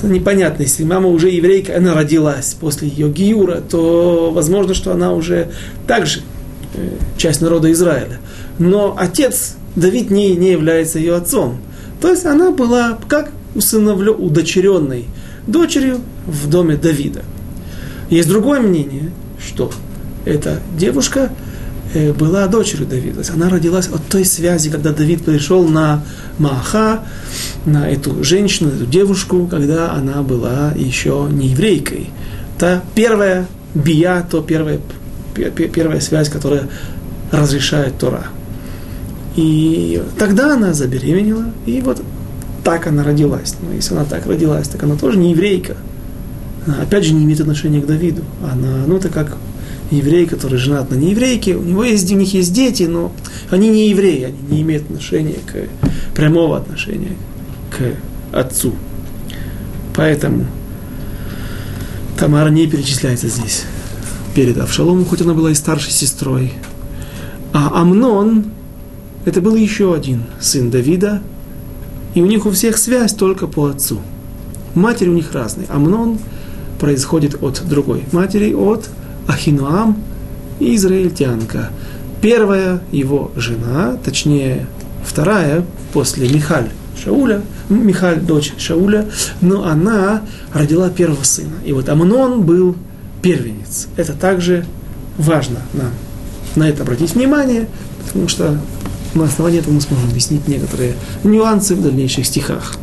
ну, 0.03 0.09
непонятно, 0.09 0.63
если 0.63 0.85
мама 0.85 1.09
уже 1.09 1.31
еврейка, 1.31 1.77
она 1.77 1.95
родилась 1.95 2.57
после 2.59 2.89
ее 2.89 3.11
Гиюра, 3.11 3.61
то 3.61 4.31
возможно, 4.33 4.75
что 4.75 4.93
она 4.93 5.13
уже 5.13 5.49
также 5.87 6.21
э, 6.75 6.89
часть 7.17 7.41
народа 7.41 7.71
Израиля. 7.73 8.19
Но 8.59 8.97
отец 8.99 9.57
Давид 9.75 10.11
не, 10.11 10.35
не 10.37 10.53
является 10.53 10.99
ее 10.99 11.17
отцом. 11.17 11.59
То 12.01 12.11
есть 12.11 12.27
она 12.27 12.51
была 12.51 12.99
как 13.09 13.31
усыновлю, 13.55 14.15
удочеренной 14.15 15.07
дочерью 15.47 16.01
в 16.27 16.49
доме 16.49 16.77
Давида. 16.77 17.23
Есть 18.11 18.29
другое 18.29 18.61
мнение, 18.61 19.11
что 19.45 19.71
эта 20.25 20.61
девушка 20.77 21.31
э, 21.95 22.13
была 22.13 22.47
дочерью 22.47 22.87
Давида. 22.87 23.23
Она 23.33 23.49
родилась 23.49 23.89
от 23.89 24.05
той 24.07 24.25
связи, 24.25 24.71
когда 24.71 24.93
Давид 24.93 25.25
пришел 25.25 25.67
на 25.67 26.03
Маха, 26.39 27.05
на 27.65 27.89
эту 27.89 28.23
женщину, 28.23 28.71
эту 28.71 28.87
девушку, 28.87 29.47
когда 29.47 29.93
она 29.93 30.23
была 30.23 30.73
еще 30.77 31.29
не 31.31 31.49
еврейкой. 31.49 32.11
Та 32.59 32.83
первая 32.95 33.47
бия, 33.75 34.27
то 34.29 34.43
первая, 34.43 34.81
первая 35.35 36.01
связь, 36.01 36.29
которая 36.29 36.69
разрешает 37.31 37.99
Тора. 37.99 38.25
И 39.37 40.03
тогда 40.19 40.55
она 40.55 40.73
забеременела, 40.73 41.45
и 41.67 41.81
вот 41.81 42.03
так 42.67 42.89
она 42.89 43.05
родилась. 43.05 43.55
Но 43.63 43.73
если 43.73 43.95
она 43.95 44.05
так 44.05 44.27
родилась, 44.27 44.67
так 44.67 44.83
она 44.83 44.97
тоже 44.97 45.19
не 45.19 45.31
еврейка. 45.31 45.77
Она, 46.67 46.83
опять 46.83 47.05
же, 47.05 47.15
не 47.15 47.23
имеет 47.23 47.41
отношения 47.41 47.81
к 47.81 47.87
Давиду. 47.87 48.25
Она, 48.43 48.87
ну, 48.89 48.97
это 48.97 49.09
как 49.09 49.37
еврей, 49.93 50.27
который 50.27 50.59
женат 50.59 50.91
на 50.91 50.97
нееврейке, 50.97 51.55
у 51.55 51.63
него 51.63 51.85
есть, 51.85 52.11
у 52.11 52.17
них 52.17 52.35
есть 52.35 52.53
дети, 52.53 52.83
но 52.83 53.13
они 53.51 53.69
не 53.69 53.91
евреи, 53.91 54.25
они 54.25 54.39
не 54.51 54.63
имеют 54.63 54.83
отношения 54.83 55.37
к, 55.47 56.17
прямого 56.17 56.57
отношения 56.57 57.13
к 57.71 58.37
отцу. 58.37 58.75
Поэтому 59.95 60.47
Тамара 62.19 62.49
не 62.49 62.67
перечисляется 62.67 63.29
здесь 63.29 63.63
перед 64.35 64.59
Авшаломом, 64.59 65.05
хоть 65.05 65.21
она 65.21 65.35
была 65.35 65.53
и 65.53 65.55
старшей 65.55 65.93
сестрой. 65.93 66.53
А 67.53 67.81
Амнон, 67.81 68.47
это 69.25 69.41
был 69.41 69.55
еще 69.55 69.95
один 69.95 70.25
сын 70.41 70.69
Давида, 70.69 71.23
и 72.17 72.23
у 72.23 72.27
них 72.27 72.47
у 72.47 72.51
всех 72.51 72.79
связь 72.79 73.13
только 73.13 73.47
по 73.47 73.67
отцу. 73.67 74.01
Матери 74.75 75.11
у 75.11 75.13
них 75.13 75.33
разные. 75.33 75.69
Амнон 75.69 76.19
происходит 76.81 77.43
от 77.43 77.63
другой 77.69 78.05
матери, 78.11 78.55
от 78.55 78.89
Ахинуам 79.29 79.99
израильтянка. 80.59 81.69
Первая 82.23 82.81
его 82.91 83.31
жена, 83.37 83.99
точнее 84.03 84.67
вторая 85.05 85.63
после 85.93 86.27
Михаль 86.31 86.71
Шауля, 87.05 87.43
Михаль 87.69 88.21
дочь 88.21 88.55
Шауля, 88.57 89.07
но 89.43 89.67
она 89.67 90.23
родила 90.55 90.89
первого 90.89 91.23
сына. 91.23 91.57
И 91.67 91.75
вот 91.75 91.87
Амнон 91.91 92.45
был 92.45 92.77
первенец. 93.21 93.89
Это 93.97 94.15
также 94.15 94.65
важно 95.19 95.59
нам 95.75 95.91
на 96.55 96.67
это 96.67 96.83
обратить 96.83 97.15
внимание, 97.15 97.69
потому 98.07 98.29
что 98.29 98.59
на 99.17 99.25
основании 99.25 99.61
этого 99.61 99.75
мы 99.75 99.81
сможем 99.81 100.09
объяснить 100.09 100.47
некоторые 100.49 100.95
нюансы 101.25 101.75
в 101.75 101.83
дальнейших 101.83 102.27
стихах. 102.27 102.77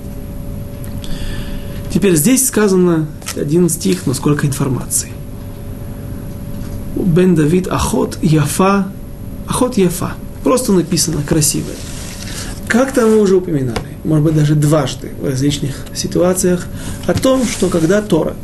Теперь 1.94 2.16
здесь 2.16 2.48
сказано 2.48 3.08
один 3.36 3.70
стих, 3.70 4.06
но 4.06 4.14
сколько 4.14 4.48
информации. 4.48 5.10
Бен 6.96 7.36
Давид 7.36 7.68
Ахот 7.68 8.18
Яфа. 8.22 8.88
Ахот 9.48 9.78
Яфа. 9.78 10.14
Просто 10.44 10.74
написано 10.74 11.22
красивое. 11.22 11.76
Как-то 12.68 13.06
мы 13.06 13.20
уже 13.20 13.36
упоминали, 13.36 13.88
может 14.04 14.26
быть 14.26 14.36
даже 14.36 14.56
дважды 14.56 15.12
в 15.22 15.26
различных 15.26 15.76
ситуациях, 15.94 16.66
о 17.06 17.14
том, 17.14 17.46
что 17.46 17.70
когда 17.70 18.02
Тора, 18.02 18.36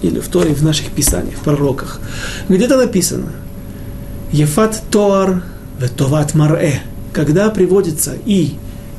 или 0.00 0.20
в 0.20 0.28
Торе, 0.28 0.54
в 0.54 0.62
наших 0.62 0.90
писаниях, 0.90 1.38
в 1.38 1.40
пророках, 1.40 2.00
где-то 2.48 2.76
написано 2.76 3.32
Ефат 4.30 4.80
Тоар 4.90 5.42
Ветоват 5.80 6.34
Марэ, 6.34 6.82
когда 7.14 7.48
приводится 7.48 8.14
и 8.26 8.54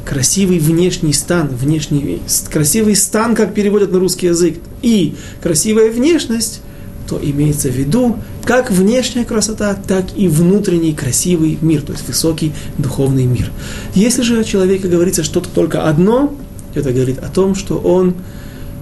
красивый 0.05 0.59
внешний 0.59 1.13
стан, 1.13 1.49
внешний, 1.49 2.21
красивый 2.51 2.95
стан, 2.95 3.35
как 3.35 3.53
переводят 3.53 3.91
на 3.91 3.99
русский 3.99 4.27
язык, 4.27 4.57
и 4.81 5.15
красивая 5.43 5.91
внешность, 5.91 6.61
то 7.07 7.19
имеется 7.21 7.69
в 7.69 7.75
виду 7.75 8.17
как 8.45 8.71
внешняя 8.71 9.25
красота, 9.25 9.75
так 9.75 10.05
и 10.15 10.27
внутренний 10.27 10.93
красивый 10.93 11.57
мир, 11.61 11.81
то 11.81 11.91
есть 11.91 12.07
высокий 12.07 12.53
духовный 12.77 13.25
мир. 13.25 13.51
Если 13.93 14.21
же 14.21 14.39
о 14.39 14.43
человеке 14.43 14.87
говорится 14.87 15.23
что-то 15.23 15.49
только 15.49 15.87
одно, 15.87 16.33
это 16.73 16.91
говорит 16.91 17.19
о 17.19 17.29
том, 17.29 17.53
что 17.53 17.77
он 17.77 18.15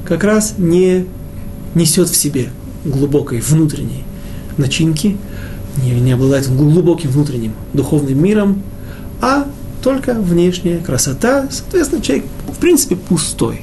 как 0.05 0.23
раз 0.23 0.55
не 0.57 1.05
несет 1.75 2.09
в 2.09 2.15
себе 2.15 2.49
глубокой 2.85 3.39
внутренней 3.39 4.03
начинки, 4.57 5.17
не, 5.81 5.91
не 5.91 6.11
обладает 6.11 6.47
глубоким 6.53 7.09
внутренним 7.09 7.53
духовным 7.73 8.21
миром, 8.21 8.61
а 9.23 9.47
только 9.81 10.15
внешняя 10.15 10.79
красота, 10.79 11.47
соответственно, 11.49 12.01
человек 12.01 12.25
в 12.49 12.57
принципе 12.57 12.97
пустой. 12.97 13.61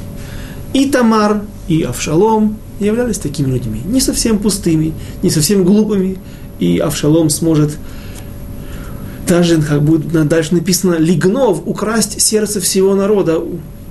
И 0.73 0.87
Тамар, 0.87 1.43
и 1.69 1.83
Авшалом 1.83 2.57
являлись 2.81 3.19
такими 3.19 3.51
людьми, 3.51 3.83
не 3.85 4.01
совсем 4.01 4.39
пустыми, 4.39 4.95
не 5.23 5.29
совсем 5.29 5.65
глупыми, 5.65 6.17
и 6.61 6.79
Авшалом 6.79 7.29
сможет 7.29 7.77
даже, 9.29 9.61
как 9.61 9.83
будет 9.83 10.29
дальше 10.29 10.55
написано, 10.55 10.95
лигнов, 10.95 11.61
украсть 11.67 12.23
сердце 12.23 12.59
всего 12.63 12.95
народа, 12.95 13.39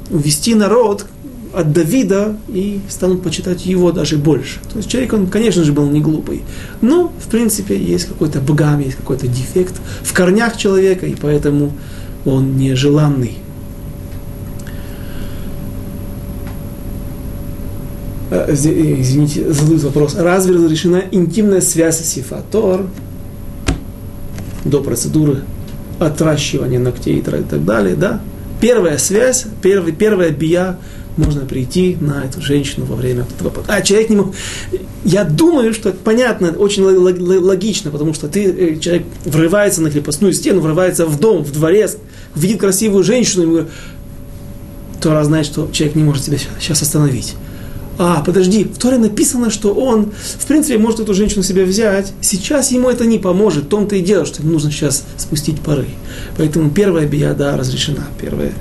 увести 0.10 0.56
народ 0.56 1.06
от 1.54 1.72
Давида 1.74 2.38
и 2.48 2.80
станут 2.90 3.24
почитать 3.24 3.66
его 3.66 3.92
даже 3.92 4.18
больше. 4.18 4.60
То 4.72 4.78
есть 4.78 4.90
человек, 4.90 5.14
он, 5.14 5.28
конечно 5.28 5.64
же, 5.64 5.74
был 5.74 5.90
не 5.90 6.02
глупый. 6.02 6.44
Но, 6.82 7.12
в 7.20 7.30
принципе, 7.30 7.78
есть 7.78 8.06
какой-то 8.06 8.40
богам, 8.40 8.80
есть 8.80 8.98
какой-то 8.98 9.28
дефект 9.28 9.76
в 10.02 10.14
корнях 10.14 10.58
человека, 10.58 11.06
и 11.06 11.16
поэтому 11.16 11.72
он 12.26 12.58
нежеланный. 12.58 13.38
Э, 18.32 18.48
извините, 18.52 19.52
задают 19.52 19.84
вопрос. 19.84 20.16
Разве 20.16 20.56
разрешена 20.56 21.04
интимная 21.12 21.62
связь 21.62 22.00
с 22.00 22.06
сифатор 22.06 22.86
до 24.66 24.82
процедуры 24.82 25.42
отращивания 26.00 26.80
ногтей 26.80 27.18
и 27.18 27.22
так 27.22 27.66
далее, 27.66 27.96
да? 27.96 28.22
Первая 28.62 28.98
связь, 28.98 29.46
первый, 29.62 29.94
первая 29.94 30.32
бия 30.32 30.78
можно 31.20 31.46
прийти 31.46 31.98
на 32.00 32.24
эту 32.24 32.42
женщину 32.42 32.86
во 32.86 32.96
время 32.96 33.26
этого. 33.36 33.52
А 33.68 33.82
человек 33.82 34.10
не 34.10 34.16
мог... 34.16 34.34
Я 35.04 35.24
думаю, 35.24 35.74
что 35.74 35.90
это 35.90 36.00
понятно, 36.04 36.52
очень 36.52 36.84
логично, 36.84 37.92
потому 37.92 38.14
что 38.14 38.28
ты, 38.28 38.46
э, 38.46 38.80
человек 38.80 39.04
врывается 39.26 39.82
на 39.82 39.92
крепостную 39.92 40.34
стену, 40.34 40.62
врывается 40.62 41.06
в 41.06 41.20
дом, 41.20 41.44
в 41.44 41.52
дворец, 41.52 41.98
видит 42.36 42.60
красивую 42.60 43.04
женщину, 43.04 43.62
и 43.62 43.66
Тора 45.02 45.24
знает, 45.24 45.46
что 45.46 45.70
человек 45.72 45.96
не 45.96 46.04
может 46.04 46.24
себя 46.24 46.38
сейчас 46.60 46.82
остановить. 46.82 47.36
а, 47.98 48.24
подожди, 48.26 48.64
в 48.64 48.78
Торе 48.78 48.98
написано, 48.98 49.50
что 49.50 49.74
он, 49.74 50.12
в 50.40 50.46
принципе, 50.46 50.78
может 50.78 51.02
эту 51.02 51.14
женщину 51.14 51.44
себе 51.44 51.66
взять, 51.66 52.14
сейчас 52.22 52.72
ему 52.72 52.90
это 52.90 53.06
не 53.06 53.20
поможет, 53.20 53.66
в 53.66 53.68
том-то 53.68 53.98
и 53.98 54.02
дело, 54.02 54.26
что 54.26 54.42
ему 54.42 54.54
нужно 54.54 54.72
сейчас 54.72 55.04
спустить 55.18 55.60
пары. 55.60 55.88
Поэтому 56.38 56.70
первая 56.70 57.06
бия, 57.06 57.34
да, 57.34 57.58
разрешена, 57.58 58.08
первая 58.22 58.54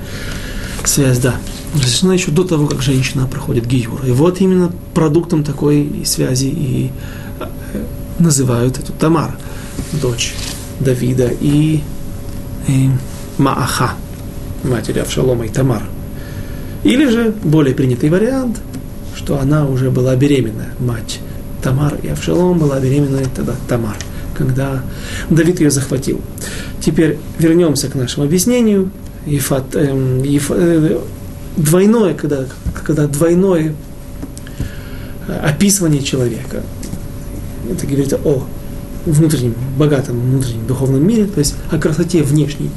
связь, 0.83 1.19
да, 1.19 1.35
разрешена 1.73 2.13
еще 2.13 2.31
до 2.31 2.43
того, 2.43 2.67
как 2.67 2.81
женщина 2.81 3.27
проходит 3.27 3.65
гиюр. 3.65 4.03
И 4.05 4.11
вот 4.11 4.41
именно 4.41 4.71
продуктом 4.93 5.43
такой 5.43 6.03
связи 6.05 6.47
и 6.47 6.91
э, 7.39 7.45
называют 8.17 8.77
эту 8.77 8.91
Тамар, 8.93 9.37
дочь 10.01 10.33
Давида 10.79 11.29
и, 11.39 11.81
и 12.67 12.89
Мааха, 13.37 13.93
матери 14.63 14.99
Авшалома 14.99 15.45
и 15.45 15.49
Тамар. 15.49 15.83
Или 16.83 17.09
же 17.09 17.33
более 17.43 17.75
принятый 17.75 18.09
вариант, 18.09 18.61
что 19.15 19.39
она 19.39 19.67
уже 19.67 19.91
была 19.91 20.15
беременна, 20.15 20.67
мать 20.79 21.19
Тамар 21.61 21.95
и 22.01 22.07
Авшалом 22.07 22.57
была 22.57 22.79
беременна 22.79 23.19
тогда 23.35 23.53
Тамар, 23.67 23.97
когда 24.35 24.81
Давид 25.29 25.59
ее 25.59 25.71
захватил. 25.71 26.21
Теперь 26.79 27.17
вернемся 27.37 27.89
к 27.89 27.95
нашему 27.95 28.25
объяснению. 28.25 28.91
Ефат, 29.25 29.75
эм, 29.75 30.23
еф, 30.23 30.49
э, 30.49 30.97
двойное, 31.59 32.13
когда, 32.13 32.45
когда 32.85 33.07
двойное 33.07 33.75
описывание 35.43 36.01
человека. 36.01 36.63
Это 37.69 37.85
говорит 37.85 38.13
о 38.13 38.43
внутреннем, 39.05 39.55
богатом 39.77 40.19
внутреннем 40.19 40.65
духовном 40.67 41.05
мире, 41.07 41.25
то 41.25 41.39
есть 41.39 41.55
о 41.71 41.77
красоте 41.77 42.23
внешней, 42.23 42.69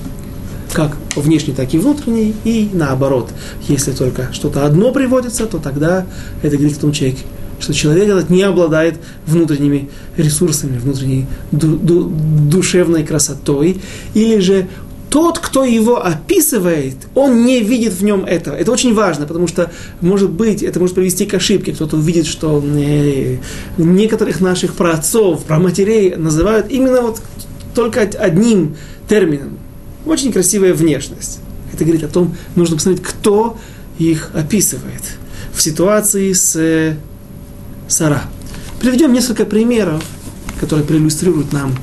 как 0.73 0.97
внешней, 1.17 1.55
так 1.55 1.73
и 1.75 1.79
внутренней, 1.79 2.35
и 2.45 2.71
наоборот. 2.73 3.31
Если 3.69 3.93
только 3.93 4.33
что-то 4.33 4.67
одно 4.67 4.93
приводится, 4.93 5.47
то 5.47 5.59
тогда 5.59 6.07
это 6.43 6.57
говорит 6.57 6.77
о 6.77 6.81
том 6.81 6.93
человеке, 6.93 7.23
что 7.61 7.73
человек 7.73 8.09
этот 8.09 8.29
не 8.29 8.43
обладает 8.43 8.97
внутренними 9.27 9.89
ресурсами, 10.17 10.79
внутренней 10.79 11.27
ду- 11.53 11.77
ду- 11.77 12.13
душевной 12.51 13.05
красотой, 13.05 13.81
или 14.15 14.41
же 14.41 14.67
тот, 15.13 15.39
кто 15.39 15.63
его 15.63 16.03
описывает, 16.03 16.95
он 17.15 17.45
не 17.45 17.61
видит 17.61 17.93
в 17.93 18.03
нем 18.03 18.25
этого. 18.25 18.57
Это 18.57 18.73
очень 18.73 18.95
важно, 18.95 19.27
потому 19.27 19.47
что, 19.47 19.71
может 20.01 20.31
быть, 20.31 20.63
это 20.63 20.81
может 20.81 20.95
привести 20.95 21.27
к 21.27 21.35
ошибке. 21.35 21.73
Кто-то 21.73 21.99
увидит, 21.99 22.27
что 22.27 22.65
э, 22.65 23.37
некоторых 23.77 24.41
наших 24.41 24.73
праотцов, 24.73 25.45
праматерей 25.45 26.17
называют 26.17 26.71
именно 26.71 27.03
вот 27.03 27.21
только 27.75 28.01
одним 28.01 28.75
термином. 29.07 29.59
Очень 30.07 30.33
красивая 30.33 30.73
внешность. 30.73 31.41
Это 31.75 31.85
говорит 31.85 32.05
о 32.05 32.09
том, 32.09 32.35
нужно 32.57 32.77
посмотреть, 32.77 33.05
кто 33.05 33.59
их 33.99 34.31
описывает. 34.33 35.03
В 35.53 35.61
ситуации 35.61 36.33
с 36.33 36.57
э, 36.57 36.97
Сара. 37.87 38.23
Приведем 38.81 39.13
несколько 39.13 39.45
примеров, 39.45 40.03
которые 40.59 40.87
проиллюстрируют 40.87 41.53
нам 41.53 41.75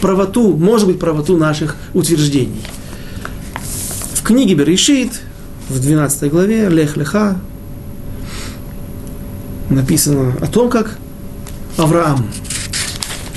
правоту, 0.00 0.56
может 0.56 0.86
быть, 0.86 0.98
правоту 0.98 1.36
наших 1.36 1.76
утверждений. 1.94 2.62
В 4.14 4.22
книге 4.22 4.54
Берешит, 4.54 5.20
в 5.68 5.80
12 5.80 6.30
главе, 6.30 6.68
Лех 6.68 6.96
Леха, 6.96 7.38
написано 9.70 10.34
о 10.40 10.46
том, 10.46 10.70
как 10.70 10.98
Авраам 11.76 12.26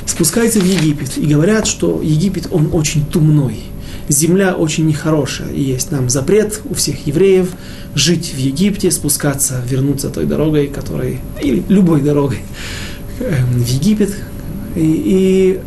спускается 0.05 0.59
в 0.59 0.65
Египет. 0.65 1.17
И 1.17 1.25
говорят, 1.25 1.67
что 1.67 2.01
Египет, 2.01 2.47
он 2.51 2.69
очень 2.73 3.05
тумной. 3.05 3.59
Земля 4.07 4.55
очень 4.55 4.87
нехорошая. 4.87 5.51
И 5.51 5.61
есть 5.61 5.91
нам 5.91 6.09
запрет 6.09 6.61
у 6.69 6.73
всех 6.73 7.07
евреев 7.07 7.49
жить 7.95 8.33
в 8.33 8.37
Египте, 8.37 8.91
спускаться, 8.91 9.61
вернуться 9.67 10.09
той 10.09 10.25
дорогой, 10.25 10.67
которой, 10.67 11.19
или 11.41 11.63
любой 11.69 12.01
дорогой 12.01 12.41
в 13.19 13.65
Египет. 13.65 14.15
И, 14.75 14.81
и 15.05 15.59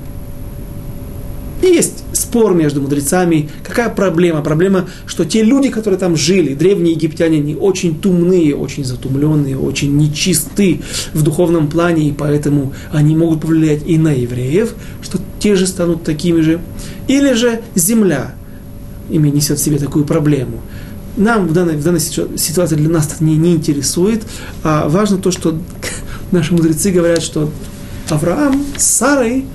есть 1.69 2.05
спор 2.13 2.55
между 2.55 2.81
мудрецами. 2.81 3.49
Какая 3.63 3.89
проблема? 3.89 4.43
Проблема, 4.43 4.89
что 5.07 5.25
те 5.25 5.43
люди, 5.43 5.71
которые 5.71 5.99
там 5.99 6.17
жили, 6.17 6.55
древние 6.55 6.95
египтяне, 6.95 7.39
они 7.39 7.55
очень 7.55 7.99
тумные, 7.99 8.57
очень 8.57 8.85
затумленные, 8.85 9.59
очень 9.59 9.97
нечисты 9.97 10.81
в 11.13 11.23
духовном 11.23 11.69
плане, 11.69 12.09
и 12.09 12.13
поэтому 12.13 12.73
они 12.93 13.17
могут 13.17 13.41
повлиять 13.41 13.83
и 13.87 13.99
на 13.99 14.13
евреев, 14.13 14.75
что 15.03 15.19
те 15.39 15.55
же 15.55 15.67
станут 15.67 16.03
такими 16.03 16.41
же. 16.41 16.61
Или 17.09 17.35
же 17.35 17.61
земля 17.75 18.35
ими 19.11 19.29
несет 19.29 19.59
в 19.59 19.63
себе 19.63 19.79
такую 19.79 20.05
проблему. 20.05 20.61
Нам 21.17 21.47
в 21.47 21.53
данной, 21.53 21.77
в 21.77 21.85
данной 21.85 22.01
ситуации 22.01 22.75
для 22.75 22.89
нас 22.89 23.13
это 23.15 23.23
не, 23.23 23.37
не 23.37 23.53
интересует, 23.53 24.25
а 24.65 24.89
важно 24.89 25.19
то, 25.19 25.31
что 25.31 25.57
наши 26.33 26.53
мудрецы 26.53 26.91
говорят, 26.91 27.23
что 27.23 27.51
Авраам 28.11 28.65
с 28.77 28.85
Сарой– 28.85 29.45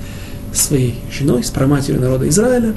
своей 0.54 0.96
женой, 1.12 1.44
с 1.44 1.50
проматерью 1.50 2.02
народа 2.02 2.28
Израиля, 2.30 2.74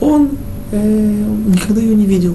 он 0.00 0.30
э, 0.72 1.24
никогда 1.46 1.80
ее 1.80 1.94
не 1.94 2.06
видел. 2.06 2.34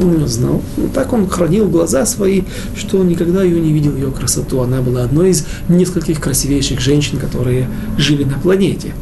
Он 0.00 0.14
ее 0.14 0.26
знал. 0.26 0.60
Ну, 0.76 0.88
так 0.88 1.12
он 1.12 1.28
хранил 1.28 1.68
глаза 1.68 2.04
свои, 2.04 2.42
что 2.76 2.98
он 2.98 3.08
никогда 3.08 3.42
ее 3.42 3.60
не 3.60 3.72
видел, 3.72 3.94
ее 3.94 4.10
красоту. 4.10 4.60
Она 4.60 4.80
была 4.80 5.04
одной 5.04 5.30
из 5.30 5.46
нескольких 5.68 6.20
красивейших 6.20 6.80
женщин, 6.80 7.18
которые 7.18 7.68
жили 7.96 8.24
на 8.24 8.38
планете. 8.38 8.92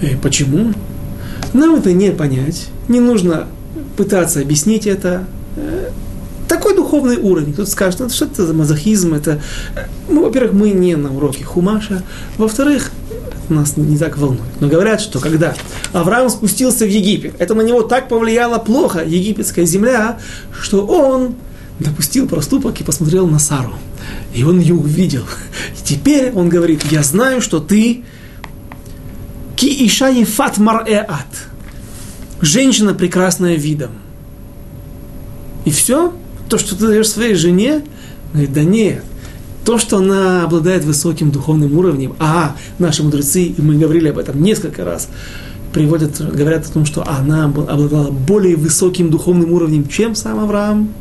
И 0.00 0.16
почему? 0.20 0.72
Нам 1.52 1.76
это 1.76 1.92
не 1.92 2.10
понять. 2.10 2.68
Не 2.88 3.00
нужно 3.00 3.46
пытаться 3.96 4.40
объяснить 4.40 4.86
это. 4.86 5.24
Э, 6.50 6.54
такой 6.54 6.74
духовный 6.74 7.16
уровень. 7.16 7.52
Кто-то 7.52 7.70
скажет, 7.70 8.00
ну, 8.00 8.08
что 8.08 8.24
это 8.26 8.46
за 8.46 8.54
мазохизм, 8.54 9.14
это... 9.14 9.40
Ну, 10.08 10.24
во-первых, 10.24 10.52
мы 10.52 10.70
не 10.70 10.96
на 10.96 11.14
уроке 11.14 11.44
Хумаша, 11.44 12.02
во-вторых, 12.38 12.90
нас 13.48 13.76
не 13.76 13.96
так 13.96 14.18
волнует. 14.18 14.60
Но 14.60 14.68
говорят, 14.68 15.00
что 15.00 15.20
когда 15.20 15.54
Авраам 15.92 16.28
спустился 16.28 16.84
в 16.84 16.88
Египет, 16.88 17.34
это 17.38 17.54
на 17.54 17.62
него 17.62 17.82
так 17.82 18.08
повлияло 18.08 18.58
плохо, 18.58 19.04
египетская 19.04 19.64
земля, 19.64 20.18
что 20.60 20.86
он 20.86 21.34
допустил 21.78 22.28
проступок 22.28 22.80
и 22.80 22.84
посмотрел 22.84 23.26
на 23.26 23.38
Сару. 23.38 23.72
И 24.34 24.44
он 24.44 24.60
ее 24.60 24.74
увидел. 24.74 25.24
И 25.80 25.84
теперь 25.84 26.32
он 26.32 26.48
говорит, 26.48 26.84
я 26.90 27.02
знаю, 27.02 27.40
что 27.40 27.60
ты 27.60 28.04
ки 29.56 29.86
иша 29.86 30.08
ефат 30.08 30.58
мар'еат. 30.58 31.26
Женщина 32.40 32.94
прекрасная 32.94 33.54
видом. 33.54 33.90
И 35.64 35.70
все? 35.70 36.12
То, 36.50 36.58
что 36.58 36.76
ты 36.76 36.88
даешь 36.88 37.08
своей 37.08 37.34
жене, 37.34 37.82
говорит, 38.32 38.52
да 38.52 38.64
нет, 38.64 39.04
то, 39.64 39.78
что 39.78 39.98
она 39.98 40.44
обладает 40.44 40.84
высоким 40.84 41.30
духовным 41.30 41.78
уровнем, 41.78 42.16
а 42.18 42.56
наши 42.78 43.02
мудрецы, 43.02 43.44
и 43.44 43.62
мы 43.62 43.76
говорили 43.76 44.08
об 44.08 44.18
этом 44.18 44.42
несколько 44.42 44.84
раз, 44.84 45.08
приводят, 45.72 46.20
говорят 46.20 46.66
о 46.66 46.72
том, 46.72 46.84
что 46.84 47.06
она 47.08 47.44
обладала 47.44 48.10
более 48.10 48.56
высоким 48.56 49.10
духовным 49.10 49.52
уровнем, 49.52 49.88
чем 49.88 50.14
сам 50.14 50.40
Авраам. 50.40 50.92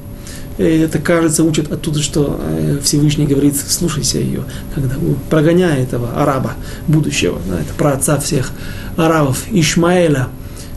И 0.59 0.63
это, 0.63 0.99
кажется, 0.99 1.43
учат 1.43 1.71
оттуда, 1.71 2.01
что 2.01 2.39
э, 2.43 2.79
Всевышний 2.83 3.25
говорит, 3.25 3.55
слушайся 3.55 4.19
ее, 4.19 4.43
когда 4.75 4.95
прогоняя 5.29 5.81
этого 5.81 6.21
араба 6.21 6.53
будущего, 6.87 7.39
да, 7.49 7.61
это 7.61 7.73
про 7.75 7.93
отца 7.93 8.19
всех 8.19 8.51
арабов, 8.97 9.45
Ишмаэля, 9.49 10.27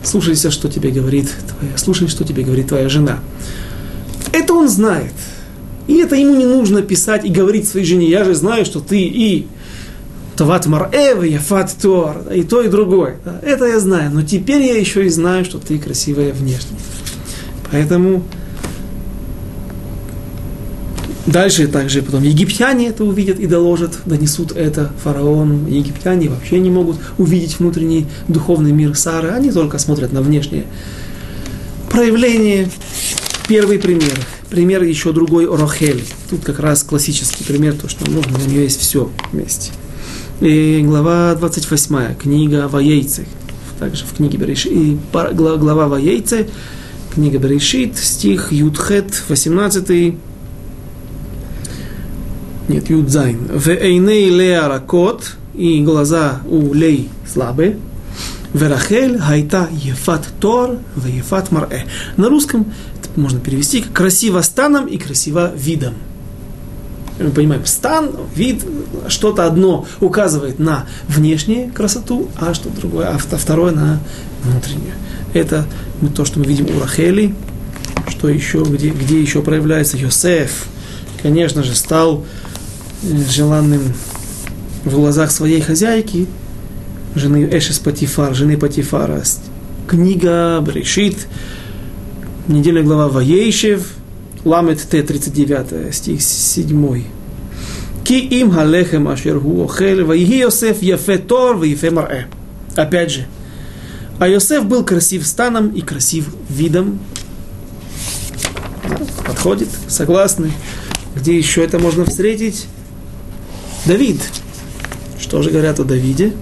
слушайся, 0.03 0.51
что 0.51 0.69
тебе 0.69 0.89
говорит 0.89 1.29
твоя, 1.49 1.77
слушай, 1.77 2.07
что 2.07 2.23
тебе 2.23 2.43
говорит 2.43 2.69
твоя 2.69 2.87
жена. 2.87 3.19
Это 4.33 4.53
он 4.53 4.67
знает. 4.67 5.13
И 5.87 5.97
это 5.97 6.15
ему 6.15 6.35
не 6.35 6.45
нужно 6.45 6.81
писать 6.81 7.23
и 7.23 7.29
говорить 7.29 7.67
своей 7.67 7.85
жене, 7.85 8.09
я 8.09 8.23
же 8.23 8.33
знаю, 8.33 8.65
что 8.65 8.79
ты 8.79 8.99
и 8.99 9.47
Тават 10.35 10.65
Марэва, 10.65 11.23
Яфат 11.23 11.75
Тор, 11.79 12.23
и 12.33 12.43
то, 12.43 12.61
и 12.61 12.67
другое. 12.67 13.17
Это 13.43 13.65
я 13.65 13.79
знаю, 13.79 14.11
но 14.11 14.23
теперь 14.23 14.63
я 14.63 14.77
еще 14.77 15.05
и 15.05 15.09
знаю, 15.09 15.45
что 15.45 15.59
ты 15.59 15.77
красивая 15.77 16.33
внешне. 16.33 16.77
Поэтому 17.71 18.23
дальше 21.27 21.67
также 21.67 22.01
потом 22.01 22.23
египтяне 22.23 22.87
это 22.87 23.03
увидят 23.03 23.39
и 23.39 23.45
доложат, 23.45 23.99
донесут 24.05 24.53
это 24.53 24.91
фараону. 25.03 25.67
Египтяне 25.67 26.29
вообще 26.29 26.59
не 26.59 26.71
могут 26.71 26.97
увидеть 27.17 27.59
внутренний 27.59 28.07
духовный 28.27 28.71
мир 28.71 28.95
Сары, 28.95 29.29
они 29.29 29.51
только 29.51 29.77
смотрят 29.77 30.11
на 30.13 30.21
внешнее 30.21 30.65
проявление 31.91 32.69
Первый 33.47 33.77
пример. 33.77 34.17
Пример 34.49 34.83
еще 34.83 35.11
другой 35.11 35.45
Рохель. 35.45 36.03
Тут 36.29 36.43
как 36.43 36.59
раз 36.59 36.83
классический 36.83 37.43
пример, 37.43 37.73
то, 37.73 37.89
что 37.89 38.09
нужно, 38.09 38.37
у 38.37 38.49
нее 38.49 38.63
есть 38.63 38.79
все 38.79 39.09
вместе. 39.31 39.71
И 40.39 40.81
глава 40.83 41.35
28, 41.35 42.15
книга 42.15 42.67
Ваейцы. 42.67 43.25
Также 43.79 44.05
в 44.05 44.15
книге 44.15 44.37
Берешит. 44.37 44.71
И 44.71 44.97
глава 45.11 45.87
Ваейцы, 45.87 46.47
книга 47.13 47.37
Берешит, 47.37 47.97
стих 47.97 48.51
Юдхет, 48.51 49.23
18 49.27 50.15
нет, 52.69 52.89
Юдзайн. 52.89 53.39
В 53.53 53.67
Эйней 53.67 54.29
Леа 54.29 54.69
Ракот, 54.69 55.33
и 55.53 55.83
глаза 55.83 56.39
у 56.47 56.73
Лей 56.73 57.09
слабые. 57.31 57.77
Верахель 58.53 59.19
хайта 59.19 59.67
ефат 59.71 60.25
тор 60.39 60.77
в 60.95 61.07
ефат 61.07 61.51
марэ. 61.51 61.85
На 62.17 62.29
русском 62.29 62.71
можно 63.15 63.39
перевести 63.39 63.81
как 63.81 63.93
красиво 63.93 64.41
станом 64.41 64.87
и 64.87 64.97
красиво 64.97 65.51
видом. 65.55 65.95
Мы 67.19 67.29
понимаем, 67.29 67.65
стан, 67.65 68.11
вид, 68.35 68.65
что-то 69.07 69.45
одно 69.45 69.85
указывает 69.99 70.59
на 70.59 70.87
внешнюю 71.07 71.71
красоту, 71.71 72.29
а 72.37 72.53
что 72.53 72.69
другое, 72.69 73.07
а 73.07 73.17
второе 73.17 73.71
на 73.71 73.99
внутреннюю. 74.43 74.93
Это 75.33 75.65
то, 76.15 76.25
что 76.25 76.39
мы 76.39 76.45
видим 76.45 76.75
у 76.75 76.79
Рахели, 76.79 77.35
что 78.09 78.29
еще, 78.29 78.63
где, 78.63 78.89
где 78.89 79.21
еще 79.21 79.41
проявляется 79.41 79.97
Йосеф, 79.97 80.65
конечно 81.21 81.63
же, 81.63 81.75
стал 81.75 82.25
э, 83.03 83.07
желанным 83.29 83.81
в 84.83 84.95
глазах 84.95 85.31
своей 85.31 85.61
хозяйки, 85.61 86.27
жены 87.15 87.47
Эшес 87.51 87.79
Патифар, 87.79 88.33
жены 88.35 88.57
Патифара. 88.57 89.23
Книга 89.87 90.59
Брешит, 90.61 91.27
недельная 92.47 92.83
глава 92.83 93.07
Ваейшев, 93.07 93.93
Ламет 94.43 94.81
Т, 94.81 95.01
39, 95.01 95.93
стих 95.93 96.21
7. 96.21 97.03
Ки 98.03 98.13
им 98.13 98.51
халехем 98.51 99.07
ашер 99.07 99.39
ху 99.39 99.63
охел, 99.63 100.05
ваиги 100.05 100.35
Йосеф 100.35 100.81
яфе 100.81 101.17
тор, 101.17 101.55
ваифе 101.55 101.89
марэ. 101.89 102.27
Опять 102.75 103.11
же, 103.11 103.27
а 104.19 104.27
Йосеф 104.27 104.65
был 104.65 104.83
красив 104.83 105.25
станом 105.25 105.69
и 105.69 105.81
красив 105.81 106.27
видом. 106.49 106.99
Подходит, 109.25 109.69
согласны. 109.87 110.51
Где 111.15 111.37
еще 111.37 111.63
это 111.63 111.79
можно 111.79 112.03
встретить? 112.03 112.65
Давид. 113.85 114.19
Что 115.19 115.41
же 115.41 115.51
говорят 115.51 115.79
о 115.79 115.85
Давиде? 115.85 116.33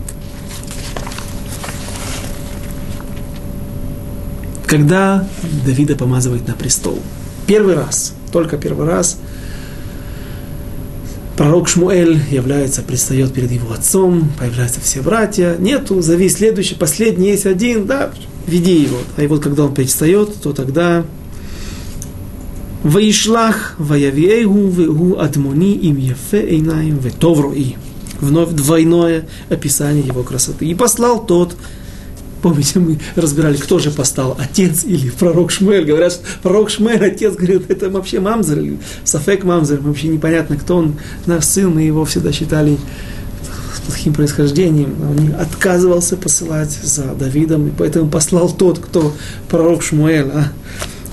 Когда 4.72 5.28
Давида 5.66 5.98
помазывает 5.98 6.48
на 6.48 6.54
престол. 6.54 6.98
Первый 7.46 7.76
раз, 7.76 8.14
только 8.32 8.56
первый 8.56 8.88
раз, 8.88 9.18
пророк 11.36 11.68
Шмуэль 11.68 12.18
является, 12.32 12.82
предстает 12.82 13.34
перед 13.34 13.52
его 13.52 13.74
отцом, 13.74 14.32
появляются 14.40 14.80
все 14.80 15.02
братья. 15.02 15.58
Нету, 15.60 16.02
зови 16.02 16.30
следующий, 16.30 16.76
последний 16.76 17.32
есть 17.32 17.46
один, 17.46 17.86
да, 17.86 18.12
веди 18.48 18.84
его. 18.84 19.00
А 19.18 19.24
и 19.24 19.28
вот 19.28 19.44
когда 19.44 19.66
он 19.66 19.74
предстает, 19.74 20.36
то 20.42 20.54
тогда 20.54 21.04
Ваишлах, 22.84 23.76
Ваявиэгу, 23.78 24.70
Вегу, 24.70 25.20
Адмони, 25.20 25.74
им 25.74 25.98
Ефе, 25.98 26.48
Ветовруи. 26.48 27.76
Вновь 28.22 28.52
двойное 28.52 29.28
описание 29.50 30.06
его 30.06 30.24
красоты. 30.24 30.66
И 30.66 30.74
послал 30.76 31.26
тот, 31.26 31.58
Помните, 32.42 32.80
мы 32.80 33.00
разбирали, 33.16 33.58
кто 33.58 33.80
же 33.80 33.92
постал, 33.92 34.36
отец 34.40 34.84
или 34.84 35.10
пророк 35.10 35.52
Шмель. 35.52 35.86
Говорят, 35.86 36.14
что 36.14 36.24
пророк 36.42 36.70
Шмель, 36.70 37.04
отец, 37.04 37.36
говорит, 37.36 37.70
это 37.70 37.90
вообще 37.90 38.20
мамзер 38.20 38.60
или 38.60 38.80
Сафек 39.04 39.44
мамзер. 39.44 39.80
Вообще 39.82 40.08
непонятно, 40.08 40.58
кто 40.58 40.78
он, 40.78 40.96
наш 41.26 41.46
сын, 41.46 41.70
мы 41.70 41.84
его 41.84 42.06
всегда 42.06 42.32
считали 42.32 42.78
плохим 43.86 44.14
происхождением. 44.14 44.96
Он 45.02 45.36
отказывался 45.40 46.18
посылать 46.18 46.72
за 46.72 47.14
Давидом, 47.14 47.68
и 47.68 47.72
поэтому 47.72 48.10
послал 48.10 48.50
тот, 48.50 48.80
кто 48.80 49.14
пророк 49.50 49.84
Шмуэль. 49.84 50.30
А? 50.34 50.52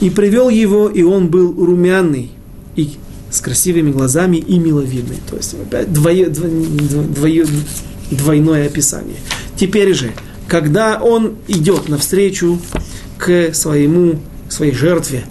И 0.00 0.10
привел 0.10 0.48
его, 0.48 0.88
и 0.88 1.02
он 1.02 1.28
был 1.28 1.52
румяный, 1.52 2.30
и 2.76 2.92
с 3.30 3.40
красивыми 3.40 3.90
глазами 3.90 4.36
и 4.36 4.58
миловидный. 4.58 5.18
То 5.28 5.36
есть 5.36 5.54
опять 5.54 5.92
двое, 5.92 6.28
двое, 6.28 7.46
двойное 8.10 8.66
описание. 8.66 9.16
Теперь 9.56 9.92
же, 9.92 10.12
когда 10.48 10.98
он 11.00 11.36
идет 11.46 11.88
навстречу 11.88 12.58
к 13.18 13.54
своему, 13.54 14.18
своей 14.48 14.72
жертве 14.72 15.24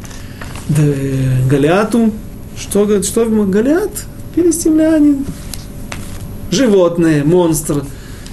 Галиату, 0.70 2.14
что, 2.58 2.86
говорит, 2.86 3.06
что 3.06 3.26
Галиат? 3.26 4.06
Филистимлянин, 4.36 5.26
животное, 6.52 7.24
монстр, 7.24 7.84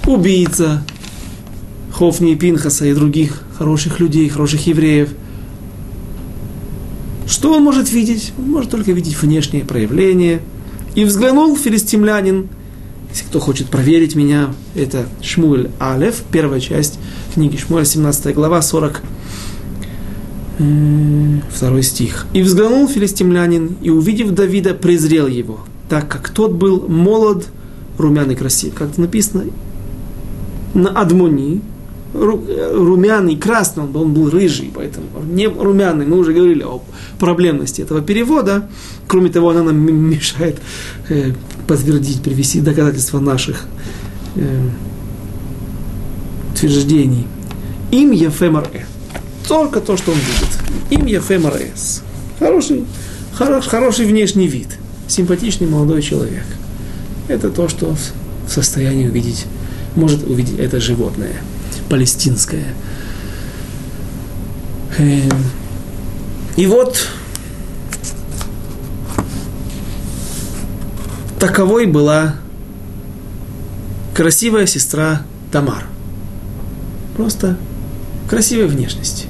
убийца 0.07 0.85
Хофни 1.93 2.32
и 2.32 2.37
Пинхаса 2.37 2.85
и 2.85 2.93
других 2.93 3.43
хороших 3.57 4.01
людей, 4.01 4.28
хороших 4.28 4.66
евреев. 4.66 5.09
Что 7.26 7.55
он 7.55 7.62
может 7.62 7.91
видеть? 7.91 8.35
Он 8.37 8.51
может 8.51 8.70
только 8.70 8.93
видеть 8.93 9.16
внешние 9.22 9.64
проявления. 9.64 10.43
И 10.95 11.05
взглянул 11.05 11.57
филистимлянин– 11.57 12.49
если 13.15 13.27
кто 13.27 13.39
хочет 13.39 13.69
проверить 13.69 14.17
меня, 14.17 14.53
это 14.75 15.07
Шмуэль 15.23 15.71
Алев, 15.79 16.25
первая 16.33 16.59
часть 16.59 16.99
книги 17.33 17.57
Шмуэль, 17.57 17.87
17 17.87 18.35
глава, 18.35 18.61
40 18.61 19.03
второй 21.49 21.83
стих. 21.85 22.27
«И 22.33 22.43
взглянул 22.43 22.89
филистимлянин, 22.89 23.77
и, 23.83 23.91
увидев 23.91 24.33
Давида, 24.33 24.75
презрел 24.75 25.29
его, 25.29 25.61
так 25.89 26.09
как 26.09 26.31
тот 26.31 26.55
был 26.55 26.89
молод, 26.89 27.47
румяный, 27.99 28.35
красив». 28.35 28.75
Как 28.75 28.99
написано, 28.99 29.45
на 30.75 30.91
Адмони, 30.91 31.62
румяный, 32.15 33.37
красный, 33.37 33.83
он 33.83 33.93
был, 33.93 34.03
он 34.03 34.15
был 34.15 34.31
рыжий, 34.31 34.71
поэтому 34.73 35.07
не 35.29 35.49
румяный, 35.49 36.07
мы 36.07 36.19
уже 36.19 36.33
говорили 36.33 36.62
о 36.62 36.81
проблемности 37.19 37.83
этого 37.83 38.01
перевода. 38.01 38.69
Кроме 39.09 39.31
того, 39.31 39.51
она 39.51 39.65
нам 39.65 39.77
мешает 39.77 40.59
э, 41.09 41.33
подтвердить, 41.67 42.23
привести 42.23 42.61
доказательства 42.61 43.19
наших 43.19 43.67
э, 44.37 44.69
утверждений. 46.53 47.27
Им 47.91 48.12
Ефемар 48.12 48.69
Э. 48.73 48.81
Только 49.49 49.81
то, 49.81 49.97
что 49.97 50.12
он 50.12 50.19
видит. 50.19 50.59
Им 50.91 51.07
Ефемар 51.07 51.55
Эс. 51.57 52.03
Хороший, 52.39 52.85
хорош, 53.33 53.67
хороший 53.67 54.07
внешний 54.07 54.47
вид. 54.47 54.69
Симпатичный 55.09 55.67
молодой 55.67 56.01
человек. 56.01 56.45
Это 57.29 57.51
то, 57.51 57.69
что 57.69 57.95
в 58.47 58.51
состоянии 58.53 59.09
увидеть, 59.09 59.47
может 59.97 60.27
увидеть 60.29 60.59
это 60.59 60.81
животное 60.81 61.41
палестинское. 61.89 62.74
Эм, 64.99 65.30
и 66.57 66.66
вот 66.66 67.09
таковой 71.39 71.87
была 71.87 72.37
красивая 74.14 74.66
сестра 74.66 75.22
Тамар. 75.51 75.85
Просто 77.16 77.59
красивой 78.28 78.66
внешности. 78.66 79.26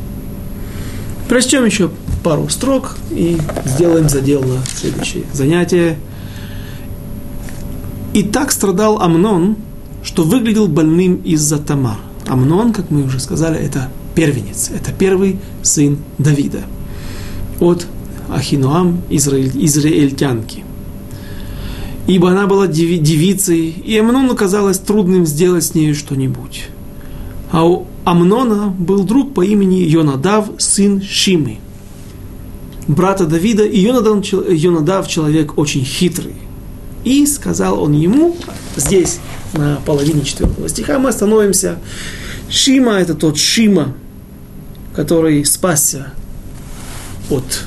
Прочтем 1.28 1.64
еще 1.64 1.90
пару 2.22 2.48
строк 2.48 2.96
и 3.11 3.38
сделаем 3.64 4.09
задел 4.09 4.42
на 4.42 4.64
следующее 4.66 5.24
занятие. 5.32 5.98
И 8.12 8.22
так 8.22 8.52
страдал 8.52 9.00
Амнон, 9.00 9.57
что 10.02 10.22
выглядел 10.22 10.68
больным 10.68 11.16
из-за 11.16 11.59
Тамар. 11.59 11.98
Амнон, 12.26 12.72
как 12.72 12.90
мы 12.90 13.04
уже 13.04 13.20
сказали, 13.20 13.58
это 13.58 13.90
первенец, 14.14 14.70
это 14.70 14.92
первый 14.92 15.38
сын 15.62 15.98
Давида 16.18 16.62
от 17.60 17.86
Ахинуам, 18.28 19.02
израиль, 19.10 19.52
израильтянки. 19.64 20.64
Ибо 22.06 22.30
она 22.30 22.46
была 22.46 22.66
девицей, 22.66 23.70
и 23.70 23.96
Амнону 23.96 24.34
казалось 24.34 24.78
трудным 24.78 25.24
сделать 25.24 25.64
с 25.64 25.74
нею 25.74 25.94
что-нибудь. 25.94 26.66
А 27.50 27.66
у 27.66 27.86
Амнона 28.04 28.68
был 28.68 29.04
друг 29.04 29.32
по 29.32 29.42
имени 29.42 29.76
Йонадав, 29.76 30.50
сын 30.58 31.00
Шимы, 31.00 31.58
брата 32.86 33.24
Давида, 33.24 33.64
и 33.64 33.80
Йонадав, 33.80 34.22
Йонадав 34.50 35.08
человек 35.08 35.56
очень 35.56 35.84
хитрый. 35.84 36.34
И 37.04 37.26
сказал 37.26 37.82
он 37.82 37.92
ему, 37.92 38.36
здесь 38.76 39.20
на 39.55 39.76
половине 39.84 40.22
четвертого 40.22 40.68
стиха. 40.68 40.98
Мы 40.98 41.09
остановимся, 41.09 41.78
Шима 42.48 42.94
это 42.94 43.14
тот 43.14 43.38
Шима, 43.38 43.94
который 44.94 45.44
спасся 45.44 46.09
от 47.30 47.64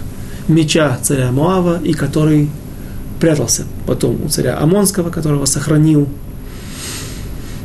меча 0.47 0.97
царя 1.01 1.31
Моава 1.31 1.81
и 1.83 1.93
который 1.93 2.49
прятался 3.19 3.63
потом 3.85 4.23
у 4.23 4.29
царя 4.29 4.57
Амонского, 4.59 5.09
которого 5.09 5.45
сохранил. 5.45 6.07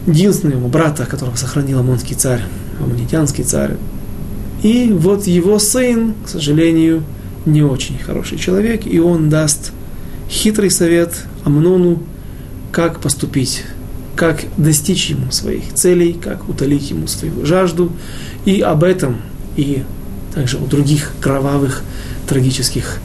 Единственного 0.06 0.66
брата, 0.66 1.06
которого 1.06 1.36
сохранил 1.36 1.78
Амонский 1.78 2.16
царь, 2.16 2.42
Амонитянский 2.80 3.44
царь. 3.44 3.76
И 4.62 4.92
вот 4.92 5.26
его 5.26 5.58
сын, 5.58 6.14
к 6.24 6.28
сожалению, 6.28 7.04
не 7.44 7.62
очень 7.62 7.98
хороший 7.98 8.38
человек, 8.38 8.86
и 8.86 8.98
он 8.98 9.28
даст 9.28 9.72
хитрый 10.28 10.70
совет 10.70 11.14
Амнону, 11.44 12.02
как 12.72 13.00
поступить 13.00 13.64
как 14.22 14.44
достичь 14.56 15.10
ему 15.10 15.32
своих 15.32 15.74
целей, 15.74 16.12
как 16.12 16.48
утолить 16.48 16.88
ему 16.90 17.08
свою 17.08 17.44
жажду. 17.44 17.90
И 18.44 18.60
об 18.60 18.84
этом, 18.84 19.16
и 19.56 19.82
также 20.32 20.58
о 20.58 20.66
других 20.66 21.10
кровавых, 21.20 21.82
трагических 22.28 23.00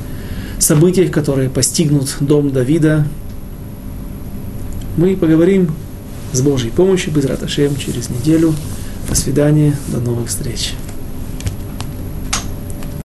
событиях, 0.59 1.11
которые 1.11 1.49
постигнут 1.49 2.17
дом 2.19 2.51
Давида, 2.51 3.07
мы 4.95 5.17
поговорим 5.17 5.71
с 6.33 6.41
Божьей 6.41 6.69
помощью, 6.69 7.11
без 7.11 7.25
Раташем, 7.25 7.75
через 7.77 8.09
неделю 8.09 8.53
До 9.09 9.15
свидания, 9.15 9.75
до 9.87 9.99
новых 9.99 10.27
встреч. 10.27 10.75